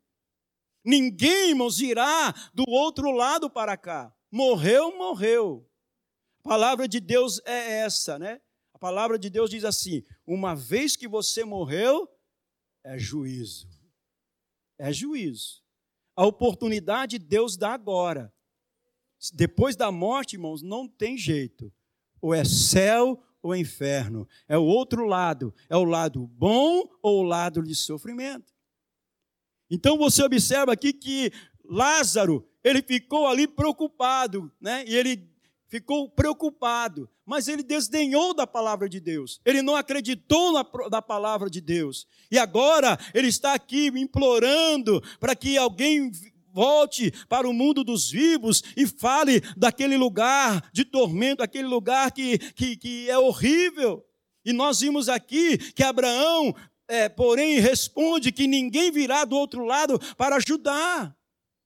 Ninguém, 0.85 1.51
irmãos, 1.51 1.80
irá 1.80 2.33
do 2.53 2.64
outro 2.68 3.11
lado 3.11 3.49
para 3.49 3.76
cá. 3.76 4.14
Morreu, 4.30 4.97
morreu. 4.97 5.68
A 6.41 6.49
palavra 6.49 6.89
de 6.89 6.99
Deus 6.99 7.41
é 7.45 7.80
essa, 7.80 8.18
né? 8.18 8.41
A 8.74 8.78
palavra 8.78 9.18
de 9.18 9.30
Deus 9.30 9.51
diz 9.51 9.64
assim: 9.64 10.03
uma 10.26 10.55
vez 10.55 10.97
que 10.97 11.07
você 11.07 11.45
morreu, 11.45 12.09
é 12.85 12.99
juízo. 12.99 13.68
É 14.78 14.93
juízo. 14.93 15.62
A 16.16 16.26
oportunidade 16.26 17.18
Deus 17.18 17.57
dá 17.57 17.72
agora. 17.72 18.33
Depois 19.33 19.76
da 19.76 19.93
morte, 19.93 20.35
irmãos, 20.35 20.62
não 20.62 20.89
tem 20.89 21.16
jeito. 21.16 21.72
Ou 22.20 22.35
é 22.35 22.45
céu 22.45 23.22
ou 23.41 23.55
é 23.55 23.59
inferno. 23.59 24.26
É 24.49 24.59
o 24.59 24.64
outro 24.64 25.05
lado. 25.05 25.55
É 25.68 25.76
o 25.76 25.85
lado 25.85 26.26
bom 26.26 26.89
ou 27.01 27.20
o 27.20 27.22
lado 27.22 27.62
de 27.62 27.74
sofrimento. 27.74 28.53
Então 29.73 29.97
você 29.97 30.23
observa 30.23 30.75
aqui 30.75 30.93
que 30.93 31.33
Lázaro, 31.64 32.47
ele 32.62 32.83
ficou 32.83 33.27
ali 33.27 33.49
preocupado, 33.49 34.53
né? 34.61 34.85
E 34.87 34.95
ele 34.95 35.27
ficou 35.66 36.11
preocupado, 36.11 37.09
mas 37.25 37.49
ele 37.49 37.62
desdenhou 37.62 38.35
da 38.35 38.47
palavra 38.47 38.87
de 38.87 39.01
Deus. 39.01 39.41
Ele 39.43 39.62
não 39.62 39.75
acreditou 39.75 40.53
na, 40.53 40.66
na 40.91 41.01
palavra 41.01 41.49
de 41.49 41.62
Deus. 41.62 42.07
E 42.31 42.39
agora 42.39 42.99
ele 43.14 43.29
está 43.29 43.55
aqui 43.55 43.87
implorando 43.87 45.03
para 45.18 45.35
que 45.35 45.57
alguém 45.57 46.12
volte 46.53 47.11
para 47.27 47.49
o 47.49 47.55
mundo 47.55 47.83
dos 47.83 48.11
vivos 48.11 48.62
e 48.77 48.87
fale 48.87 49.41
daquele 49.57 49.97
lugar 49.97 50.68
de 50.70 50.85
tormento, 50.85 51.43
aquele 51.43 51.66
lugar 51.66 52.12
que, 52.12 52.37
que, 52.37 52.77
que 52.77 53.09
é 53.09 53.16
horrível. 53.16 54.05
E 54.45 54.53
nós 54.53 54.81
vimos 54.81 55.09
aqui 55.09 55.57
que 55.57 55.83
Abraão 55.83 56.55
é, 56.89 57.09
porém, 57.09 57.59
responde 57.59 58.33
que 58.33 58.47
ninguém 58.47 58.91
virá 58.91 59.24
do 59.24 59.37
outro 59.37 59.64
lado 59.64 59.99
para 60.16 60.37
ajudar. 60.37 61.16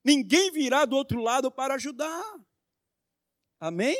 Ninguém 0.04 0.52
virá 0.52 0.84
do 0.84 0.94
outro 0.94 1.20
lado 1.20 1.50
para 1.50 1.74
ajudar. 1.74 2.40
Amém? 3.58 3.96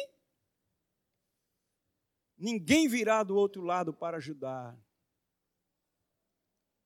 Ninguém 2.39 2.87
virá 2.87 3.23
do 3.23 3.35
outro 3.35 3.63
lado 3.63 3.93
para 3.93 4.19
ajudar. 4.19 4.79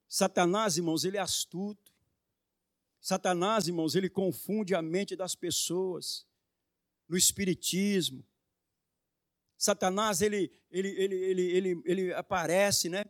Satanás, 0.09 0.77
irmãos, 0.77 1.05
ele 1.05 1.17
é 1.17 1.21
astuto. 1.21 1.93
Satanás, 3.01 3.67
irmãos, 3.67 3.95
ele 3.95 4.09
confunde 4.09 4.75
a 4.75 4.83
mente 4.83 5.17
das 5.17 5.35
pessoas 5.35 6.27
no 7.09 7.17
espiritismo. 7.17 8.25
Satanás, 9.57 10.23
ele, 10.23 10.51
ele, 10.71 10.89
ele, 10.89 11.15
ele, 11.17 11.43
ele, 11.43 11.83
ele 11.85 12.15
aparece, 12.15 12.89
né? 12.89 13.05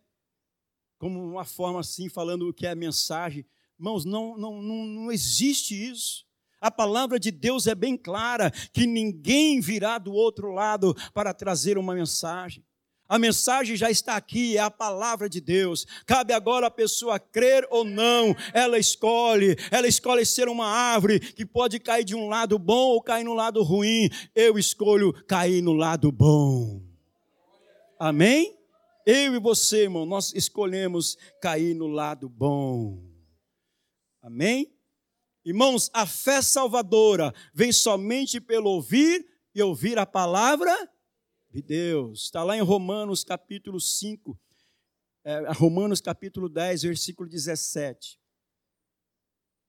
Como 1.00 1.18
uma 1.24 1.46
forma 1.46 1.80
assim, 1.80 2.10
falando 2.10 2.46
o 2.46 2.52
que 2.52 2.66
é 2.66 2.70
a 2.70 2.74
mensagem. 2.74 3.46
Irmãos, 3.78 4.04
não, 4.04 4.36
não, 4.36 4.60
não, 4.60 4.84
não 4.84 5.10
existe 5.10 5.74
isso. 5.74 6.26
A 6.60 6.70
palavra 6.70 7.18
de 7.18 7.30
Deus 7.30 7.66
é 7.66 7.74
bem 7.74 7.96
clara 7.96 8.50
que 8.70 8.86
ninguém 8.86 9.60
virá 9.60 9.96
do 9.96 10.12
outro 10.12 10.52
lado 10.52 10.94
para 11.14 11.32
trazer 11.32 11.78
uma 11.78 11.94
mensagem. 11.94 12.62
A 13.08 13.18
mensagem 13.18 13.76
já 13.76 13.90
está 13.90 14.14
aqui, 14.14 14.58
é 14.58 14.60
a 14.60 14.70
palavra 14.70 15.26
de 15.26 15.40
Deus. 15.40 15.86
Cabe 16.04 16.34
agora 16.34 16.66
a 16.66 16.70
pessoa 16.70 17.18
crer 17.18 17.66
ou 17.70 17.82
não. 17.82 18.36
Ela 18.52 18.78
escolhe. 18.78 19.56
Ela 19.70 19.88
escolhe 19.88 20.26
ser 20.26 20.48
uma 20.48 20.66
árvore 20.66 21.18
que 21.18 21.46
pode 21.46 21.80
cair 21.80 22.04
de 22.04 22.14
um 22.14 22.28
lado 22.28 22.58
bom 22.58 22.90
ou 22.90 23.00
cair 23.02 23.24
no 23.24 23.32
lado 23.32 23.62
ruim. 23.62 24.10
Eu 24.34 24.58
escolho 24.58 25.14
cair 25.26 25.62
no 25.62 25.72
lado 25.72 26.12
bom. 26.12 26.82
Amém? 27.98 28.59
Eu 29.06 29.34
e 29.34 29.38
você, 29.38 29.84
irmão, 29.84 30.04
nós 30.04 30.32
escolhemos 30.34 31.16
cair 31.40 31.74
no 31.74 31.86
lado 31.86 32.28
bom. 32.28 33.02
Amém? 34.22 34.74
Irmãos, 35.44 35.90
a 35.92 36.06
fé 36.06 36.42
salvadora 36.42 37.32
vem 37.54 37.72
somente 37.72 38.40
pelo 38.40 38.70
ouvir 38.70 39.26
e 39.54 39.62
ouvir 39.62 39.98
a 39.98 40.04
palavra 40.04 40.72
de 41.48 41.62
Deus. 41.62 42.24
Está 42.24 42.44
lá 42.44 42.56
em 42.56 42.60
Romanos 42.60 43.24
capítulo 43.24 43.80
5, 43.80 44.38
é, 45.24 45.52
Romanos 45.52 46.00
capítulo 46.00 46.48
10, 46.48 46.82
versículo 46.82 47.28
17. 47.28 48.20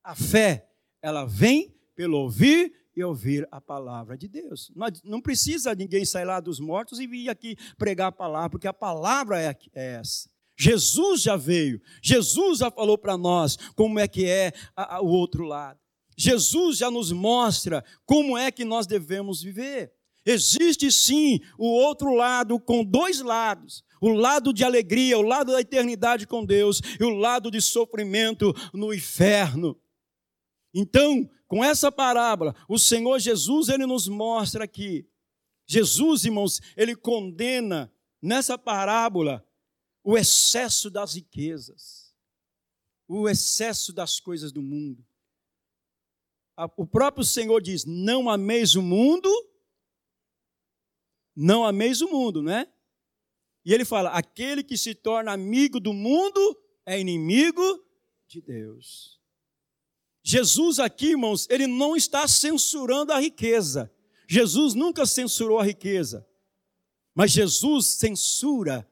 A 0.04 0.14
fé, 0.14 0.70
ela 1.02 1.26
vem 1.26 1.74
pelo 1.96 2.18
ouvir 2.18 2.81
e 2.96 3.04
ouvir 3.04 3.48
a 3.52 3.62
palavra 3.62 4.18
de 4.18 4.28
Deus. 4.28 4.72
Não 5.04 5.22
precisa 5.22 5.74
ninguém 5.76 6.06
sair 6.06 6.26
lá 6.26 6.40
dos 6.40 6.60
mortos 6.60 7.00
e 7.00 7.08
vir 7.08 7.30
aqui 7.30 7.56
pregar 7.78 8.08
a 8.08 8.12
palavra, 8.12 8.50
porque 8.50 8.68
a 8.68 8.74
palavra 8.74 9.40
é, 9.40 9.56
é 9.74 9.94
essa. 9.96 10.30
Jesus 10.58 11.22
já 11.22 11.36
veio, 11.36 11.82
Jesus 12.04 12.60
já 12.60 12.70
falou 12.70 12.98
para 12.98 13.18
nós 13.18 13.58
como 13.76 14.00
é 14.00 14.08
que 14.08 14.28
é 14.28 14.54
o 15.02 15.08
outro 15.08 15.44
lado. 15.44 15.80
Jesus 16.18 16.78
já 16.78 16.92
nos 16.92 17.12
mostra 17.12 17.84
como 18.06 18.38
é 18.38 18.52
que 18.52 18.64
nós 18.64 18.86
devemos 18.86 19.42
viver. 19.42 19.92
Existe 20.24 20.92
sim 20.92 21.40
o 21.58 21.66
outro 21.66 22.14
lado 22.14 22.60
com 22.60 22.84
dois 22.84 23.22
lados: 23.22 23.84
o 24.00 24.10
lado 24.10 24.54
de 24.54 24.64
alegria, 24.64 25.18
o 25.18 25.24
lado 25.24 25.52
da 25.52 25.62
eternidade 25.62 26.28
com 26.28 26.46
Deus, 26.46 26.80
e 27.00 27.04
o 27.04 27.10
lado 27.10 27.50
de 27.50 27.60
sofrimento 27.60 28.54
no 28.72 28.94
inferno. 28.94 29.76
Então, 30.74 31.30
com 31.48 31.64
essa 31.64 31.92
parábola, 31.92 32.56
o 32.68 32.80
Senhor 32.80 33.20
Jesus, 33.20 33.70
ele 33.70 33.86
nos 33.86 34.08
mostra 34.08 34.68
que 34.68 35.08
Jesus, 35.68 36.26
irmãos, 36.26 36.60
ele 36.76 36.96
condena 36.96 37.92
nessa 38.22 38.58
parábola 38.58 39.46
o 40.04 40.18
excesso 40.18 40.90
das 40.90 41.14
riquezas, 41.16 42.14
o 43.08 43.30
excesso 43.30 43.94
das 43.94 44.20
coisas 44.20 44.52
do 44.52 44.62
mundo. 44.62 45.06
O 46.76 46.86
próprio 46.86 47.24
Senhor 47.24 47.62
diz: 47.62 47.86
Não 47.86 48.30
ameis 48.30 48.76
o 48.76 48.82
mundo, 48.82 49.30
não 51.36 51.66
ameis 51.66 52.02
o 52.02 52.10
mundo, 52.10 52.42
não 52.42 52.52
é? 52.52 52.72
E 53.64 53.74
ele 53.74 53.86
fala: 53.86 54.10
Aquele 54.12 54.64
que 54.64 54.78
se 54.78 54.94
torna 54.94 55.32
amigo 55.32 55.80
do 55.80 55.94
mundo 55.94 56.40
é 56.86 57.00
inimigo 57.00 57.62
de 58.28 58.42
Deus. 58.42 59.21
Jesus 60.24 60.80
aqui, 60.80 61.12
irmãos, 61.12 61.48
ele 61.50 61.66
não 61.66 61.96
está 61.96 62.28
censurando 62.28 63.12
a 63.12 63.20
riqueza. 63.20 63.92
Jesus 64.28 64.74
nunca 64.74 65.06
censurou 65.06 65.60
a 65.60 65.64
riqueza. 65.64 66.28
Mas 67.14 67.32
Jesus 67.32 67.88
censura 67.88 68.88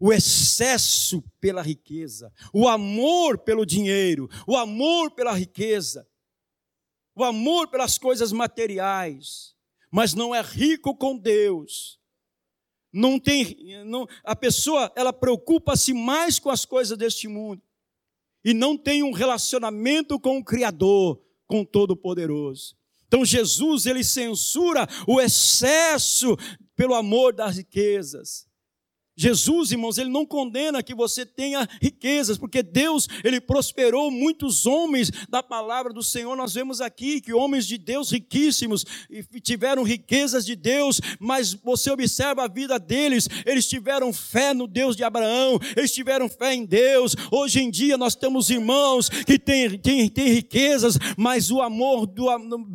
o 0.00 0.12
excesso 0.12 1.22
pela 1.40 1.62
riqueza, 1.62 2.32
o 2.52 2.68
amor 2.68 3.38
pelo 3.38 3.64
dinheiro, 3.64 4.28
o 4.46 4.56
amor 4.56 5.12
pela 5.12 5.32
riqueza, 5.32 6.08
o 7.14 7.22
amor 7.22 7.68
pelas 7.68 7.96
coisas 7.96 8.32
materiais, 8.32 9.54
mas 9.90 10.12
não 10.12 10.34
é 10.34 10.42
rico 10.42 10.96
com 10.96 11.16
Deus. 11.16 12.00
Não 12.92 13.18
tem, 13.18 13.84
não, 13.84 14.06
a 14.24 14.34
pessoa 14.34 14.92
ela 14.96 15.12
preocupa-se 15.12 15.92
mais 15.92 16.38
com 16.38 16.50
as 16.50 16.64
coisas 16.64 16.98
deste 16.98 17.28
mundo 17.28 17.62
e 18.44 18.52
não 18.52 18.76
tem 18.76 19.02
um 19.02 19.12
relacionamento 19.12 20.20
com 20.20 20.38
o 20.38 20.44
Criador, 20.44 21.20
com 21.46 21.62
o 21.62 21.66
Todo-Poderoso. 21.66 22.76
Então 23.06 23.24
Jesus 23.24 23.86
ele 23.86 24.02
censura 24.02 24.88
o 25.06 25.20
excesso 25.20 26.36
pelo 26.76 26.94
amor 26.94 27.32
das 27.32 27.56
riquezas. 27.56 28.46
Jesus, 29.16 29.70
irmãos, 29.70 29.96
ele 29.96 30.10
não 30.10 30.26
condena 30.26 30.82
que 30.82 30.94
você 30.94 31.24
tenha 31.24 31.68
riquezas, 31.80 32.36
porque 32.36 32.62
Deus, 32.62 33.08
ele 33.22 33.40
prosperou 33.40 34.10
muitos 34.10 34.66
homens 34.66 35.10
da 35.28 35.40
palavra 35.42 35.92
do 35.92 36.02
Senhor. 36.02 36.36
Nós 36.36 36.54
vemos 36.54 36.80
aqui 36.80 37.20
que 37.20 37.32
homens 37.32 37.64
de 37.66 37.78
Deus 37.78 38.10
riquíssimos 38.10 38.84
tiveram 39.40 39.84
riquezas 39.84 40.44
de 40.44 40.56
Deus, 40.56 41.00
mas 41.20 41.54
você 41.54 41.90
observa 41.90 42.44
a 42.44 42.48
vida 42.48 42.78
deles, 42.78 43.28
eles 43.46 43.68
tiveram 43.68 44.12
fé 44.12 44.52
no 44.52 44.66
Deus 44.66 44.96
de 44.96 45.04
Abraão, 45.04 45.60
eles 45.76 45.92
tiveram 45.92 46.28
fé 46.28 46.52
em 46.52 46.64
Deus. 46.64 47.14
Hoje 47.30 47.60
em 47.60 47.70
dia 47.70 47.96
nós 47.96 48.16
temos 48.16 48.50
irmãos 48.50 49.08
que 49.08 49.38
têm, 49.38 49.78
têm, 49.78 50.08
têm 50.08 50.28
riquezas, 50.28 50.98
mas 51.16 51.52
o 51.52 51.60
amor 51.60 52.06
do, 52.06 52.26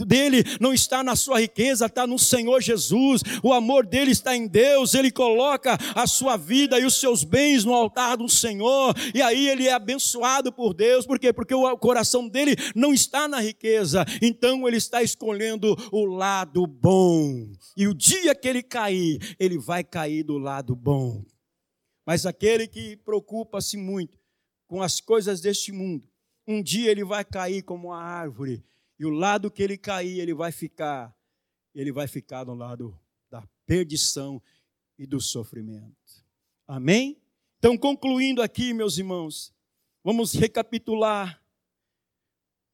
dele 0.05 0.43
não 0.59 0.73
está 0.73 1.03
na 1.03 1.17
sua 1.17 1.41
riqueza, 1.41 1.85
está 1.87 2.07
no 2.07 2.17
Senhor 2.17 2.61
Jesus. 2.61 3.21
O 3.43 3.51
amor 3.51 3.85
dele 3.85 4.11
está 4.11 4.35
em 4.37 4.47
Deus, 4.47 4.93
ele 4.93 5.11
coloca 5.11 5.77
a 5.93 6.07
sua 6.07 6.28
sua 6.29 6.37
vida 6.37 6.79
e 6.79 6.85
os 6.85 6.99
seus 6.99 7.23
bens 7.23 7.65
no 7.65 7.73
altar 7.73 8.17
do 8.17 8.29
Senhor, 8.29 8.93
e 9.15 9.21
aí 9.21 9.49
ele 9.49 9.67
é 9.67 9.73
abençoado 9.73 10.53
por 10.53 10.75
Deus, 10.75 11.07
por 11.07 11.17
quê? 11.17 11.33
Porque 11.33 11.55
o 11.55 11.75
coração 11.77 12.27
dele 12.27 12.55
não 12.75 12.93
está 12.93 13.27
na 13.27 13.39
riqueza, 13.39 14.05
então 14.21 14.67
ele 14.67 14.77
está 14.77 15.01
escolhendo 15.01 15.75
o 15.91 16.05
lado 16.05 16.67
bom, 16.67 17.51
e 17.75 17.87
o 17.87 17.95
dia 17.95 18.35
que 18.35 18.47
ele 18.47 18.61
cair, 18.61 19.35
ele 19.39 19.57
vai 19.57 19.83
cair 19.83 20.23
do 20.23 20.37
lado 20.37 20.75
bom. 20.75 21.25
Mas 22.05 22.27
aquele 22.27 22.67
que 22.67 22.97
preocupa-se 22.97 23.75
muito 23.75 24.19
com 24.67 24.83
as 24.83 24.99
coisas 24.99 25.41
deste 25.41 25.71
mundo, 25.71 26.07
um 26.47 26.61
dia 26.61 26.91
ele 26.91 27.03
vai 27.03 27.25
cair 27.25 27.63
como 27.63 27.87
uma 27.87 27.99
árvore, 27.99 28.63
e 28.99 29.05
o 29.05 29.09
lado 29.09 29.49
que 29.49 29.63
ele 29.63 29.77
cair, 29.79 30.19
ele 30.19 30.33
vai 30.35 30.51
ficar, 30.51 31.11
ele 31.73 31.91
vai 31.91 32.07
ficar 32.07 32.45
no 32.45 32.53
lado 32.53 32.95
da 33.31 33.43
perdição 33.65 34.39
e 34.95 35.07
do 35.07 35.19
sofrimento. 35.19 35.98
Amém? 36.69 37.19
Então, 37.57 37.75
concluindo 37.75 38.43
aqui, 38.43 38.75
meus 38.75 38.99
irmãos, 38.99 39.51
vamos 40.03 40.33
recapitular. 40.33 41.43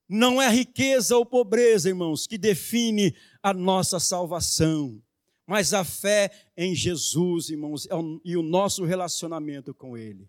Não 0.06 0.42
é 0.42 0.50
riqueza 0.50 1.16
ou 1.16 1.26
pobreza, 1.26 1.88
irmãos, 1.88 2.28
que 2.28 2.38
define 2.38 3.16
a 3.42 3.54
nossa 3.54 3.98
salvação, 3.98 5.02
mas 5.48 5.74
a 5.74 5.86
fé 5.86 6.30
em 6.58 6.76
Jesus, 6.76 7.50
irmãos, 7.50 7.86
é 7.86 7.94
e 8.26 8.36
o 8.36 8.44
nosso 8.44 8.84
relacionamento 8.84 9.74
com 9.74 9.98
Ele. 9.98 10.28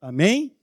Amém? 0.00 0.56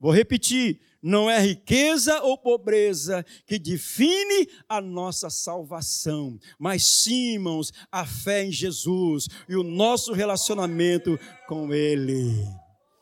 Vou 0.00 0.10
repetir: 0.10 0.80
não 1.02 1.28
é 1.28 1.40
riqueza 1.40 2.22
ou 2.22 2.38
pobreza 2.38 3.26
que 3.44 3.58
define 3.58 4.48
a 4.68 4.80
nossa 4.80 5.28
salvação, 5.28 6.38
mas 6.58 6.84
sim, 6.84 7.32
irmãos, 7.32 7.72
a 7.90 8.06
fé 8.06 8.44
em 8.44 8.52
Jesus 8.52 9.26
e 9.48 9.56
o 9.56 9.64
nosso 9.64 10.12
relacionamento 10.12 11.18
com 11.48 11.74
Ele. 11.74 12.32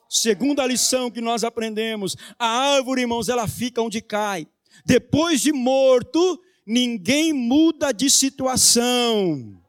Segunda 0.09 0.67
lição 0.67 1.11
que 1.11 1.21
nós 1.21 1.45
aprendemos: 1.45 2.17
a 2.39 2.47
árvore, 2.47 3.03
irmãos, 3.03 3.29
ela 3.29 3.47
fica 3.47 3.83
onde 3.83 4.01
cai. 4.01 4.47
Depois 4.85 5.43
de 5.43 5.53
morto, 5.53 6.41
ninguém 6.67 7.33
muda 7.33 7.93
de 7.93 8.09
situação. 8.09 9.61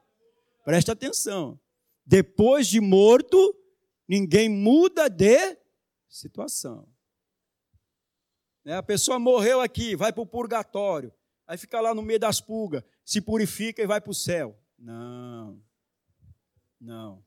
Presta 0.64 0.94
atenção. 0.94 1.60
Depois 2.06 2.68
de 2.68 2.80
morto, 2.80 3.56
ninguém 4.08 4.48
muda 4.50 5.10
de 5.10 5.58
situação. 6.10 6.91
Né? 8.64 8.76
A 8.76 8.84
pessoa 8.84 9.20
morreu 9.20 9.62
aqui, 9.62 9.96
vai 9.96 10.14
para 10.14 10.22
o 10.22 10.26
purgatório, 10.26 11.14
aí 11.48 11.58
fica 11.58 11.80
lá 11.80 11.94
no 11.94 12.02
meio 12.02 12.20
das 12.20 12.40
pulgas, 12.40 12.84
se 13.04 13.22
purifica 13.22 13.82
e 13.82 13.88
vai 13.88 14.00
para 14.00 14.12
o 14.12 14.16
céu. 14.16 14.58
Não, 14.78 15.62
não. 16.80 17.24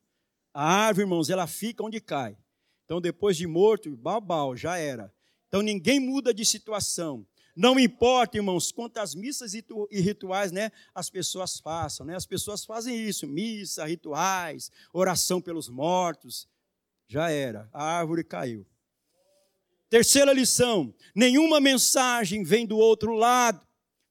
A 0.52 0.86
árvore, 0.86 1.04
irmãos, 1.04 1.30
ela 1.30 1.46
fica 1.46 1.82
onde 1.82 2.00
cai. 2.00 2.36
Então, 2.84 3.00
depois 3.00 3.36
de 3.36 3.46
morto, 3.46 3.96
babau, 3.96 4.56
já 4.56 4.76
era. 4.76 5.12
Então, 5.48 5.62
ninguém 5.62 5.98
muda 5.98 6.32
de 6.32 6.44
situação. 6.44 7.26
Não 7.56 7.78
importa, 7.78 8.36
irmãos, 8.36 8.72
quantas 8.72 9.14
missas 9.14 9.54
e 9.54 9.64
rituais 10.00 10.50
né, 10.50 10.72
as 10.92 11.08
pessoas 11.08 11.60
façam. 11.60 12.04
Né? 12.04 12.16
As 12.16 12.26
pessoas 12.26 12.64
fazem 12.64 12.96
isso: 12.96 13.26
missa, 13.26 13.84
rituais, 13.84 14.70
oração 14.92 15.40
pelos 15.40 15.68
mortos. 15.68 16.48
Já 17.06 17.30
era. 17.30 17.68
A 17.72 17.84
árvore 17.84 18.24
caiu. 18.24 18.66
Terceira 19.88 20.32
lição: 20.32 20.94
nenhuma 21.14 21.60
mensagem 21.60 22.42
vem 22.42 22.66
do 22.66 22.76
outro 22.76 23.14
lado, 23.14 23.60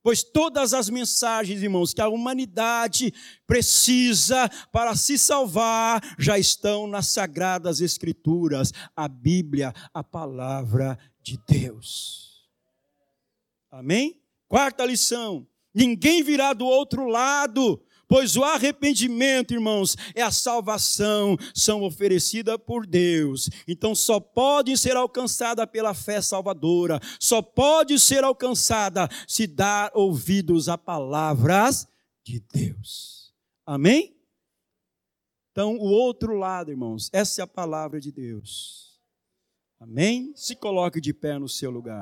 pois 0.01 0.23
todas 0.23 0.73
as 0.73 0.89
mensagens, 0.89 1.61
irmãos, 1.61 1.93
que 1.93 2.01
a 2.01 2.07
humanidade 2.07 3.13
precisa 3.47 4.49
para 4.71 4.95
se 4.95 5.17
salvar 5.17 6.01
já 6.19 6.37
estão 6.37 6.87
nas 6.87 7.07
sagradas 7.07 7.81
Escrituras, 7.81 8.71
a 8.95 9.07
Bíblia, 9.07 9.73
a 9.93 10.03
palavra 10.03 10.97
de 11.21 11.39
Deus. 11.47 12.47
Amém? 13.71 14.21
Quarta 14.47 14.85
lição: 14.85 15.47
ninguém 15.73 16.21
virá 16.21 16.53
do 16.53 16.65
outro 16.65 17.07
lado 17.07 17.83
pois 18.13 18.35
o 18.35 18.43
arrependimento, 18.43 19.55
irmãos, 19.55 19.97
é 20.13 20.21
a 20.21 20.29
salvação, 20.29 21.35
são 21.51 21.81
oferecida 21.81 22.59
por 22.59 22.85
Deus. 22.85 23.49
Então 23.67 23.95
só 23.95 24.19
pode 24.19 24.77
ser 24.77 24.95
alcançada 24.95 25.65
pela 25.65 25.95
fé 25.95 26.21
salvadora, 26.21 26.99
só 27.19 27.41
pode 27.41 27.99
ser 27.99 28.23
alcançada 28.23 29.09
se 29.27 29.47
dar 29.47 29.89
ouvidos 29.95 30.69
a 30.69 30.77
palavras 30.77 31.87
de 32.23 32.39
Deus. 32.53 33.33
Amém? 33.65 34.15
Então, 35.51 35.75
o 35.77 35.89
outro 35.89 36.35
lado, 36.35 36.69
irmãos, 36.69 37.09
essa 37.11 37.41
é 37.41 37.43
a 37.43 37.47
palavra 37.47 37.99
de 37.99 38.11
Deus. 38.11 39.01
Amém? 39.79 40.33
Se 40.35 40.55
coloque 40.55 41.01
de 41.01 41.15
pé 41.15 41.39
no 41.39 41.49
seu 41.49 41.71
lugar. 41.71 42.01